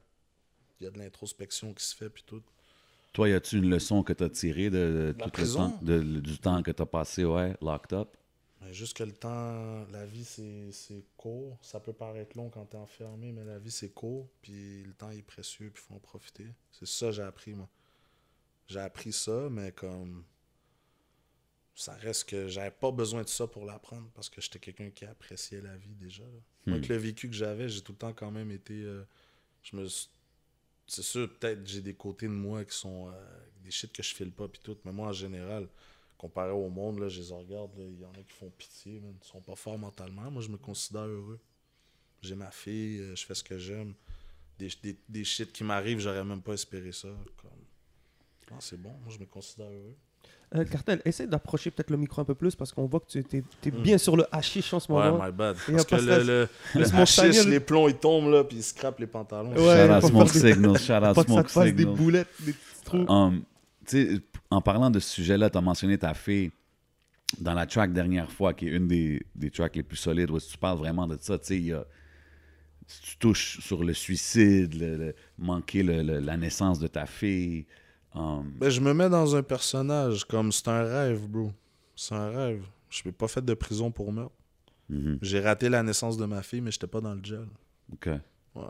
[0.80, 2.42] il y a de l'introspection qui se fait, puis tout.
[3.12, 5.70] Toi, y a-tu une leçon que tu as tirée de, de La tout le prison?
[5.70, 8.16] temps, de- du temps que tu as passé, ouais, locked up?
[8.62, 11.58] Mais juste que le temps, la vie, c'est court.
[11.62, 15.10] Ça peut paraître long quand t'es enfermé, mais la vie, c'est court, puis le temps
[15.10, 16.46] est précieux, puis faut en profiter.
[16.70, 17.68] C'est ça que j'ai appris, moi.
[18.68, 20.24] J'ai appris ça, mais comme.
[21.74, 25.06] Ça reste que j'avais pas besoin de ça pour l'apprendre parce que j'étais quelqu'un qui
[25.06, 26.22] appréciait la vie déjà.
[26.22, 26.28] là.
[26.30, 26.72] Moi, Hmm.
[26.74, 28.74] avec le vécu que j'avais, j'ai tout le temps quand même été.
[28.84, 29.02] euh,
[29.62, 30.08] je me suis-
[30.92, 33.12] C'est sûr, peut-être j'ai des côtés de moi qui sont euh,
[33.64, 35.66] des shit que je file pas puis tout, mais moi en général,
[36.18, 39.16] comparé au monde, là, je les regarde, il y en a qui font pitié, man.
[39.18, 40.30] ils sont pas forts mentalement.
[40.30, 41.40] Moi, je me considère heureux.
[42.20, 43.94] J'ai ma fille, euh, je fais ce que j'aime.
[44.58, 47.08] Des, des, des shit qui m'arrivent, j'aurais même pas espéré ça.
[47.38, 48.60] Comme...
[48.60, 49.96] C'est bon, moi je me considère heureux.
[50.54, 53.18] Euh, Cartel, essaie d'approcher peut-être le micro un peu plus parce qu'on voit que tu
[53.20, 53.82] es, Hmm.
[53.82, 55.24] bien sur le hashish en ce Ouais, moment.
[55.24, 55.56] my bad.
[55.66, 59.52] Parce que le, le, hashish, les plombs, ils tombent là, puis ils scrapent les pantalons.
[59.54, 61.94] Ouais, shout out Smoke Signal, shout out que ça des Signal.
[61.96, 63.06] boulettes, des petits trous.
[63.10, 63.42] Um,
[63.86, 64.20] tu sais,
[64.50, 66.50] en parlant de ce sujet-là, tu as mentionné ta fille
[67.40, 70.38] dans la track dernière fois, qui est une des, des tracks les plus solides, où
[70.38, 71.38] tu parles vraiment de ça.
[71.38, 71.86] Tu sais, il y a-
[73.06, 77.64] tu touches sur le suicide, le, le- manquer le- le- la naissance de ta fille.
[78.14, 81.52] Um, Ben, je me mets dans un personnage comme c'est un rêve, bro.
[81.96, 82.64] C'est un rêve.
[82.90, 84.34] Je n'ai pas fait de prison pour meurtre.
[84.88, 87.46] mhm, J'ai raté la naissance de ma fille, mais j'étais pas dans le gel.
[87.92, 88.08] OK.
[88.54, 88.64] Ouais.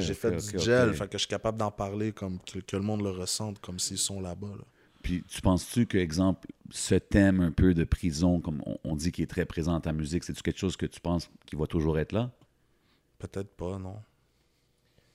[0.00, 2.82] J'ai fait du gel, fait que je suis capable d'en parler comme que, que le
[2.82, 4.48] monde le ressente comme s'ils sont là-bas.
[4.48, 4.64] là.
[5.02, 9.12] Puis tu penses-tu que, exemple, ce thème un peu de prison, comme on, on dit
[9.12, 11.66] qui est très présent dans ta musique, c'est-tu quelque chose que tu penses qui va
[11.66, 12.30] toujours être là?
[13.18, 13.96] Peut-être pas, non.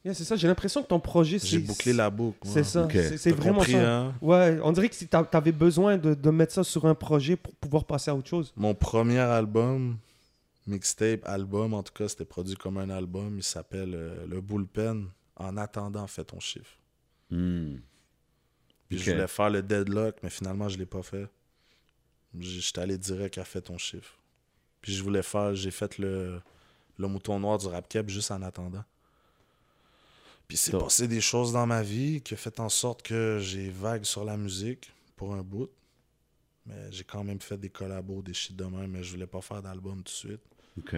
[0.08, 1.60] Yeah, c'est ça, j'ai l'impression que ton projet, J'ai c'est.
[1.60, 2.40] bouclé la boucle.
[2.46, 2.88] C'est ça,
[3.18, 3.98] c'est vraiment compris, ça.
[4.00, 4.16] hein?
[4.22, 7.36] Ouais, on dirait que si t'a- t'avais besoin de, de mettre ça sur un projet
[7.36, 8.54] pour pouvoir passer à autre chose.
[8.56, 9.98] Mon premier album,
[10.66, 13.38] mixtape, album, en tout cas, c'était produit comme un album.
[13.38, 15.08] Il s'appelle euh, Le Bullpen.
[15.40, 16.78] En attendant, fais ton chiffre.
[17.30, 17.76] Hmm.
[18.90, 21.28] Puis je voulais faire le deadlock, mais finalement, je l'ai pas fait.
[22.40, 24.18] J'étais allé direct à fait ton chiffre.
[24.82, 26.40] Puis je voulais faire, j'ai fait le,
[26.98, 28.84] le mouton noir du rap cap juste en attendant.
[30.48, 33.70] Puis c'est passé des choses dans ma vie qui a fait en sorte que j'ai
[33.70, 35.70] vague sur la musique pour un bout.
[36.66, 39.42] Mais j'ai quand même fait des collabos, des shit de même, mais je voulais pas
[39.42, 40.42] faire d'album tout de suite.
[40.78, 40.96] OK.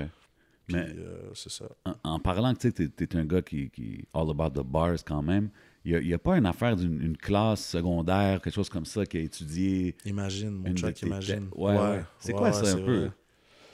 [0.66, 1.66] Puis Mais- euh, c'est ça.
[1.86, 5.22] En, en parlant que tu es, un gars qui, qui all about the bars quand
[5.24, 5.50] même,
[5.86, 9.18] il n'y a, pas une affaire d'une une classe secondaire, quelque chose comme ça, qui
[9.18, 9.95] a étudié.
[10.06, 11.50] Imagine, mon tes Imagine.
[11.56, 12.04] Ouais, ouais.
[12.20, 13.00] C'est quoi ça un peu?
[13.00, 13.12] vrai.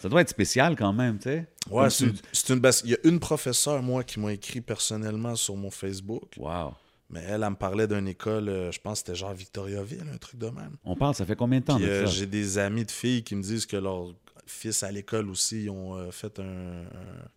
[0.05, 1.47] Ça doit être spécial quand même, tu sais.
[1.71, 5.71] Ouais, c'est une, Il y a une professeure, moi, qui m'a écrit personnellement sur mon
[5.71, 6.33] Facebook.
[6.37, 6.75] Wow.
[7.09, 10.17] Mais elle, elle me parlait d'une école, euh, je pense que c'était genre Victoriaville, un
[10.17, 10.75] truc de même.
[10.83, 13.35] On parle, ça fait combien de temps de euh, j'ai des amis de filles qui
[13.35, 14.13] me disent que leurs
[14.45, 17.27] fils à l'école aussi, ils ont euh, fait un, un-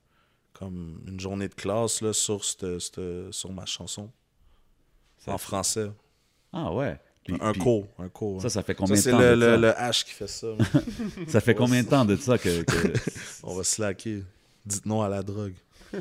[0.52, 4.10] comme une journée de classe là, sur, cette- cette- sur ma chanson.
[5.24, 5.90] Ça- En français.
[6.52, 7.00] Ah ouais.
[7.34, 7.86] Puis- un puis cours.
[7.98, 8.40] Un cours.
[8.42, 9.56] Ça, ça fait Ça, combien de c'est temps le, de ça?
[9.56, 10.46] le, le H qui fait ça.
[11.28, 12.62] Ça fait combien de temps de ça que...
[12.62, 12.98] que-
[13.42, 14.22] On va slacker.
[14.66, 15.54] Dites non à la drogue.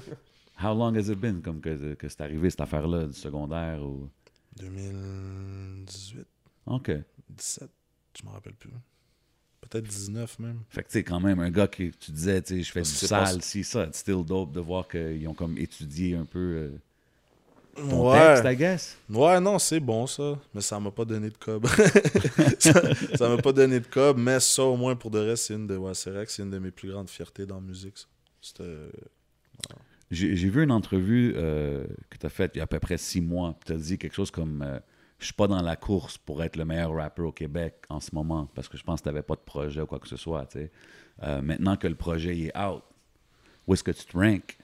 [0.63, 4.09] How long has it been comme que, que c'est arrivé cette affaire-là du secondaire ou...
[4.55, 6.25] 2018,
[6.65, 6.91] OK.
[7.29, 7.69] 17,
[8.19, 8.71] je m'en rappelle plus.
[9.61, 10.59] Peut-être 19 même.
[10.69, 12.81] Fait que tu sais, quand même, un gars qui, tu disais, tu sais, je fais
[12.81, 16.25] du c'est sale, si ça, it's still dope de voir qu'ils ont comme étudié un
[16.25, 16.71] peu euh,
[17.77, 18.35] ton Ouais.
[18.35, 18.97] texte, I guess.
[19.09, 21.65] Ouais, non, c'est bon ça, mais ça m'a pas donné de cob.
[22.59, 25.67] ça m'a pas donné de cob, mais ça au moins pour de reste, c'est une
[25.67, 27.95] de ouais, c'est vrai que c'est une de mes plus grandes fiertés dans la musique.
[30.09, 32.79] J'ai j'ai vu une entrevue euh, que tu as faite il y a à peu
[32.79, 33.57] près six mois.
[33.65, 34.79] Tu as dit quelque chose comme euh,
[35.19, 38.11] Je suis pas dans la course pour être le meilleur rappeur au Québec en ce
[38.13, 40.15] moment parce que je pense que tu n'avais pas de projet ou quoi que ce
[40.15, 40.47] soit.
[41.23, 42.83] Euh, maintenant que le projet est out,
[43.65, 44.57] où est-ce que tu te ranks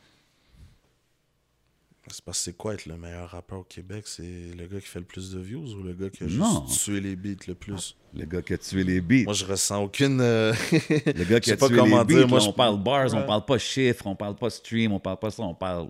[2.11, 4.23] c'est parce que c'est quoi être le meilleur rappeur au Québec, c'est
[4.57, 6.65] le gars qui fait le plus de views ou le gars qui a Non.
[6.67, 7.95] juste tué les beats le plus?
[8.13, 9.23] Le gars qui a tué les beats.
[9.23, 12.19] Moi, je ressens aucune euh, le gars qui a pas tué comment les beats.
[12.19, 14.91] dire, moi, là, je- on parle bars, on parle pas chiffres, on parle pas stream,
[14.91, 15.89] on parle pas ça, on parle.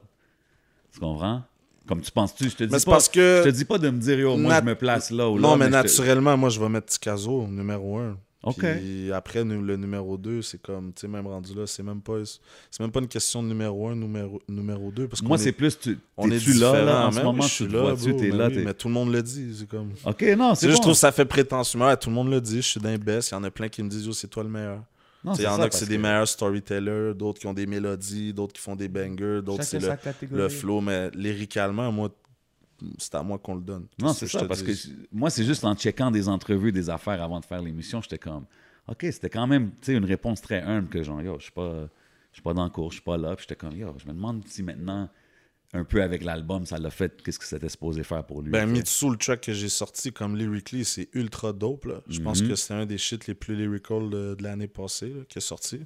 [0.94, 1.42] Tu comprends?
[1.88, 2.50] Comme tu penses-tu?
[2.50, 2.92] Je te dis Mais pas.
[2.92, 5.10] parce que Je te dis pas de me dire, yo, moi, Nat- je me place
[5.12, 5.42] là ou là.
[5.50, 8.18] Non, mais, te- naturellement, moi, je vais mettre Ticazo numéro 1.
[8.44, 8.60] OK.
[8.60, 12.16] Puis après, le numéro 2, c'est comme, tu sais, même rendu là, c'est même pas
[12.24, 15.08] c'est même pas une question de numéro 1, numéro, numéro 2.
[15.08, 17.44] Parce Moi, c'est est, plus, tu on est es-tu là, là, en ce Mais moment,
[17.44, 19.56] tu je suis là, t'es mais là, mais tout le monde le dit.
[19.58, 19.92] C'est comme.
[20.06, 20.76] OK, non, Tu c'est sais, bon.
[20.76, 21.80] je trouve que ça fait prétentieux.
[22.00, 23.32] Tout le monde le dit, je suis d'un best.
[23.32, 24.82] Il y en a plein qui me disent, c'est toi le meilleur.
[25.36, 28.34] Tu Il y en a parce c'est des meilleurs storytellers, d'autres qui ont des mélodies,
[28.34, 29.80] d'autres qui font des bangers, d'autres c'est
[30.30, 30.82] le flow.
[30.82, 32.10] Mais lyricalement, moi,
[32.98, 33.88] c'est à moi qu'on le donne.
[34.00, 34.96] Non, c'est ça, parce que dis?
[35.12, 38.46] moi, c'est juste en checkant des entrevues, des affaires avant de faire l'émission, j'étais comme,
[38.88, 41.52] OK, c'était quand même, tu sais, une réponse très humble que genre, yo, je suis
[41.52, 41.88] pas,
[42.32, 43.36] je suis pas dans le cours, je suis pas là.
[43.36, 45.10] Puis j'étais comme, yo, je me demande si maintenant,
[45.76, 48.52] un peu avec l'album, ça l'a fait, qu'est-ce que c'était supposé faire pour lui.
[48.52, 48.68] Ben.
[48.70, 51.86] Mitsu, le track que j'ai sorti comme lyrically, c'est ultra dope.
[51.86, 52.02] Là.
[52.08, 52.50] Je pense Mhm.
[52.50, 55.80] que c'est un des shit les plus lyrical de, de l'année passée qui est sorti.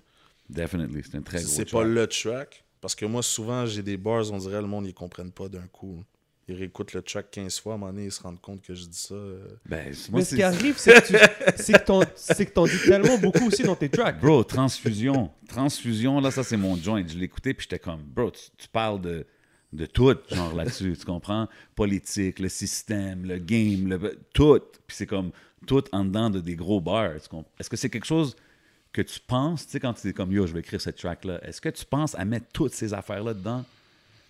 [0.49, 2.63] Definitely, c'est un très gros C'est pas le track.
[2.81, 5.67] Parce que moi, souvent, j'ai des bars, on dirait le monde, ils comprennent pas d'un
[5.67, 6.03] coup.
[6.49, 8.73] Ils réécoutent le track 15 fois, à un moment donné, ils se rendent compte que
[8.73, 9.15] je dis ça.
[9.15, 9.47] euh.
[9.65, 13.47] Ben, moi, Mais ce qui arrive, c'est que tu- c'est que t'en- dis tellement beaucoup
[13.47, 14.19] aussi dans tes tracks.
[14.21, 15.29] Bro, transfusion.
[15.49, 17.03] Transfusion, là, ça, c'est mon joint.
[17.05, 19.25] Je l'écoutais, puis j'étais comme, bro, tu, tu parles de,
[19.73, 21.49] de tout, genre là-dessus, tu comprends?
[21.75, 24.61] Politique, le système, le game, le, tout.
[24.87, 25.31] Puis c'est comme,
[25.65, 27.11] tout en dedans de des gros bars.
[27.59, 28.37] Est-ce que c'est quelque chose
[28.93, 31.39] que tu penses, tu sais, quand tu es comme, yo, je vais écrire cette track-là,
[31.45, 33.65] est-ce que tu penses à mettre toutes ces affaires-là dedans?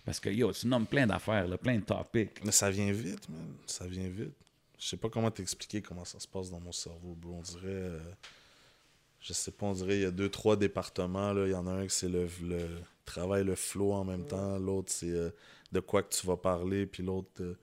[0.08, 2.44] Parce que, yo, tu nommes plein d'affaires, là, plein de topics.
[2.44, 3.40] Mais ça vient vite, man.
[3.66, 4.32] Ça vient vite.
[4.78, 7.34] Je sais pas comment t'expliquer comment ça se passe dans mon cerveau, bro.
[7.38, 7.62] On dirait.
[7.66, 7.98] euh,
[9.20, 11.32] je sais pas, on dirait il y a deux, trois départements.
[11.32, 11.46] là.
[11.46, 12.60] Il y en a un que c'est le, le
[13.04, 14.58] travail, le flow en même temps.
[14.58, 15.30] L'autre, c'est euh,
[15.72, 16.86] de quoi que tu vas parler.
[16.86, 17.28] Puis l'autre.
[17.40, 17.54] euh,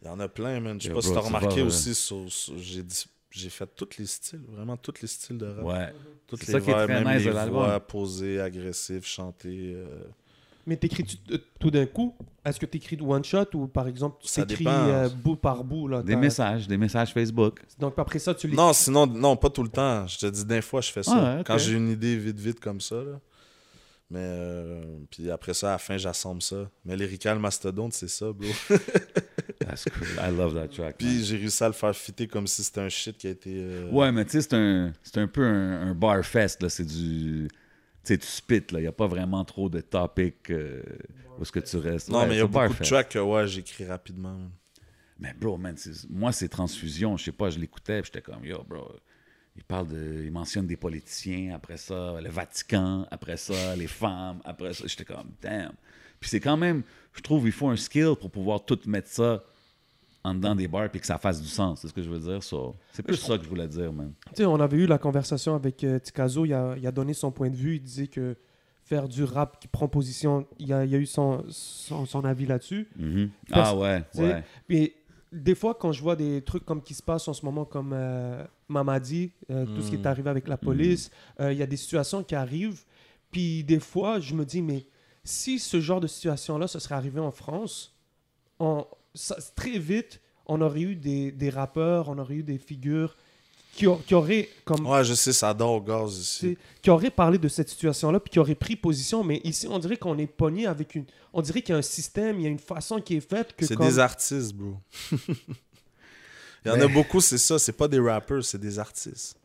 [0.00, 0.80] il y en a plein, man.
[0.80, 2.30] Je sais pas si t'as remarqué aussi sur.
[2.32, 5.64] sur- j'ai dit- j'ai fait tous les styles, vraiment tous les styles de rap.
[5.64, 5.92] Ouais.
[6.26, 7.64] Toutes les ça qui est très même nice de les l'album.
[7.64, 9.72] voix posées, agressives, chantées.
[9.74, 10.04] euh,
[10.66, 12.14] Mais t'écris-tu euh, tout d'un coup?
[12.44, 15.88] Est-ce que t'écris de one shot ou par exemple tu t'écris euh, bout par bout
[15.88, 17.60] là, Des messages, des messages Facebook.
[17.78, 18.56] Donc après ça, tu les.
[18.56, 20.06] Non, sinon, non, pas tout le temps.
[20.06, 21.38] Je te dis, d'un fois, je fais ça.
[21.38, 21.42] Ah.
[21.44, 22.96] Quand j'ai une idée vite, vite comme ça.
[22.96, 23.20] Là.
[24.10, 26.68] Mais, euh, puis après ça, à la fin, j'assemble ça.
[26.84, 28.46] Mais Lyrical Mastodonte, c'est ça, bro.
[29.60, 30.06] That's cool.
[30.20, 30.96] I love that track.
[30.98, 33.50] puis j'ai réussi à le faire fitter comme si c'était un shit qui a été.
[33.54, 36.68] euh, Ouais, mais tu sais, c'est un, c'est un peu un, un bar fest, là.
[36.68, 37.48] C'est du.
[38.04, 38.78] Tu sais, tu spit, là.
[38.78, 40.82] Il n'y a pas vraiment trop de topics euh,
[41.38, 42.08] où est-ce que tu restes.
[42.08, 44.38] Non, Ouais, mais il y a beaucoup de tracks que ouais, j'écris rapidement.
[45.18, 45.76] Mais bro, man,
[46.10, 47.16] moi, c'est transfusion.
[47.16, 48.90] Je sais pas, je l'écoutais, j'étais comme, yo, bro.
[49.54, 50.22] Il parle de.
[50.24, 54.84] Il mentionne des politiciens, après ça, le Vatican, après ça, les femmes, après ça.
[54.86, 55.72] J'étais comme, damn.
[56.18, 56.82] Puis c'est quand même,
[57.12, 59.44] je trouve, il faut un skill pour pouvoir tout mettre ça
[60.24, 61.80] en dedans des bars puis que ça fasse du sens.
[61.80, 62.42] C'est ce que je veux dire.
[62.42, 64.12] So, c'est plus ça que je voulais dire, man.
[64.28, 67.12] Tu sais, on avait eu la conversation avec euh, Tikazo, il a, il a donné
[67.14, 68.36] son point de vue, il disait que
[68.84, 72.46] faire du rap qui prend position, il a, il a eu son, son, son avis
[72.46, 72.88] là-dessus.
[72.96, 73.30] Mhm.
[73.50, 74.44] Parce- Ah ouais, ouais.
[74.68, 74.92] Puis
[75.32, 77.92] des fois, quand je vois des trucs comme qui se passent en ce moment, comme
[77.94, 80.06] euh, Mamadi, euh, tout ce qui est Mm.
[80.06, 81.10] arrivé avec la police,
[81.40, 82.82] euh, il y a des situations qui arrivent.
[83.30, 84.84] Puis des fois, je me dis, mais
[85.24, 87.96] si ce genre de situation-là, ce serait arrivé en France,
[88.58, 88.84] on,
[89.14, 93.16] ça- très vite, on aurait eu des, des rappeurs, on aurait eu des figures
[93.74, 96.58] qui, qui auraient comme Ouais, je sais, ça dort au gaz ici.
[96.82, 99.24] qui auraient parlé de cette situation-là, puis qui auraient pris position.
[99.24, 101.04] Mais ici, on dirait qu'on est pogné avec une.
[101.32, 103.54] On dirait qu'il y a un système, il y a une façon qui est faite
[103.56, 103.64] que.
[103.64, 104.76] C'est comme- des artistes, bro.
[106.64, 107.58] Il y en Mais- a beaucoup, c'est ça.
[107.58, 109.36] C'est pas des rappers, c'est des artistes.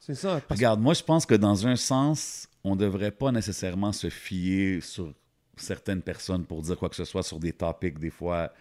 [0.00, 0.40] C'est ça.
[0.48, 4.08] parce- Regarde, moi, je pense que dans un sens, on ne devrait pas nécessairement se
[4.10, 5.12] fier sur
[5.56, 8.52] certaines personnes pour dire quoi que ce soit sur des topics, des fois.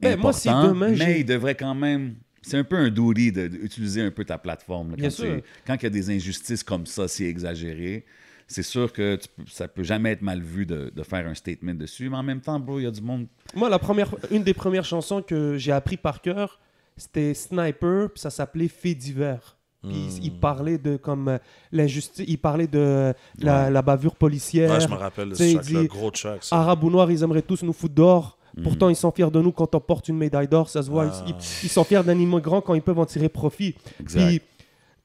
[0.00, 2.14] Ben, moi, si demain, j'ai- mais il devrait quand même.
[2.42, 4.90] C'est un peu un duty de- d'utiliser un peu ta plateforme.
[4.90, 5.24] là, Bien quand, sûr.
[5.26, 8.06] c'est- quand il y a des injustices comme ça, si exagérées,
[8.48, 11.74] c'est sûr que tu ça peut jamais être mal vu de, de faire un statement
[11.74, 12.08] dessus.
[12.08, 13.26] Mais en même temps, bro, il y a du monde.
[13.54, 16.58] Moi, la première, une des premières chansons que j'ai appris par cœur,
[16.96, 19.56] c'était Sniper, puis ça s'appelait Fait divers.
[19.82, 20.20] Puis Hmm.
[20.22, 21.38] il parlait de comme euh,
[21.72, 23.70] l'injustice, il parlait de la, Ouais.
[23.70, 24.70] la bavure policière.
[24.70, 25.80] Ouais, je me rappelle de tu ce il track-là.
[25.82, 26.56] dit- Gros track, ça.
[26.56, 28.38] Arabes ou noirs, ils aimeraient tous nous foutre dehors.
[28.60, 28.62] Mm.
[28.62, 30.68] Pourtant, ils sont fiers de nous quand on porte une médaille d'or.
[30.68, 31.10] Ça se voit.
[31.12, 31.24] Ah.
[31.26, 31.34] Ils,
[31.64, 33.74] ils sont fiers d'un immigrant quand ils peuvent en tirer profit.
[34.00, 34.26] Exact.
[34.26, 34.40] Puis,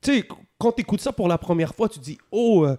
[0.02, 0.28] tu sais,
[0.58, 2.76] quand tu écoutes ça pour la première fois, tu te dis, oh, euh,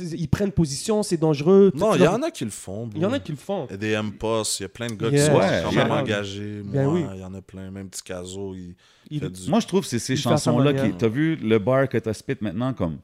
[0.00, 1.72] ils prennent position, c'est dangereux.
[1.74, 2.96] Non, il y leur- en a qui le font, bro.
[2.96, 3.66] il y en a qui le font.
[3.68, 5.18] Il y a des M-Post, il y a plein de gars Yeah.
[5.18, 6.62] qui sont Ouais, quand même engagés.
[6.64, 7.04] Ben Moi, oui.
[7.14, 7.70] il y en a plein.
[7.70, 8.74] Même Petit Caso, il
[9.10, 9.50] Il- fait du...
[9.50, 10.92] Moi, je trouve que c'est ces chansons-là qui.
[10.96, 12.98] T'as vu le bar que t'as spit maintenant comme.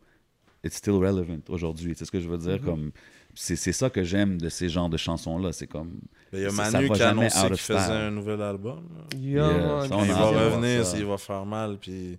[0.64, 1.92] It's still relevant aujourd'hui.
[1.92, 2.42] Tu sais ce que je veux Mhm.
[2.42, 2.60] dire?
[2.62, 2.90] Comme.
[3.38, 5.52] C'est c'est ça que j'aime de ces genres de chansons-là.
[5.52, 6.00] C'est comme.
[6.32, 8.82] Il y a Manu qui a annoncé qu'il faisait un nouvel album.
[8.96, 9.18] là.
[9.18, 9.88] Yeah, Yeah, man.
[9.88, 10.98] ça, on il va revenir, ça.
[10.98, 12.18] il va faire mal, puis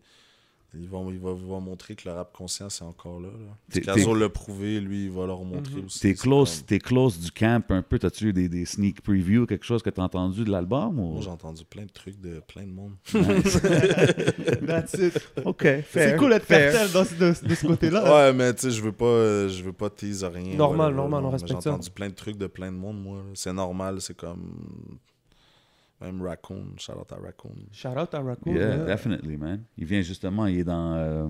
[0.74, 3.30] il va, il va, il va montrer que le rap conscient, c'est encore là.
[3.30, 3.56] là.
[3.72, 5.86] T'es- Caso l'a prouvé, lui, il va leur montrer Mhm.
[5.86, 6.00] aussi.
[6.02, 7.98] T'es close, close du camp un peu.
[7.98, 11.00] T'as-tu eu des, des sneak previews, quelque chose que t'as entendu de l'album?
[11.00, 11.14] Ou...
[11.14, 12.94] Moi, j'ai entendu plein de trucs de plein de monde.
[14.68, 15.20] That's it.
[15.46, 18.04] OK, C'est cool d'être dans ce- de, de ce côté-là.
[18.14, 20.56] Ouais, mais tu sais, je veux pas, euh, je veux pas tease rien.
[20.56, 21.72] Normal, normal, on respecte J'ai ça.
[21.72, 23.24] entendu plein de trucs de plein de monde, moi.
[23.34, 24.52] C'est normal, c'est comme.
[26.02, 27.56] Même Raccoon, shout out à Raccoon.
[27.72, 28.54] Shout out à Raccoon.
[28.54, 28.86] Yeah, yeah.
[28.86, 29.64] definitely, man.
[29.78, 31.28] Il vient justement, il est dans euh,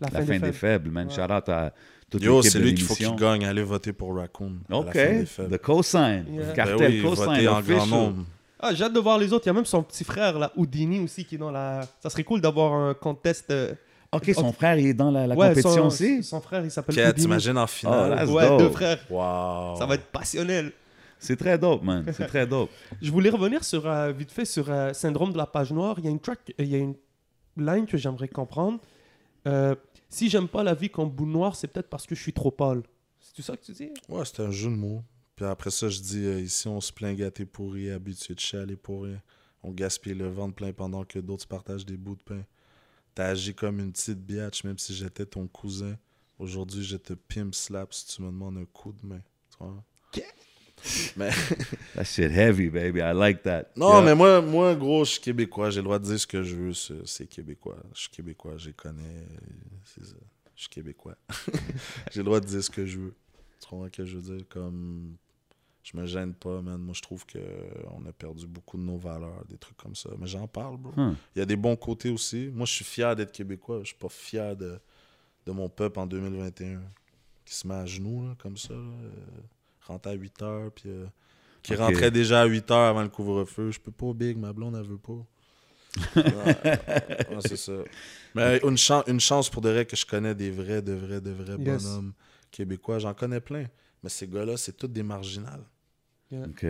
[0.00, 0.54] La La, fin fin, des des, faibles.
[0.54, 1.08] faibles, man.
[1.08, 1.14] Ouais.
[1.14, 1.72] Shout out à
[2.10, 3.44] toute Yo, c'est lui qu'il faut qu'il gagne.
[3.46, 4.56] Allez voter pour Raccoon.
[4.70, 5.50] OK, fin des fêtes.
[5.50, 6.26] the cosign.
[6.30, 6.44] Yeah.
[6.46, 8.24] Ben Cartel oui, cosign, en grand nombre.
[8.62, 9.46] Ah, j'ai hâte de voir les autres.
[9.46, 11.80] Il y a même son petit frère, là, Houdini aussi, qui est dans la.
[12.02, 13.50] Ça serait cool d'avoir un contest.
[13.50, 13.72] euh,
[14.12, 16.22] OK, son frère, il est dans la, la ouais, compétition son, aussi?
[16.24, 18.16] Son frère, il s'appelle Ok, t'imagines en Oh, finale.
[18.16, 18.58] that's Ouais, dope.
[18.58, 18.98] deux frères.
[19.08, 19.76] Wow.
[19.78, 20.72] Ça va être passionnel.
[21.20, 22.04] C'est très dope, man.
[22.12, 22.70] C'est très dope.
[23.02, 25.96] Je voulais revenir sur, euh, vite fait sur euh, Syndrome de la page noire.
[25.98, 26.96] Il y a une track, euh, il y a une
[27.56, 28.80] line que j'aimerais comprendre.
[29.46, 29.74] Euh,
[30.08, 32.50] si j'aime pas la vie comme boule noire, c'est peut-être parce que je suis trop
[32.50, 32.82] pâle.
[33.20, 33.90] C'est tout ça que tu dis?
[34.08, 35.02] Ouais, c'était un jeu de mots.
[35.36, 38.76] Puis après ça, je dis euh, ici, on se plaint gâté pourri, habitué de chialer
[38.76, 39.20] pour rien.
[39.62, 42.44] On gaspille le ventre plein pendant que d'autres partagent des bouts de pain.
[43.14, 45.96] T'as agi comme une petite biatch, même si j'étais ton cousin.
[46.38, 49.20] Aujourd'hui, je te pimp slap si tu me demandes un coup de main.
[49.50, 49.84] Tu vois?
[51.16, 51.30] Mais,
[51.94, 53.00] That shit heavy, baby.
[53.00, 53.64] I like that.
[53.76, 54.02] non, Yeah.
[54.02, 55.70] mais moi, moi, gros, je suis québécois.
[55.70, 56.72] J'ai le droit de dire ce que je veux.
[57.04, 57.76] C'est québécois.
[57.94, 59.26] Je suis québécois, je connais.
[59.84, 60.16] C'est ça.
[60.56, 61.16] Je suis québécois.
[62.12, 63.14] J'ai le droit de dire ce que je veux.
[63.60, 64.46] Tu comprends ce que je veux dire?
[64.48, 65.16] Comme.
[65.82, 66.78] Je me gêne pas, man.
[66.78, 67.38] Moi, je trouve que
[67.96, 70.10] on a perdu beaucoup de nos valeurs, des trucs comme ça.
[70.18, 70.92] Mais j'en parle, bro.
[70.94, 71.16] Hmm.
[71.34, 72.50] Il y a des bons côtés aussi.
[72.54, 73.80] Moi, je suis fier d'être québécois.
[73.80, 74.78] Je suis pas fier de,
[75.46, 76.82] de mon peuple en 2021
[77.46, 78.74] qui se met à genoux, là, comme ça.
[78.74, 78.80] là.
[79.82, 81.06] Euh, rentre à 8 heures, puis euh,
[81.62, 83.70] qui rentrait déjà à 8 heures avant le couvre-feu.
[83.70, 85.24] Je peux pas, Big, ma blonde, elle veut pas.
[86.16, 87.72] Ouais, ouais, c'est ça.
[88.34, 91.20] Mais une, chan- une chance pour de vrai que je connais des vrais, de vrais,
[91.20, 91.82] de vrais Yes.
[91.84, 92.12] bonhommes
[92.50, 92.98] québécois.
[93.00, 93.66] J'en connais plein.
[94.02, 95.64] Mais ces gars-là, c'est tous des marginales.
[96.32, 96.64] OK.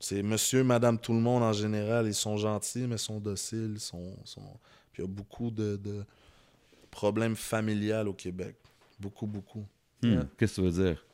[0.00, 2.06] C'est monsieur, madame, tout le monde en général.
[2.06, 3.72] Ils sont gentils, mais ils sont dociles.
[3.74, 4.58] Ils sont, sont...
[4.92, 6.04] Puis il y a beaucoup de, de
[6.90, 8.56] problèmes familiales au Québec.
[8.98, 9.66] Beaucoup, beaucoup.
[10.02, 10.10] Hmm.
[10.12, 10.26] Yeah.
[10.38, 11.04] Qu'est-ce que tu veux dire?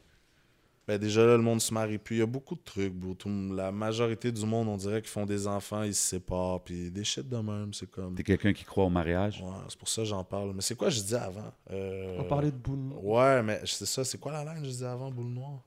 [0.87, 2.17] Ben déjà là, le monde se marie plus.
[2.17, 3.15] Il y a beaucoup de trucs, bro.
[3.15, 6.91] Tout- la majorité du monde, on dirait qu'ils font des enfants, ils se séparent, puis
[6.91, 7.73] des shit de même.
[7.73, 8.15] C'est comme.
[8.15, 9.41] T'es quelqu'un qui croit au mariage?
[9.41, 10.53] Ouais, c'est pour ça que j'en parle.
[10.55, 11.53] Mais c'est quoi je disais avant?
[11.71, 12.93] Euh, On parlait de boule.
[13.03, 14.05] Ouais, mais c'est ça.
[14.05, 15.61] C'est quoi la ligne que je disais avant, boule noire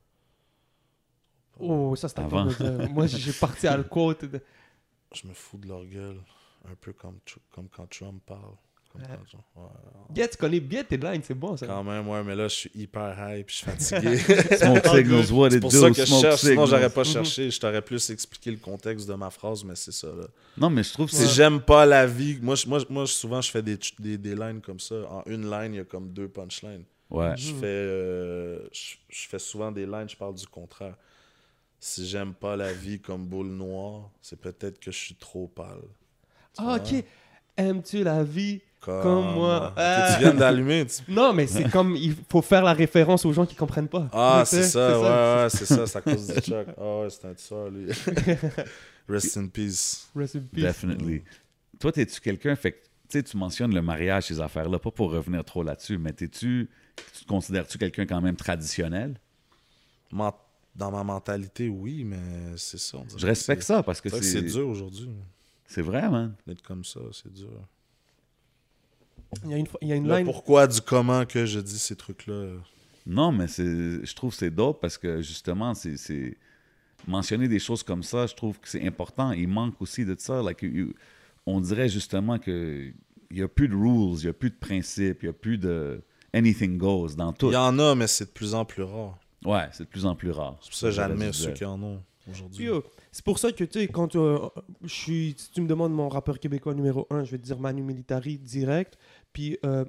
[1.60, 2.46] Oh, ça c'était Avant.
[2.94, 4.26] Moi, j'ai parti à le quote.
[4.26, 4.42] de-
[5.14, 6.22] Je me fous de leur gueule.
[6.70, 7.18] Un peu comme,
[7.52, 8.54] comme quand Trump parle.
[10.16, 11.68] Yeah, tu connais bien tes lines, c'est bon ça.
[11.68, 13.16] Quand même, ouais, mais là, je suis hyper
[13.46, 13.66] puis je suis
[14.00, 14.18] fatigué.
[14.18, 16.42] Smoke signals, what c'est it pour do, ça que je smoke cherche.
[16.42, 17.06] Sinon, j'aurais pas Mhm.
[17.06, 17.52] cherché.
[17.52, 20.08] Je t'aurais plus expliqué le contexte de ma phrase, mais c'est ça.
[20.08, 20.28] Là.
[20.58, 23.52] Non, mais je trouve que Si j'aime pas la vie, moi, moi, moi souvent, je
[23.52, 24.96] fais des, des, des lines comme ça.
[25.10, 26.84] En une line, il y a comme deux punchlines.
[27.10, 27.36] Ouais.
[27.38, 30.96] Je fais, euh, je, je fais souvent des lines, je parle du contraire.
[31.80, 35.84] Si j'aime pas la vie comme boule noire, c'est peut-être que je suis trop pâle.
[36.58, 37.04] Ah, ok.
[37.56, 39.68] Aimes-tu la vie Comme, Comme moi.
[39.68, 40.14] Ok, Ah.
[40.16, 40.86] tu viens d'allumer.
[40.86, 44.08] tu- Non, mais c'est comme il faut faire la référence aux gens qui comprennent pas.
[44.14, 46.68] Ah, c'est ça, ouais, ouais, c'est ça, c'est à cause du Chuck.
[46.78, 47.88] Ah ouais, c'est un tueur, lui.
[49.10, 50.08] Rest in peace.
[50.16, 50.64] Rest in peace.
[50.64, 51.24] Definitely.
[51.80, 55.12] Toi, t'es-tu quelqu'un, fait que, tu sais, tu mentionnes le mariage, ces affaires-là, pas pour
[55.12, 56.70] revenir trop là-dessus, mais t'es-tu,
[57.14, 59.20] tu te considères-tu quelqu'un quand même traditionnel?
[60.12, 62.18] Dans ma mentalité, oui, mais
[62.56, 63.00] c'est ça.
[63.10, 65.10] Je que respecte ça parce que que C'est c'est, dur aujourd'hui.
[65.66, 66.36] c'est vrai, man.
[66.46, 67.50] D'être comme ça, c'est dur.
[69.44, 70.26] Il y a une, il y a une Le line.
[70.26, 72.54] pourquoi du comment que je dis ces trucs-là.
[73.06, 76.38] Non, mais c'est, je trouve que c'est dope parce que justement, c'est,
[77.08, 79.32] mentionner des choses comme ça, je trouve que c'est important.
[79.32, 80.42] Il manque aussi de ça.
[80.42, 80.94] Like, you-
[81.46, 82.92] on dirait justement que
[83.30, 85.34] il n'y a plus de rules, il n'y a plus de principes, il n'y a
[85.34, 86.02] plus de
[86.34, 87.48] anything goes dans tout.
[87.50, 89.18] Il y en a, mais c'est de plus en plus rare.
[89.46, 90.58] Ouais, c'est de plus en plus rare.
[90.62, 92.68] C'est pour ça que j'admire ceux qui en ont aujourd'hui.
[93.12, 94.40] c'est pour ça que, tu sais, quand euh,
[94.84, 97.60] je suis, si tu me demandes mon rappeur québécois numéro un, je vais te dire
[97.60, 98.98] Manu Militari direct.
[99.38, 99.86] Puis, euh,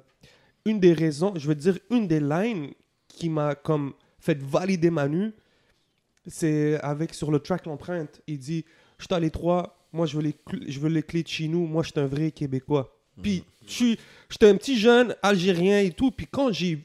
[0.63, 2.69] une des raisons, je te dire une des lines
[3.07, 5.31] qui m'a comme fait valider Manu,
[6.27, 8.21] c'est avec sur le track L'empreinte.
[8.27, 8.63] Il dit
[8.99, 10.35] Je suis à l'étroit, moi je veux, les
[10.67, 12.95] je veux les clés de chez nous, moi je suis un vrai Québécois.
[13.23, 13.97] Puis, je suis-
[14.29, 16.11] j'étais un petit jeune Algérien et tout.
[16.11, 16.77] Puis, quand j'ai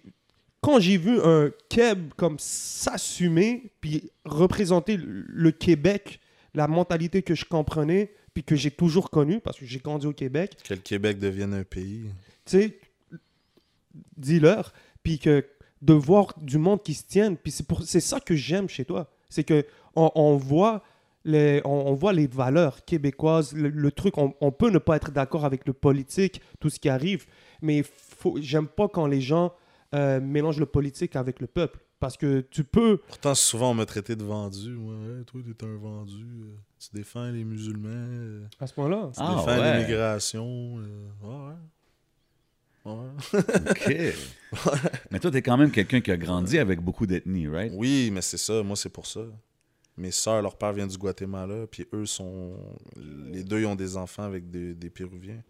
[0.63, 6.19] quand j'ai vu un Keb comme s'assumer, puis représenter le Québec,
[6.55, 10.15] la mentalité que je comprenais, puis que j'ai toujours connue, parce que j'ai grandi au
[10.15, 12.07] Québec, Que le Québec devienne un pays.
[12.47, 12.79] Tu sais,
[14.17, 14.73] dis-leur,
[15.03, 15.45] puis que
[15.83, 18.85] de voir du monde qui se tienne, puis c'est pour c'est ça que j'aime chez
[18.85, 19.67] toi, c'est que
[19.97, 20.83] on, on voit
[21.25, 24.97] les on, on voit les valeurs québécoises, le, le truc, on, on peut ne pas
[24.97, 27.27] être d'accord avec le politique, tout ce qui arrive,
[27.63, 29.53] mais faut j'aime pas quand les gens
[29.95, 33.87] euh, mélangent le politique avec le peuple, parce que tu peux Pourtant, souvent, on m'a
[33.87, 34.75] traité de vendu.
[34.77, 36.25] Ouais, Hey, toi, t'es un vendu.
[36.25, 37.89] euh, Tu défends les musulmans.
[37.91, 39.11] euh, à ce point-là.
[39.15, 39.73] Tu Ah, défends ouais.
[39.79, 40.79] l'immigration.
[40.79, 41.55] euh, ouais,
[42.85, 43.39] ouais.
[43.71, 43.95] OK.
[45.11, 47.73] mais toi, t'es quand même quelqu'un qui a grandi avec beaucoup d'ethnies, right?
[47.75, 48.63] Oui, mais c'est ça.
[48.63, 49.21] Moi, c'est pour ça.
[49.97, 52.57] Mes sœurs, leur père vient du Guatemala, puis eux sont.
[52.97, 55.43] Les deux, ils ont des enfants avec des, des Péruviens.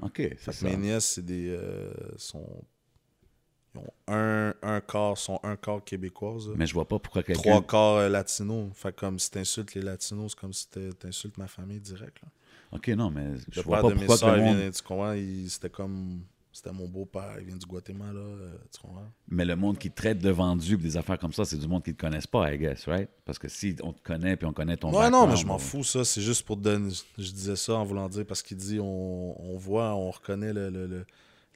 [0.00, 0.66] OK, c'est ça.
[0.68, 1.48] mes nièces, c'est des.
[1.48, 2.46] euh, sont.
[3.74, 6.48] Ils ont un, un quart, sont un quart québécoises.
[6.48, 6.54] là.
[6.56, 7.40] Mais je vois pas pourquoi quelqu'un...
[7.42, 8.70] Trois quarts euh, latinos.
[8.74, 12.16] Fait que comme si t'insultes les latinos, c'est comme si t'in- t'insultes ma famille direct.
[12.22, 12.28] Là.
[12.72, 14.56] OK, non, mais je vois pas de mes pourquoi le il monde...
[14.58, 16.22] vient- tu comprends, il- c'était comme.
[16.52, 19.12] C'était mon beau-père, il vient du Guatemala, euh, tu comprends?
[19.28, 21.84] Mais le monde qui te traite de vendu des affaires comme ça, c'est du monde
[21.84, 23.08] qui te connaissent pas, I guess, right?
[23.24, 25.56] Parce que si on te connaît puis on connaît ton Ouais, non, mais je m'en
[25.56, 26.04] on- fous, ça.
[26.04, 26.90] C'est juste pour te donner.
[27.18, 30.70] Je disais ça en voulant dire parce qu'il dit on, on voit, on reconnaît le,
[30.70, 31.06] le- le-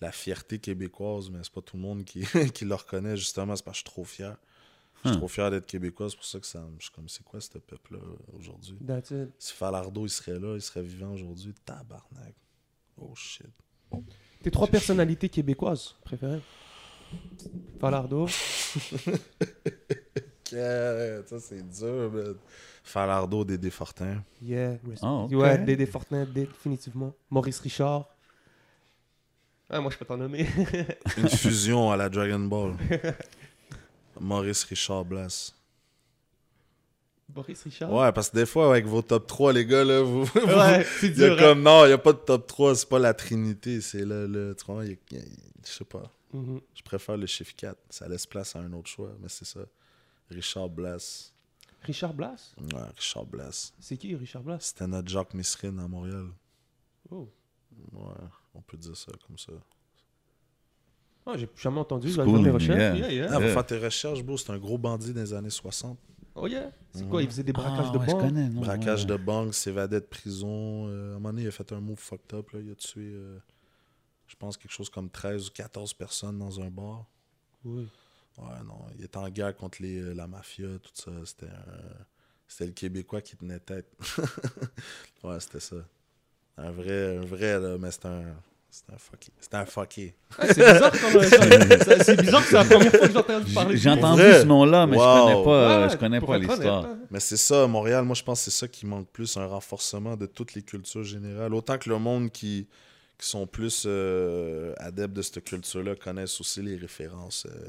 [0.00, 2.22] la fierté québécoise, mais c'est pas tout le monde qui,
[2.54, 3.56] qui le reconnaît, justement.
[3.56, 4.36] C'est parce que je suis trop fier.
[5.04, 5.18] Je suis Hmm.
[5.20, 6.60] trop fier d'être québécois, c'est pour ça que ça.
[6.60, 7.98] me- Je suis comme, c'est quoi ce peuple-là
[8.34, 8.78] aujourd'hui?
[8.86, 9.30] That's it.
[9.38, 11.52] Si Falardo, il serait là, il serait vivant aujourd'hui.
[11.64, 12.34] Tabarnak.
[12.98, 13.46] Oh shit.
[14.42, 16.40] Tes trois personnalités québécoises préférées
[17.80, 18.26] Falardo.
[20.52, 22.34] Yeah, ça c'est dur, man.
[22.84, 24.22] Falardo, Dédé Fortin.
[24.42, 24.76] Yeah.
[25.00, 25.32] Ah, ok.
[25.32, 27.14] Ouais, Dédé Fortin, définitivement.
[27.30, 28.06] Maurice Richard.
[29.70, 30.46] Ah, moi, je peux t'en nommer.
[31.16, 32.74] Une fusion à la Dragon Ball.
[34.20, 35.54] Maurice Richard Blas.
[37.34, 37.92] Maurice Richard?
[37.92, 40.22] Ouais, parce que des fois, avec vos top 3, les gars, là, vous.
[40.34, 41.32] Ouais, c'est Il y a dur.
[41.34, 41.36] hein.
[41.40, 44.26] comme, non, il n'y a pas de top 3, c'est pas la Trinité, c'est le.
[44.26, 44.66] le tu
[45.64, 46.02] je sais pas.
[46.32, 46.60] Mhm.
[46.74, 47.76] Je préfère le chiffre 4.
[47.90, 49.60] Ça laisse place à un autre choix, mais c'est ça.
[50.30, 51.32] Richard Blas.
[51.82, 52.54] Richard Blas?
[52.58, 53.72] Ouais, Richard Blas.
[53.80, 54.58] C'est qui Richard Blas?
[54.60, 56.26] C'était notre Jacques Messrine à Montréal.
[57.10, 57.28] Oh.
[57.92, 58.14] Ouais,
[58.54, 59.52] on peut dire ça comme ça.
[61.26, 62.08] Ah, j'ai jamais entendu.
[62.08, 62.78] Je vais faire mes recherches.
[62.78, 62.96] yeah.
[62.96, 63.28] Yeah, yeah.
[63.32, 64.36] Ah, va faire tes recherches, bro.
[64.36, 65.98] C'est un gros bandit des années 60.
[66.34, 66.70] Oh yeah.
[66.92, 68.20] C'est quoi Il faisait des braquages Ah, de ouais, je banque?
[68.20, 69.06] connais, non, Braquage ouais.
[69.06, 70.86] de banque, s'évadait de prison.
[70.88, 72.50] Euh, à un moment donné, il a fait un move fucked up.
[72.52, 72.60] Là.
[72.60, 73.38] Il a tué, euh,
[74.26, 77.04] je pense, quelque chose comme 13 ou 14 personnes dans un bar.
[77.64, 77.86] Oui.
[78.38, 78.78] Ouais, non.
[78.98, 81.10] Il était en guerre contre les, euh, la mafia, tout ça.
[81.24, 82.04] C'était un-
[82.48, 83.86] C'était le Québécois qui tenait tête.
[85.24, 85.76] ouais, c'était ça.
[86.58, 88.34] Un vrai, un vrai, là, mais c'était un.
[88.74, 89.32] C'était un fucké.
[89.38, 90.14] C'était un fucké.
[90.38, 93.52] Ah, c'est bizarre, euh, ça- c'est bizarre que c'est la première fois que j'ai entendu
[93.52, 93.76] parler.
[93.76, 95.02] J'ai entendu ce nom-là, mais Wow.
[95.04, 96.84] je connais pas, Ouais, je connais pas l'histoire.
[96.86, 96.98] hein.
[97.10, 100.16] Mais c'est ça, Montréal, moi je pense que c'est ça qui manque plus, un renforcement
[100.16, 101.52] de toutes les cultures générales.
[101.52, 102.66] Autant que le monde qui,
[103.18, 107.68] qui sont plus euh, adeptes de cette culture-là connaissent aussi les références euh,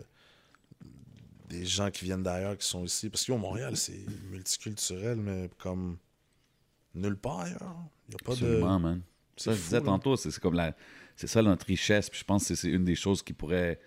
[1.50, 3.10] des gens qui viennent d'ailleurs, qui sont ici.
[3.10, 5.98] Parce que yo, Montréal, c'est multiculturel, mais comme
[6.96, 7.76] nulle part ailleurs.
[8.08, 8.82] Il n'y a pas Absolument, de.
[8.84, 9.02] man.
[9.36, 9.86] C'est Ça, je fou, disais là.
[9.86, 10.76] tantôt, c'est comme la.
[11.16, 12.10] C'est ça notre richesse.
[12.10, 13.80] Puis je pense que c'est une des choses qui pourrait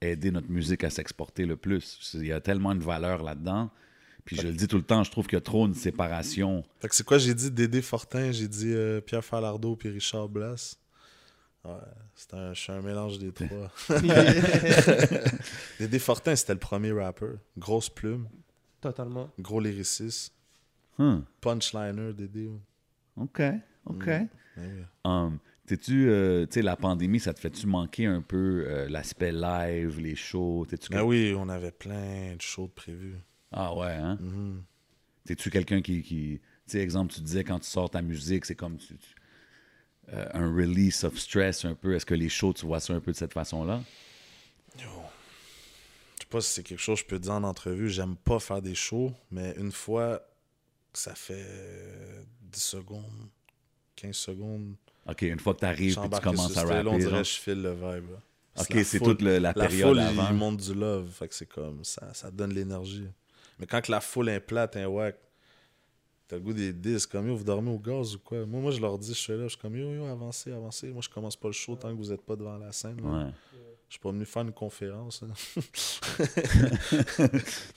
[0.00, 2.12] aider notre musique à s'exporter le plus.
[2.14, 3.70] Il y a tellement de valeur là-dedans.
[4.24, 6.62] Puis je le dis tout le temps, je trouve qu'il y a trop une séparation.
[6.80, 10.28] Fait que c'est quoi j'ai dit Dédé Fortin, j'ai dit euh, Pierre Falardeau puis Richard
[10.28, 10.76] Blas.
[11.64, 11.72] Ouais,
[12.14, 13.72] c'est un, je suis un mélange des trois.
[15.80, 17.32] Dédé Fortin, c'était le premier rapper.
[17.56, 18.28] Grosse plume,
[18.80, 19.30] Totalement.
[19.38, 20.34] gros lyriciste,
[20.98, 22.50] Hum, punchliner, Dédé.
[23.16, 23.40] OK,
[23.86, 24.06] OK.
[24.06, 24.28] Ouais.
[25.04, 29.32] Um, T'es-tu, euh, tu sais, la pandémie, ça te fait-tu manquer un peu euh, l'aspect
[29.32, 30.64] live, les shows?
[30.66, 33.16] T'es-tu Ben oui, on avait plein de choses de prévues.
[33.52, 34.16] Ah ouais, hein?
[34.18, 34.62] Mhm.
[35.26, 36.02] T'es-tu quelqu'un qui.
[36.02, 39.14] qui tu sais, exemple, tu disais quand tu sors ta musique, c'est comme tu- tu-
[40.14, 41.94] euh, un release of stress un peu.
[41.94, 43.82] Est-ce que les shows, tu vois ça un peu de cette façon-là?
[44.78, 47.90] Je sais pas si c'est quelque chose que je peux dire en entrevue.
[47.90, 50.18] J'aime pas faire des shows, mais une fois
[50.92, 51.44] que ça fait
[52.40, 53.28] 10 secondes,
[54.00, 54.74] 15 secondes,
[55.08, 56.98] OK, une fois que tu arrives et tu commences à ce là, on rapper.
[56.98, 57.22] dirait genre.
[57.22, 58.10] que je file le vibe.
[58.10, 58.20] là.
[58.60, 60.28] OK, la c'est foule- toute le- la La période foule, avant.
[60.30, 61.10] il monte du love.
[61.12, 63.06] Fait que c'est comme ça, ça donne l'énergie.
[63.58, 65.16] Mais quand que la foule est plate, un wack,
[66.26, 68.44] t'as le goût des disques, comme yo, vous dormez au gaz ou quoi?
[68.44, 70.88] Moi, moi je leur dis, je suis là, je suis comme yo, yo, avancez, avancez.
[70.88, 73.00] Moi, je commence pas le show tant que vous êtes pas devant la scène.
[73.00, 73.30] Ouais.
[73.88, 75.22] Je suis pas venu faire une conférence.
[75.22, 75.28] là.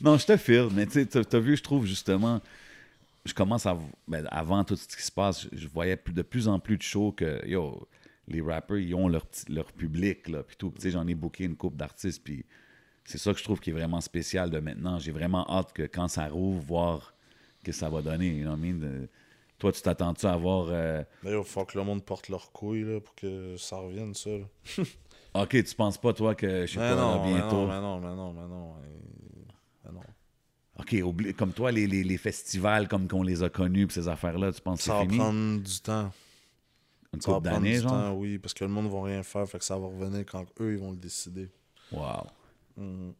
[0.02, 2.42] Non, je te file, mais tu t'as vu, je trouve justement,
[3.26, 3.78] je commence à.
[4.08, 7.12] ben, avant tout ce qui se passe, je, voyais de plus en plus de shows
[7.12, 7.88] que, yo,
[8.28, 10.74] les rappers, ils ont leur, leur public, là, puis tout.
[10.84, 12.46] J'en ai booké une couple d'artistes, puis
[13.04, 15.00] c'est ça que je trouve qui est vraiment spécial de maintenant.
[15.00, 17.14] J'ai vraiment hâte que quand ça rouvre, voir
[17.64, 18.30] que ça va donner.
[18.30, 18.80] You know what I mean?
[18.80, 19.10] De-
[19.60, 20.68] toi, tu t'attends-tu à voir.
[20.70, 24.14] euh, D'ailleurs, il faut que le monde porte leurs couilles là, pour que ça revienne,
[24.16, 24.32] ça.
[24.32, 24.46] là.
[25.34, 27.56] Ok, tu penses pas, toi, que je sais pas, là, non, mais bientôt?
[27.56, 28.74] non, mais non, mais non, mais non.
[29.86, 30.02] mais non.
[30.80, 34.08] Ok, oublie- comme toi, les, les, les festivals comme qu'on les a connus, puis ces
[34.08, 36.12] affaires-là, tu penses que Ça va prendre du temps.
[37.14, 37.92] Une Ça va couple prendre d'années, du genre?
[37.92, 40.46] temps, oui, parce que le monde va rien faire, fait que ça va revenir quand
[40.62, 41.50] eux, ils vont le décider.
[41.92, 42.24] Wow.
[42.78, 43.14] Mhm.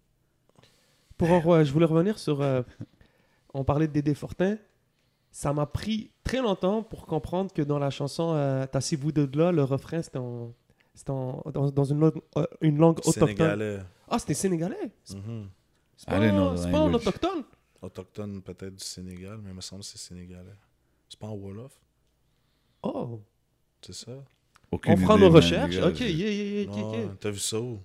[1.18, 2.42] Pour en re- je voulais revenir sur.
[2.42, 2.62] euh,
[3.54, 4.58] on parlait de Dédé Fortin.
[5.30, 9.52] Ça m'a pris très longtemps pour comprendre que dans la chanson euh, Tassez-vous de là,
[9.52, 10.54] le refrain c'était en,
[10.96, 13.28] c'était en- dans, dans une, langue, euh, une langue autochtone.
[13.28, 13.80] Sénégalais.
[14.10, 14.92] Ah, c'était sénégalais?
[15.14, 15.48] Mhm.
[16.02, 17.44] C'est pas, en autochtone?
[17.82, 20.56] Autochtone peut-être du Sénégal, mais il me semble que c'est sénégalais.
[21.08, 21.74] C'est pas en Wolof,
[22.84, 23.22] Oh.
[23.82, 24.12] c'est ça?
[24.72, 25.78] Aucune On fera idée, nos recherches.
[25.78, 27.20] Ok, yeah, yeah, yeah, ok.
[27.20, 27.80] T'as vu ça où?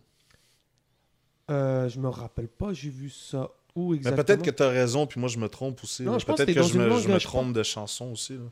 [1.50, 4.24] Euh, je me rappelle pas, j'ai vu ça où Mais exactement?
[4.24, 6.02] peut-être que t'as raison, puis moi je me trompe aussi.
[6.02, 6.18] Non, là.
[6.18, 8.34] je pense que Peut-être que, je me, je trompe de chanson aussi.
[8.34, 8.44] là.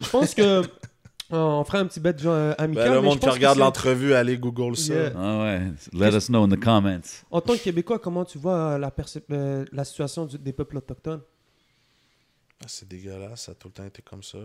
[0.00, 0.62] Je pense que.
[1.30, 2.84] on ferait un petit bet genre, euh, amical.
[2.88, 4.94] Ben, le mais monde je qui pense regarde l'entrevue, allez Google ça.
[4.94, 5.12] Yeah.
[5.16, 7.24] Ah ouais, let us know in the comments.
[7.30, 8.92] En tant que Québécois, comment tu vois euh, la,
[9.32, 11.22] euh, la situation du- des peuples autochtones?
[12.62, 14.38] Ah, c'est dégueulasse, ça a tout le temps été comme ça.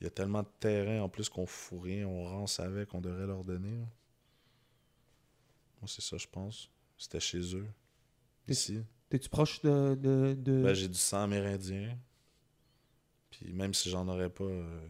[0.00, 3.00] Il y a tellement de terrain en plus qu'on fout rien, on rance avec, qu'on
[3.00, 3.70] devrait leur donner.
[3.78, 3.86] là.
[5.80, 6.68] Moi, c'est ça, je pense.
[6.98, 7.66] C'était chez eux.
[8.48, 8.82] Ici.
[9.08, 9.94] T'es-tu proche de.
[9.94, 11.96] de, de- Ben, j'ai du sang amérindien.
[13.30, 14.44] Puis même si j'en aurais pas.
[14.44, 14.80] euh,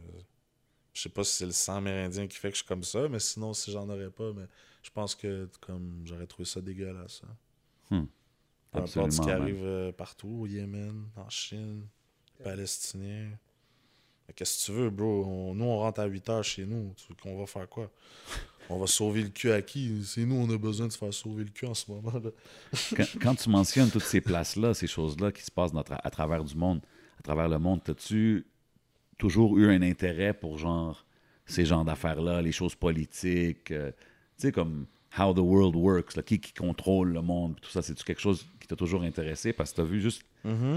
[0.97, 3.07] je sais pas si c'est le sang amérindien qui fait que je suis comme ça,
[3.09, 4.47] mais sinon, si j'en aurais pas, mais
[4.83, 7.23] je pense que comme j'aurais trouvé ça dégueulasse.
[7.25, 7.37] hein.
[7.91, 8.07] Hmm.
[8.73, 11.87] Peu importe ce qui arrive euh, partout, au Yémen, en Chine,
[12.43, 13.31] Palestiniens.
[14.27, 15.25] Mais Qu'est-ce que tu veux, bro?
[15.25, 16.93] On- nous, on rentre à 8 heures chez nous.
[16.97, 17.91] Tu veux qu'on va faire quoi?
[18.69, 20.03] On va sauver le cul à qui?
[20.05, 22.13] C'est nous, on a besoin de se faire sauver le cul en ce moment.
[22.19, 22.31] là.
[22.97, 26.43] Quand, quand tu mentionnes toutes ces places-là, ces choses-là qui se passent dans à travers
[26.43, 26.81] du monde,
[27.19, 28.45] à travers le monde, as-tu
[29.19, 31.05] toujours eu un intérêt pour genre
[31.47, 33.99] ces genres d'affaires-là, les choses politiques, euh, tu
[34.49, 34.87] sais, comme
[35.19, 38.47] how the world works, là, qui, qui contrôle le monde, tout ça, c'est-tu quelque chose
[38.61, 39.53] qui t'a toujours intéressé?
[39.53, 40.23] Parce que tu as vu juste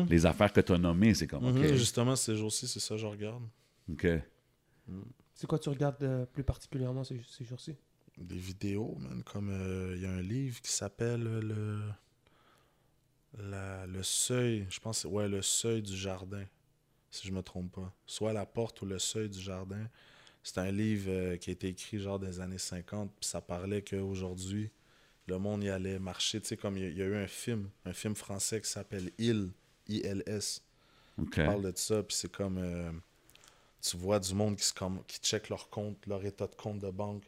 [0.10, 2.96] les affaires que tu as nommées, c'est comme, Mhm, OK, Justement, ces jours-ci, c'est ça
[2.96, 3.44] que je regarde.
[3.92, 4.08] OK.
[5.34, 7.76] C'est quoi tu regardes euh, plus particulièrement ces, ces jours-ci?
[8.18, 9.24] Des vidéos, man.
[9.24, 11.80] Comme euh, il y a un livre qui s'appelle le.
[13.38, 14.66] la- le seuil.
[14.70, 16.44] Je pense que c'est- ouais, le seuil du jardin.
[17.12, 17.94] Si je me trompe pas.
[18.06, 19.88] Soit la porte ou le seuil du jardin.
[20.44, 23.12] C'est un livre euh, qui a été écrit genre des années 50.
[23.20, 24.72] Puis ça parlait qu'aujourd'hui,
[25.28, 26.42] Le monde y allait marcher.
[26.42, 28.62] Tu sais, comme il y, a- il y a eu un film, un film français
[28.62, 29.52] qui s'appelle Il,
[29.88, 30.64] I-L-S.
[31.20, 31.32] OK.
[31.32, 32.58] qui parle de ça, puis c'est comme.
[32.58, 32.92] euh,
[33.82, 34.74] tu vois du monde qui, se
[35.08, 37.24] qui check leur compte, leur état de compte de banque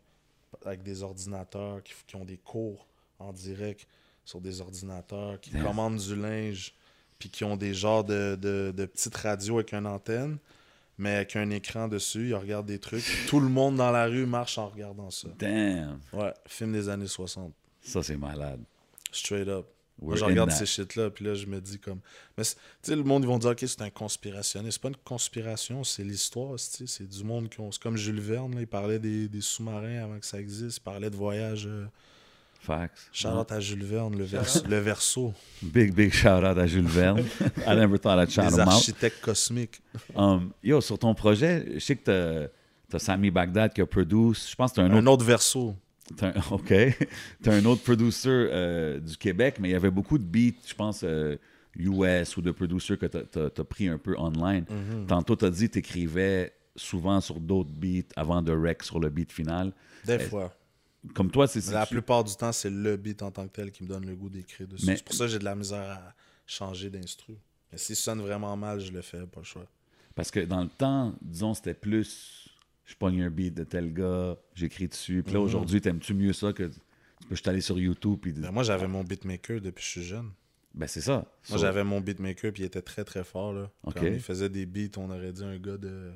[0.65, 2.87] avec des ordinateurs, qui, qui ont des cours
[3.19, 3.87] en direct
[4.25, 6.73] sur des ordinateurs, qui commandent du linge,
[7.21, 10.39] puis qui ont des genres de, de, de petites radios avec une antenne,
[10.97, 13.05] mais avec un écran dessus, ils regardent des trucs.
[13.27, 15.27] Tout le monde dans la rue marche en regardant ça.
[15.37, 15.99] Damn.
[16.13, 17.53] Ouais, film des années 60.
[17.83, 18.59] Ça, c'est malade.
[19.11, 19.67] Straight up.
[20.01, 20.55] Moi, je regarde that.
[20.55, 21.99] ces shit-là, puis là, je me dis comme.
[22.35, 24.77] Mais tu sais, le monde, ils vont dire, OK, c'est un conspirationniste.
[24.77, 26.59] C'est pas une conspiration, c'est l'histoire.
[26.59, 27.71] C'est du monde qui ont.
[27.71, 30.77] C'est comme Jules Verne, là, il parlait des, des sous-marins avant que ça existe.
[30.77, 31.67] Il parlait de voyage.
[31.67, 31.85] Euh...
[32.61, 33.09] Facts.
[33.11, 35.33] Charlotte à Jules Verne, le, vers- le verso.
[35.63, 37.19] Big, big shout out à Jules Verne.
[37.67, 38.67] I never thought I'd shout Les him out.
[38.73, 39.81] architectes cosmiques.
[40.15, 42.49] Um, yo, sur ton projet, je sais que t'as-
[42.89, 44.33] t'as Sammy Baghdad qui a produit.
[44.49, 44.97] Je pense que t'as un autre.
[44.97, 45.75] Un autre verso.
[46.21, 46.73] un- OK.
[47.41, 50.73] T'as un autre producer euh, du Québec, mais il y avait beaucoup de beats, je
[50.75, 51.37] pense, euh,
[51.77, 54.65] US ou de producers que t'as- t'as t'as pris un peu online.
[54.69, 55.07] Mhm.
[55.07, 59.31] Tantôt, t'as dit que t'écrivais souvent sur d'autres beats avant de rec sur le beat
[59.31, 59.71] final.
[60.05, 60.53] Des Euh, fois.
[61.15, 63.83] Comme toi, c'est la plupart du temps, c'est le beat en tant que tel qui
[63.83, 64.85] me donne le goût d'écrire dessus.
[64.85, 66.13] Mais- C'est pour ça que j'ai de la misère à
[66.45, 67.35] changer d'instru.
[67.71, 69.65] Mais s'il sonne vraiment mal, je le fais, pas le choix.
[70.13, 72.47] Parce que dans le temps, disons, c'était plus
[72.85, 75.23] je pogne un beat de tel gars, j'écris dessus.
[75.23, 75.45] Puis là, Mhm.
[75.45, 76.79] aujourd'hui, t'aimes-tu mieux ça que tu
[77.27, 80.03] peux juste aller sur YouTube puis Ben, moi, j'avais mon beatmaker depuis que je suis
[80.03, 80.31] jeune.
[80.73, 81.13] ben c'est ça.
[81.13, 83.53] Moi, So- j'avais mon beatmaker, puis il était très, très fort.
[83.53, 83.71] Là.
[83.95, 86.11] Comme il faisait des beats, on aurait dit un gars de,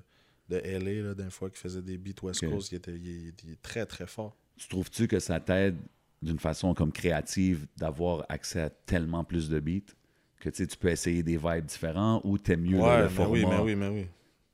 [0.50, 2.46] de LA, d'une fois, qui faisait des beats West.
[2.46, 2.72] Coast.
[2.72, 4.36] Il, était, il, très, très fort.
[4.58, 5.78] Tu trouves-tu que ça t'aide
[6.22, 9.94] d'une façon comme créative d'avoir accès à tellement plus de beats
[10.40, 13.10] que tu sais, tu peux essayer des vibes différents ou t'aimes mieux ouais, le mais
[13.10, 13.32] format?
[13.32, 14.08] oui, mais oui, mais oui.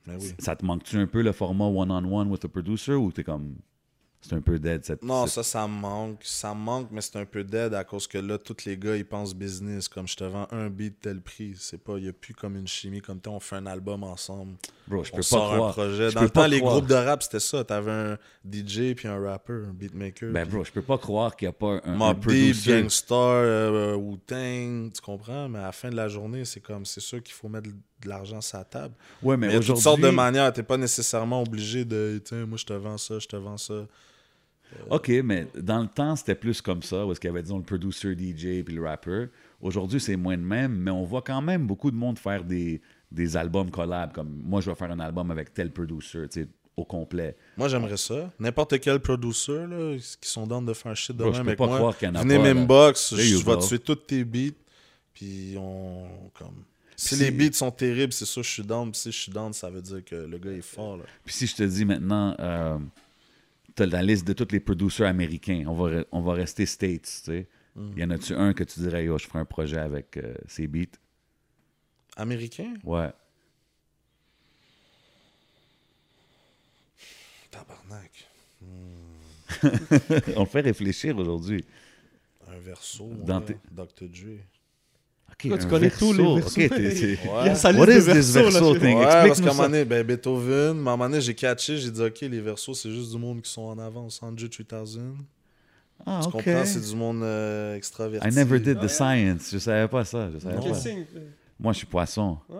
[0.07, 0.33] Mais oui.
[0.39, 3.55] Ça te manque-tu un peu le format one-on-one with the producer ou t'es comme
[4.21, 6.19] c'est un peu dead cette Non, ça, ça me manque.
[6.23, 8.95] Ça me manque, mais c'est un peu dead à cause que là, tous les gars,
[8.95, 9.87] ils pensent business.
[9.87, 11.55] Comme je te vends un beat tel prix.
[11.57, 13.01] C'est pas, il n'y a plus comme une chimie.
[13.01, 14.55] Comme toi, on fait un album ensemble.
[14.87, 15.71] Bro, je on peux pas un croire.
[15.73, 16.09] projet.
[16.09, 16.75] je Dans le temps, les croire.
[16.75, 17.63] groupes de rap, c'était ça.
[17.63, 20.31] T'avais un DJ puis un rapper, un beatmaker.
[20.31, 22.55] Ben puis- bro, je peux pas croire qu'il n'y a pas un, Mob Deep.
[22.65, 25.49] Gangstar, euh, Wu-Tang, tu comprends?
[25.49, 28.09] Mais à la fin de la journée, c'est comme, c'est sûr qu'il faut mettre de
[28.09, 28.93] l'argent sur la table.
[29.23, 30.51] Ouais, Mais mais aujourd'hui sortes de manières.
[30.53, 33.85] T'es pas nécessairement obligé de, tiens, moi je te vends ça, je te vends ça.
[34.89, 37.57] OK, mais dans le temps, c'était plus comme ça, où est-ce qu'il y avait, disons,
[37.57, 39.25] le producer DJ puis le rapper.
[39.61, 42.81] Aujourd'hui, c'est moins de même, mais on voit quand même beaucoup de monde faire des,
[43.11, 46.47] des albums collabs, comme moi, je vais faire un album avec tel producer, tu sais,
[46.77, 47.35] au complet.
[47.57, 48.31] Moi j'aimerais ça.
[48.39, 51.49] N'importe quel producer là, qui sont dans de faire shit de Bro, je même peux
[51.49, 54.23] avec pas moi, croire qu'il y en a venez m'inbox, je vais tuer tous tes
[54.23, 54.55] beats.
[55.13, 56.07] Puis on.
[56.33, 56.63] Comme...
[56.95, 58.91] Si les beats sont terribles, c'est sûr je suis down.
[58.91, 60.97] Puis si je suis down, ça veut dire que le gars est fort.
[60.97, 61.03] Là.
[61.25, 62.77] Puis si je te dis maintenant, euh,
[63.75, 67.03] tu as la liste de tous les producers américains, on va, on va rester States,
[67.03, 67.47] tu sais.
[67.75, 67.97] Mm.
[67.97, 70.67] Y en a-tu un que tu dirais, yo, je ferai un projet avec euh, ces
[70.67, 70.97] beats?
[72.17, 72.73] Américain?
[72.83, 73.11] Ouais.
[77.49, 78.27] Tabarnak.
[80.35, 81.65] on le fait réfléchir aujourd'hui.
[82.47, 84.07] Un verso, Dans Dr.
[84.07, 84.39] Dre.
[85.43, 86.47] OK, Toi, tu connais tous les versos.
[86.49, 88.75] OK, t'es- t'es- Il y a sa What liste is de this versos, là, verso
[88.75, 88.97] thing?
[88.97, 91.91] Ouais, parce qu'à un moment donné, ben, Beethoven, à un moment donné, j'ai catché, j'ai
[91.91, 94.19] dit, OK, les versos, c'est juste du monde qui sont en avance.
[94.21, 95.01] Andrew 3000.
[96.05, 96.33] Ah, Tu OK.
[96.33, 96.65] comprends?
[96.65, 98.27] C'est du monde euh, extraverti.
[98.27, 98.89] I never did Ah, the yeah.
[98.89, 99.49] science.
[99.51, 100.29] Je savais pas ça.
[100.33, 100.69] Je savais Non.
[100.69, 100.73] Pas.
[100.73, 101.05] signe?
[101.59, 102.37] Moi, je suis poisson.
[102.51, 102.55] Ah.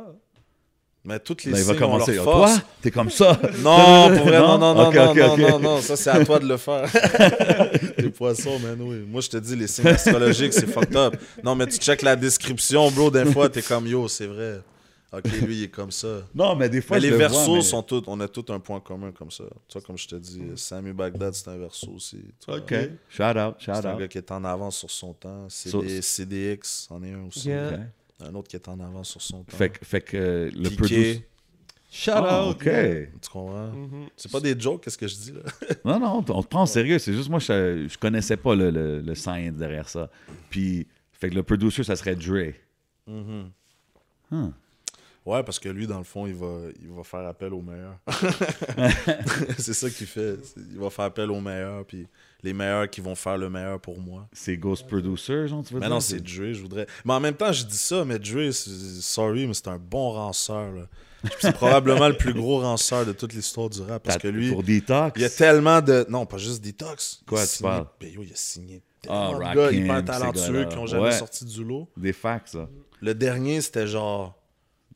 [1.04, 2.14] Mais toutes les Là, il va signes ont leur commencer.
[2.24, 2.54] force.
[2.54, 3.40] Toi, t'es comme ça.
[3.64, 5.40] Non, pour vrai, non, non, non, non, ok, non, ok.
[5.40, 6.84] non, non, ça c'est à toi de le faire.
[8.02, 9.04] les poissons, man, oui.
[9.08, 11.16] Moi je te dis, les signes astrologiques, c'est fucked up.
[11.44, 14.62] Non, mais tu check la description, bro, des fois, t'es comme yo, c'est vrai.
[15.14, 16.22] Ok, lui, il est comme ça.
[16.34, 18.30] Non, mais des fois, Mais je les le vois, versos mais- sont tous, on a
[18.30, 19.44] tous un point commun comme ça.
[19.68, 22.20] Tu vois, comme je te dis, Samuel Baghdad, c'est un verso aussi.
[22.48, 22.60] vois.
[22.60, 22.74] OK.
[23.10, 24.00] Shout out, shout C'est un out.
[24.00, 25.48] gars qui est en avance sur son temps.
[25.50, 27.50] So- CD, CDX, en est un aussi.
[27.50, 27.80] Yeah.
[28.24, 29.58] Un autre qui est en avance sur son temps.
[29.58, 31.26] Fait, que- fait que euh, le Piqué, producer...
[31.94, 32.56] Shout Ah, out.
[32.56, 32.64] OK.
[32.64, 33.68] tu comprends?
[33.68, 34.08] Mhm.
[34.16, 35.42] C'est pas des jokes, qu'est-ce que je dis là?
[35.86, 36.98] Non, non, on te- on te prend au sérieux.
[37.00, 40.10] C'est juste, moi, je, je connaissais pas le, le, le science derrière ça.
[40.50, 42.54] Puis, fait que le producer, ça serait Dre.
[43.08, 43.52] Mhm.
[44.32, 44.52] Huh.
[45.26, 48.00] Ouais, parce que lui, dans le fond, il va, il va faire appel aux meilleurs.
[49.58, 50.38] c'est ça qu'il fait.
[50.72, 52.08] Il va faire appel aux meilleurs, puis
[52.44, 54.28] les meilleurs qui vont faire le meilleur pour moi.
[54.34, 55.94] C'est Ghost Producer, genre, tu veux Mais dire?
[55.96, 56.88] non, c'est Dre, je voudrais.
[57.06, 60.72] Mais en même temps, je dis ça, mais Dre, sorry, mais c'est un bon ranceur.
[60.72, 60.84] là.
[61.40, 64.04] C'est probablement le plus gros ranceur de toute l'histoire du rap.
[64.04, 65.14] Parce que lui, Pour Detox?
[65.18, 66.06] il y a tellement de.
[66.10, 67.22] Non, pas juste Detox.
[67.28, 67.88] Quoi, Il a tu signé- parles?
[68.02, 71.12] Il a signé Ah, tellement de gars hyper talentueux qui ont jamais Ouais.
[71.12, 71.88] sorti du lot.
[71.98, 72.70] Des facts, ça.
[73.02, 74.36] Le dernier, c'était genre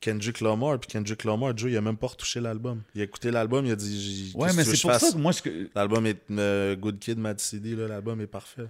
[0.01, 0.79] Kendrick Lamar.
[0.79, 2.81] Puis Kendrick Lamar, Joe, il a même pas retouché l'album.
[2.93, 5.31] Il a écouté l'album, il a dit j'ai- Ouais, mais c'est pour ça que moi,
[5.31, 5.67] je...
[5.75, 8.67] L'album est euh, Good Kid, Mad City, là, l'album est parfait.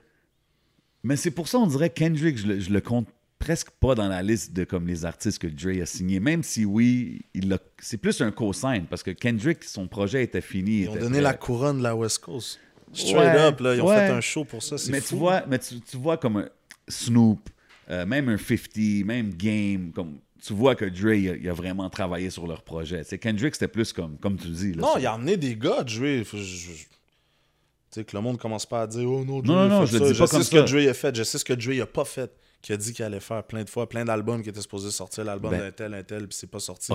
[1.03, 3.07] Mais c'est pour ça, on dirait Kendrick, je le, je le compte
[3.39, 6.19] presque pas dans la liste de comme les artistes que Dre a signé.
[6.19, 10.81] Même si oui, il c'est plus un co-sign parce que Kendrick, son projet était fini.
[10.83, 11.21] Ils ont donné prêt.
[11.21, 12.59] la couronne de la West Coast.
[12.93, 14.77] Straight Ouais, up, là, ils ont fait un show pour ça.
[14.89, 15.09] Mais fou.
[15.09, 16.49] tu vois, mais tu, tu vois comme un
[16.87, 17.49] Snoop,
[17.89, 21.53] euh, même un 50, même Game, comme tu vois que Dre il a, il a
[21.53, 23.03] vraiment travaillé sur leur projet.
[23.03, 24.73] C'est Kendrick, c'était plus comme comme tu dis.
[24.73, 26.23] là, Non, il a amené des gars, Dre.
[26.23, 29.67] Je- je- Tu sais, que le monde commence pas à dire Oh non, Dre Non,
[29.67, 30.03] non, non, je ça.
[30.11, 30.63] dis pas sais comme ce ça.
[30.63, 32.31] que Dre a fait, je sais ce que Dre a pas fait,
[32.65, 35.23] qu'il a dit qu'il allait faire plein de fois, plein d'albums qui étaient supposés sortir,
[35.23, 35.59] l'album Ben.
[35.59, 36.91] d'un tel, un tel, puis c'est pas sorti.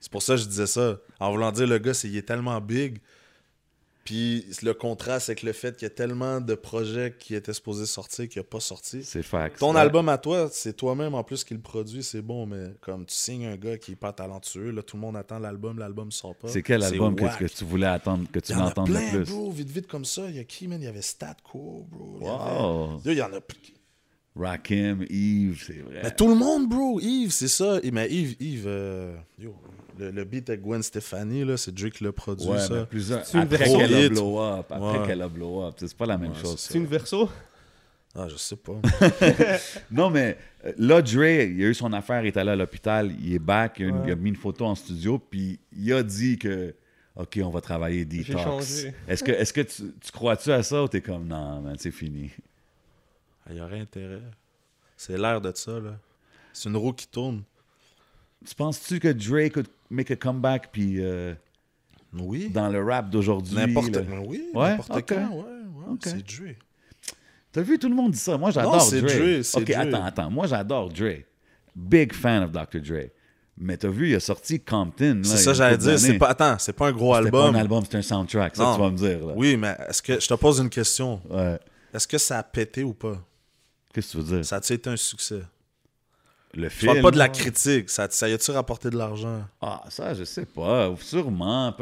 [0.00, 0.98] C'est pour ça que je disais ça.
[1.18, 2.98] En voulant dire, le gars, c'est, il est tellement big.
[4.04, 7.84] Puis le contraste avec le fait qu'il y a tellement de projets qui étaient supposés
[7.84, 9.02] sortir qui n'a pas sorti.
[9.04, 9.58] C'est fact.
[9.58, 9.80] Ton Ouais.
[9.80, 13.14] album à toi, c'est toi-même en plus qui le produit, c'est bon, mais comme tu
[13.14, 16.34] signes un gars qui est pas talentueux, là, tout le monde attend l'album, l'album sort
[16.36, 16.48] pas.
[16.48, 19.30] C'est quel album que, tu voulais attendre, que tu entendre le plus?
[19.32, 20.26] bro, vite, vite comme ça.
[20.30, 20.80] Il y a qui, man?
[20.80, 22.16] Il y avait Statco, bro.
[22.20, 22.34] Il y Wow.
[22.34, 23.40] avait- Yo, Il y en a...
[24.38, 26.00] Rakim, Yves, c'est vrai.
[26.04, 27.00] Mais tout le monde, bro.
[27.00, 27.78] Yves, c'est ça.
[27.82, 29.54] Et- Mais Yves, Yves euh, yo,
[29.98, 32.74] le, le beat avec Gwen Stefani, là, c'est Drake qui l'a produit, Ouais, ça.
[32.74, 33.22] mais plusieurs.
[33.34, 34.66] Après qu'elle a blow up.
[34.70, 35.06] Après Ouais.
[35.06, 35.74] qu'elle a blow up.
[35.78, 36.56] C'est pas la même Ouais, chose.
[36.58, 37.28] c'est une verso
[38.14, 38.80] Ah, je sais pas.
[39.90, 43.12] Non, mais euh, là, Dre, il a eu son affaire, il est allé à l'hôpital,
[43.20, 44.02] il est back, il a, une- Ouais.
[44.06, 46.74] il a mis une photo en studio, puis il a dit que,
[47.16, 48.42] OK, on va travailler J'ai detox.
[48.42, 48.94] changé.
[49.08, 51.90] Est-ce que, est-ce que tu, tu crois-tu à ça ou t'es comme, non, man, c'est
[51.90, 52.30] fini?
[53.50, 54.22] Il y aurait intérêt.
[54.96, 55.92] C'est l'air de ça, là.
[56.52, 57.42] C'est une roue qui tourne.
[58.46, 61.34] Tu penses-tu que Dre could make a comeback, puis euh,
[62.18, 62.50] Oui.
[62.50, 63.54] dans le rap d'aujourd'hui?
[63.56, 64.70] N'importe mais Oui, Ouais?
[64.70, 65.04] n'importe Ok.
[65.08, 65.96] quand, ouais.
[66.02, 66.54] C'est Dre.
[67.52, 68.36] T'as vu, tout le monde dit ça.
[68.36, 69.42] Moi, j'adore c'est Dre.
[69.42, 69.78] C'est OK, Dre.
[69.80, 70.30] attends, attends.
[70.30, 71.22] Moi, j'adore Dre.
[71.74, 72.80] Big fan of Dr.
[72.80, 73.08] Dre.
[73.60, 75.20] Mais t'as vu, il a sorti Compton.
[75.24, 75.98] C'est ça, j'allais dire.
[75.98, 76.28] C'est pas...
[76.28, 77.56] Attends, c'est pas un gros C'était pas album.
[77.56, 78.54] un album, c'était un soundtrack.
[78.56, 78.74] Ça, Non.
[78.76, 79.26] tu vas me dire.
[79.26, 79.32] Là.
[79.36, 80.20] Oui, mais est-ce que...
[80.20, 81.20] Je te pose une question.
[81.28, 81.58] Ouais.
[81.92, 83.20] Est-ce que ça a pété ou pas?
[83.92, 84.44] Qu'est-ce que tu veux dire?
[84.44, 85.42] Ça a-tu été un succès?
[86.54, 86.92] Le Je film?
[86.92, 87.90] parle pas de la critique.
[87.90, 89.44] Ça, ça y a-tu rapporté de l'argent?
[89.60, 90.94] Ah, ça, je sais pas.
[91.00, 91.74] Sûrement.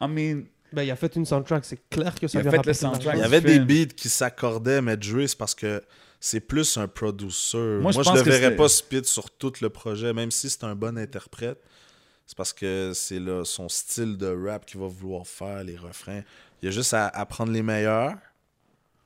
[0.00, 0.42] I mean,
[0.72, 3.16] Ben, il a fait une soundtrack, c'est clair que ça Il a fait le soundtrack.
[3.16, 3.64] Il y avait film.
[3.66, 5.82] des beats qui s'accordaient, mais Dre, c'est parce que
[6.20, 7.56] c'est plus un producer.
[7.80, 10.50] Moi, Moi, je je, le que verrais pas spit sur tout le projet, même si
[10.50, 11.58] c'est un bon interprète.
[12.26, 16.22] C'est parce que c'est là, son style de rap qu'il va vouloir faire, les refrains.
[16.60, 18.14] Il y a juste à, à prendre les meilleurs,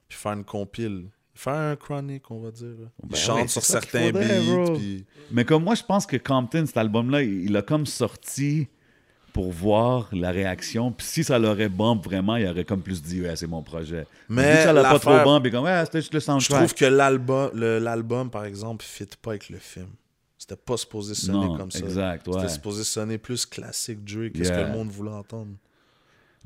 [0.09, 1.07] puis faire une compile.
[1.35, 2.67] Faire un chronique, on va dire.
[3.03, 5.05] Il Ben chante oui, sur certains beats.
[5.31, 8.69] Mais comme moi, je pense que Compton, cet album-là, il il a comme sorti
[9.33, 10.93] pour voir la réaction.
[10.93, 14.07] Puis si ça l'aurait bombe vraiment, il aurait comme plus dit, ouais, c'est mon projet.
[14.29, 16.25] Mais, que ça l'a pas trop bombe, il est comme, ouais, c'était juste le Je
[16.27, 16.59] soundtrack.
[16.59, 19.89] trouve que l'album, le- l'album, par exemple, fit pas avec le film.
[20.37, 21.79] C'était pas supposé sonner non, comme ça.
[21.79, 22.35] exact, ouais.
[22.35, 24.65] C'était supposé sonner plus classique Drake que ce Yeah.
[24.65, 25.53] que le monde voulait entendre.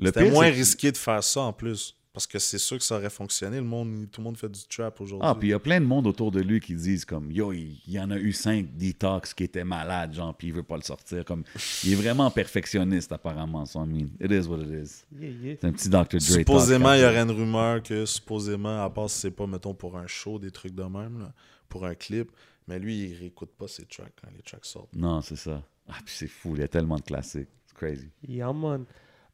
[0.01, 1.97] C'était moins risqué de faire ça en plus.
[2.17, 3.59] Parce que c'est sûr que ça aurait fonctionné.
[3.59, 5.29] Le monde, tout le monde fait du trap aujourd'hui.
[5.29, 7.53] Ah, puis il y a plein de monde autour de lui qui disent comme Yo,
[7.53, 10.77] il y en a eu cinq detox qui étaient malades, genre, puis il veut pas
[10.77, 11.27] le sortir.
[11.27, 11.45] Comme,
[11.85, 13.67] il est vraiment perfectionniste, apparemment.
[13.67, 15.05] So, I mean, it is what it is.
[15.15, 15.57] Yeah, yeah.
[15.61, 16.07] C'est un petit Dr.
[16.07, 16.21] Dre.
[16.23, 19.75] supposément, talk, il y aurait une rumeur que, supposément, à part si c'est pas, mettons,
[19.75, 21.35] pour un show, des trucs de même, là,
[21.69, 22.33] pour un clip,
[22.67, 24.97] mais lui, il réécoute pas ses tracks quand les tracks sortent.
[24.97, 25.63] Non, c'est ça.
[25.87, 27.51] Ah, puis c'est fou, il y a tellement de classiques.
[27.67, 28.09] C'est crazy.
[28.27, 28.87] Yeah, man.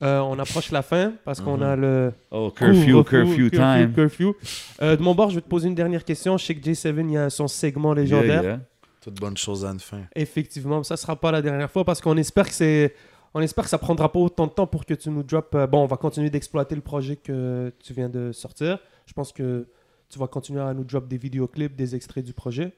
[0.02, 3.92] Euh, on approche la fin parce qu'on a le Oh, curfew, curfew time.
[3.94, 4.34] curfew.
[4.82, 6.36] Euh, de mon bord, je vais te poser une dernière question.
[6.36, 8.42] Je sais que J7, il y a son segment légendaire.
[8.42, 8.60] Yeah, yeah.
[9.00, 10.00] Toute bonne chose à une fin.
[10.14, 12.94] Effectivement, ça sera pas la dernière fois parce qu'on espère que c'est
[13.34, 15.48] on espère que ça prendra pas autant de temps pour que tu nous drops.
[15.54, 18.78] euh, bon, on va continuer d'exploiter le projet que tu viens de sortir.
[19.06, 19.66] Je pense que
[20.10, 22.72] tu vas continuer à nous drop des vidéoclips, des extraits du projet.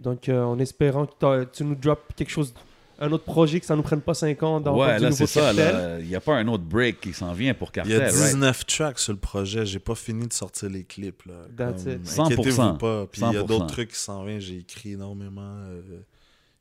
[0.00, 2.52] Donc, euh, en espérant que tu nous drops quelque chose,
[2.98, 5.52] un autre projet, que ça nous prenne pas 5 ans dans Ouais, là, c'est ça.
[6.00, 8.04] Il n'y a pas un autre break qui s'en vient pour Il Cartel, y a
[8.04, 8.14] right?
[8.14, 9.66] 19 tracks sur le projet.
[9.66, 11.24] J'ai pas fini de sortir les clips.
[11.24, 11.34] Là.
[11.56, 12.06] That's Comme, it.
[12.06, 12.20] 100%.
[12.32, 13.06] Inquiétez-vous pas.
[13.06, 13.46] Puis il y a 100%.
[13.46, 14.40] d'autres trucs qui s'en viennent.
[14.40, 15.56] J'ai écrit énormément.
[15.66, 15.82] euh,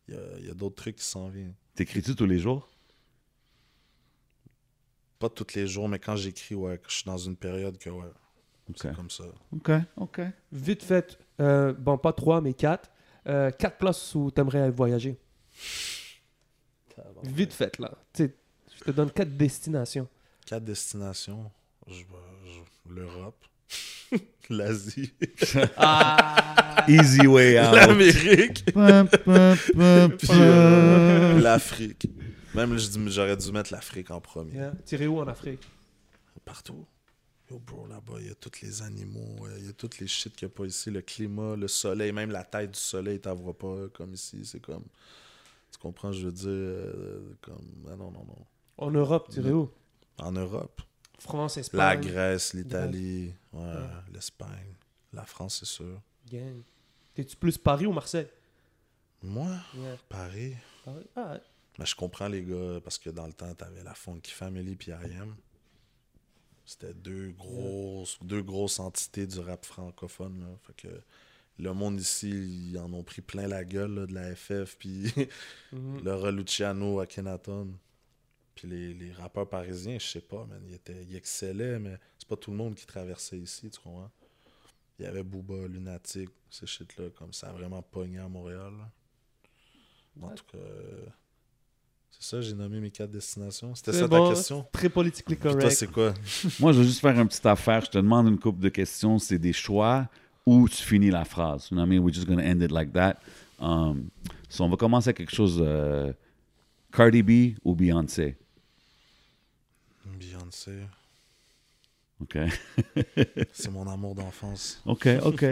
[0.08, 1.54] Il y a, il d'autres trucs qui s'en viennent.
[1.76, 2.68] T'écris-tu tous les jours?
[5.20, 7.90] Pas tous les jours, mais quand j'écris, ouais, que je suis dans une période que,
[7.90, 8.12] ouais,
[8.76, 9.24] c'est comme ça.
[9.54, 10.22] OK, OK.
[10.52, 12.90] Vite fait, euh, bon, pas 3, mais 4.
[13.26, 15.18] 4 places où tu aimerais voyager.
[17.24, 17.92] Vite fait, là.
[18.14, 18.36] Tu sais,
[18.80, 20.08] je te donne 4 destinations.
[20.46, 21.52] Quatre destinations.
[21.88, 23.44] Je- je- L'Europe.
[24.50, 25.14] L'Asie.
[26.88, 27.74] Easy way out.
[27.76, 28.66] L'Amérique.
[30.30, 32.08] Euh, l'Afrique.
[32.54, 34.54] Même, je dis- j'aurais dû mettre l'Afrique en premier.
[34.54, 34.74] Yeah.
[34.86, 35.62] Tirez où en Afrique?
[36.46, 36.86] Partout.
[37.50, 40.08] Yo, bro, là-bas, il y a tous les animaux, euh, il y a toutes les
[40.08, 43.20] shit qu'il n'y a pas ici, le climat, le soleil, même la tête du soleil,
[43.20, 44.42] t'en vois pas comme ici.
[44.46, 44.84] C'est comme.
[45.74, 47.86] Tu comprends, je veux dire, euh, comme.
[47.92, 48.46] Ah non, non, non.
[48.78, 49.70] En Europe, tirez où?
[50.20, 50.82] En Europe.
[51.20, 51.80] France, Espagne.
[51.80, 53.88] La Grèce, l'Italie, ouais, Ouais.
[54.12, 54.76] l'Espagne,
[55.14, 56.02] La France, c'est sûr.
[56.30, 56.62] Gang.
[57.14, 58.28] T'es-tu plus Paris ou Marseille?
[59.22, 59.98] Moi, Yeah.
[60.10, 60.56] Paris.
[60.84, 61.06] Paris?
[61.16, 61.42] Ah, ouais.
[61.80, 64.92] Mais je comprends les gars, parce que dans le temps, t'avais la Funky Family puis
[64.92, 65.36] I.M.
[66.66, 70.40] C'était deux grosses, deux grosses entités du rap francophone.
[70.42, 70.48] Là.
[70.64, 71.02] Fait que
[71.60, 72.30] le monde ici,
[72.72, 75.12] ils en ont pris plein la gueule là, de la FF, puis
[75.72, 76.02] Mhm.
[76.04, 77.74] le Luciano à Kenaton.
[78.56, 82.28] Puis les, les rappeurs parisiens, je sais pas, man, ils, étaient, ils excellaient, mais c'est
[82.28, 84.12] pas tout le monde qui traversait ici, tu comprends?
[85.00, 88.72] Il y avait Booba, Lunatic, ces shit-là, comme ça a vraiment pogné à Montréal.
[88.78, 88.92] là.
[90.22, 90.36] En Ouais.
[90.36, 91.08] tout cas, euh,
[92.12, 93.74] c'est ça, j'ai nommé mes quatre destinations.
[93.74, 94.68] C'était ça bon, ta question?
[94.72, 95.76] Très politiquement Puis toi, correct.
[95.76, 96.14] c'est quoi?
[96.60, 97.84] Moi, je veux juste faire une petite affaire.
[97.86, 99.18] Je te demande une couple de questions.
[99.18, 100.08] C'est des choix
[100.46, 101.70] ou tu finis la phrase.
[101.70, 102.04] You know what I mean?
[102.04, 103.22] We're just going to end it like that.
[103.60, 104.10] Um,
[104.50, 105.60] so, on va commencer avec quelque chose.
[105.62, 106.14] euh,
[106.92, 108.36] Cardi B ou Beyoncé?
[110.06, 110.72] Beyoncé,
[112.22, 112.38] OK.
[113.52, 114.82] c'est mon amour d'enfance.
[114.86, 115.46] OK, OK.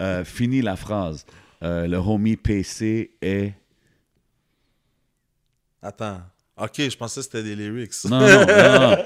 [0.00, 1.26] Euh, finis la phrase.
[1.62, 3.54] Euh, le homie PC est...
[5.82, 6.22] Attends.
[6.56, 7.92] Ok, je pensais que c'était des lyrics.
[8.04, 8.46] Non, non, non.
[8.46, 8.96] non.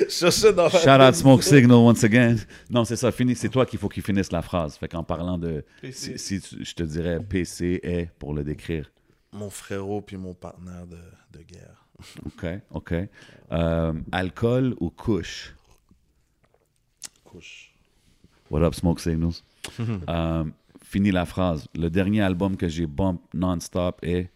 [0.00, 2.36] je cherchais dans ma Shout out Smoke Signal once again.
[2.68, 3.10] Non, c'est ça.
[3.10, 3.34] Fini.
[3.34, 4.76] C'est toi qu'il faut qu'il finisse la phrase.
[4.76, 5.64] Fait qu'en parlant de...
[5.80, 6.18] PC.
[6.18, 8.90] Si, je te dirais PC est pour le décrire.
[9.32, 10.98] Mon frérot puis mon partenaire de,
[11.38, 11.86] de guerre.
[12.26, 12.94] OK, OK.
[13.52, 15.54] Euh, alcool ou couche?
[17.24, 17.72] Couche.
[18.50, 19.42] What up, Smoke Signals?
[20.08, 20.44] Euh,
[20.82, 21.66] fini la phrase.
[21.74, 24.30] Le dernier album que j'ai bump non-stop est...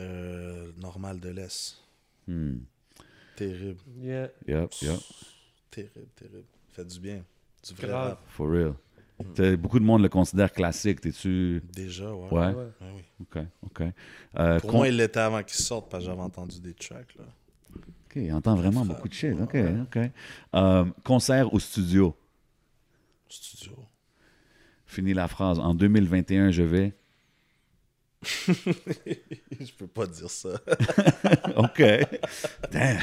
[0.00, 1.76] Euh, normal de l'Est.
[2.26, 2.58] Hmm.
[3.36, 3.80] Terrible.
[4.00, 4.28] Yeah.
[4.46, 4.98] Yep, yep.
[5.70, 6.44] Terrible, terrible.
[6.72, 7.24] Fait du bien.
[7.66, 8.08] Du vrai Grave.
[8.10, 8.20] rap.
[8.28, 8.74] For real.
[9.34, 11.00] T'as- Beaucoup de monde le considère classique.
[11.00, 11.62] T'es-tu...
[11.72, 12.28] Déjà, ouais.
[12.32, 12.46] Ouais.
[12.46, 12.54] Ouais.
[12.54, 13.02] Ouais, oui.
[13.20, 13.82] OK, OK.
[14.36, 17.14] Euh, Pour con- moi, il l'était avant qu'il sorte parce que j'avais entendu des tracks.
[17.16, 17.24] Là.
[17.76, 19.32] OK, il entend vraiment beaucoup de shit.
[19.40, 19.98] OK, OK.
[20.56, 22.16] Euh, concert ou studio?
[23.28, 23.76] Studio.
[24.86, 25.58] Fini la phrase.
[25.60, 26.92] En 2021, je vais...
[28.46, 30.50] je peux pas dire ça.
[31.56, 31.82] OK.
[32.70, 33.02] Damn.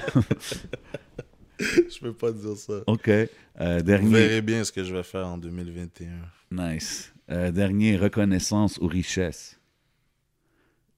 [1.60, 2.82] je peux pas dire ça.
[2.88, 3.08] OK.
[3.08, 3.28] Euh,
[3.60, 4.12] Vous dernier...
[4.12, 6.10] verrez bien ce que je vais faire en 2021.
[6.52, 7.14] Nice.
[7.30, 9.60] Euh, dernier, reconnaissance ou richesse?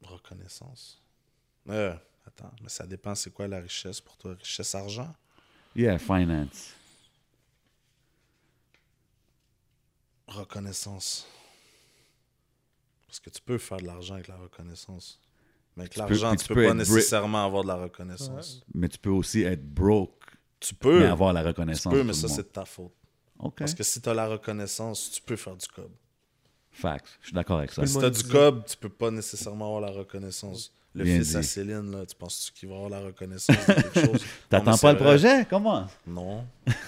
[0.01, 1.01] Reconnaissance.
[1.69, 1.93] Euh,
[2.25, 4.35] attends, mais ça dépend c'est quoi la richesse pour toi?
[4.39, 5.13] Richesse argent?
[5.75, 6.73] Yeah, finance.
[10.27, 11.27] Reconnaissance.
[13.13, 15.19] Parce que tu peux faire de l'argent avec la reconnaissance.
[15.77, 17.75] Mais avec Tu peux- l'argent, puis tu tu peux, peux pas nécessairement avoir de la
[17.75, 18.63] reconnaissance.
[18.73, 20.23] Mais tu peux aussi être broke,
[20.59, 21.93] Tu mais peux, avoir la tu reconnaissance.
[21.93, 22.91] peux, de mais ça, c'est de ta faute.
[23.55, 25.91] Parce que si tu as la reconnaissance, tu peux faire du cob.
[26.71, 27.05] Facts.
[27.21, 27.81] Je suis d'accord avec ça.
[27.83, 30.73] peux Si tu as du cob, tu peux pas nécessairement avoir la reconnaissance.
[30.95, 31.47] Le Bien fils à dit.
[31.47, 34.21] Céline, là, tu penses qu'il va avoir la reconnaissance de quelque chose?
[34.49, 35.45] T'attends pas le projet?
[35.47, 35.85] Comment?
[36.07, 36.47] Non.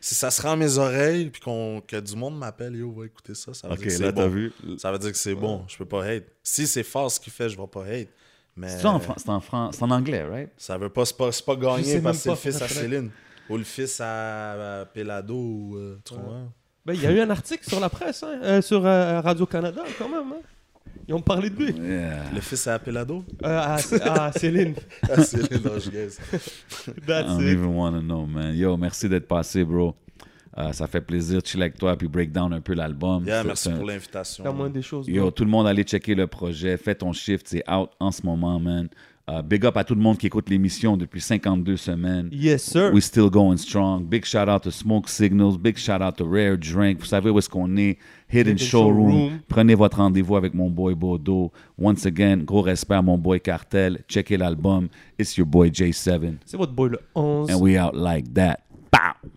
[0.00, 3.06] si ça se rend à mes oreilles, puis qu'on, que du monde m'appelle, yo, va
[3.06, 4.28] écouter ça, ça veut dire que c'est bon.
[4.28, 4.52] vu.
[4.78, 5.64] Ça veut dire que c'est bon.
[5.68, 6.24] Je peux pas hate.
[6.42, 8.08] Si c'est fort ce qu'il fait, je vais pas hate.
[8.56, 10.50] Mais C'est en, c'est en, fran- en anglais, right?
[10.56, 13.10] ça veut pas, c'est pas, sais parce que c'est le fils à Céline.
[13.48, 16.52] Ou le fils à, à Pelado ou euh, comprends?
[16.84, 19.82] Ben, il y a eu un article sur la presse, hein, euh, sur euh, Radio-Canada,
[19.98, 20.32] quand même.
[20.32, 20.40] hein.
[21.08, 21.72] Ils ont parlé de lui.
[21.72, 22.24] Yeah.
[22.34, 23.24] Le fils à Pelado?
[23.42, 23.74] Euh, à,
[24.26, 24.74] à Céline.
[25.10, 25.88] Ah, Céline, non, je.
[25.90, 27.48] I That's don't it.
[27.48, 28.54] even want to know, man.
[28.54, 29.94] Yo, merci d'être passé, bro.
[30.58, 33.24] Euh, ça fait plaisir de chiller avec toi puis break down un peu l'album.
[33.24, 34.44] Yeah, merci un- pour l'invitation.
[35.06, 35.30] Yo, bro.
[35.30, 36.76] tout le monde allez checker le projet.
[36.76, 38.88] Fais ton shift, c'est out en ce moment, man.
[39.28, 42.30] Euh, big up à tout le monde qui écoute l'émission depuis 52 semaines.
[42.32, 42.90] Yes, sir.
[42.94, 44.04] We still going strong.
[44.04, 45.58] Big shout out to Smoke Signals.
[45.58, 47.00] Big shout out to Rare Drink.
[47.00, 47.98] Vous savez où est-ce qu'on est?
[48.30, 49.10] Hidden, Hidden Showroom.
[49.10, 49.40] Showroom.
[49.48, 51.52] Prenez votre rendez-vous avec mon boy Bodo.
[51.78, 54.02] Once again, gros respect à mon boy Cartel.
[54.08, 54.88] Checkez l'album.
[55.18, 56.36] It's your boy J7.
[56.46, 57.50] C'est votre boy le 11.
[57.50, 58.60] And we out like that.
[58.90, 59.28] Pow!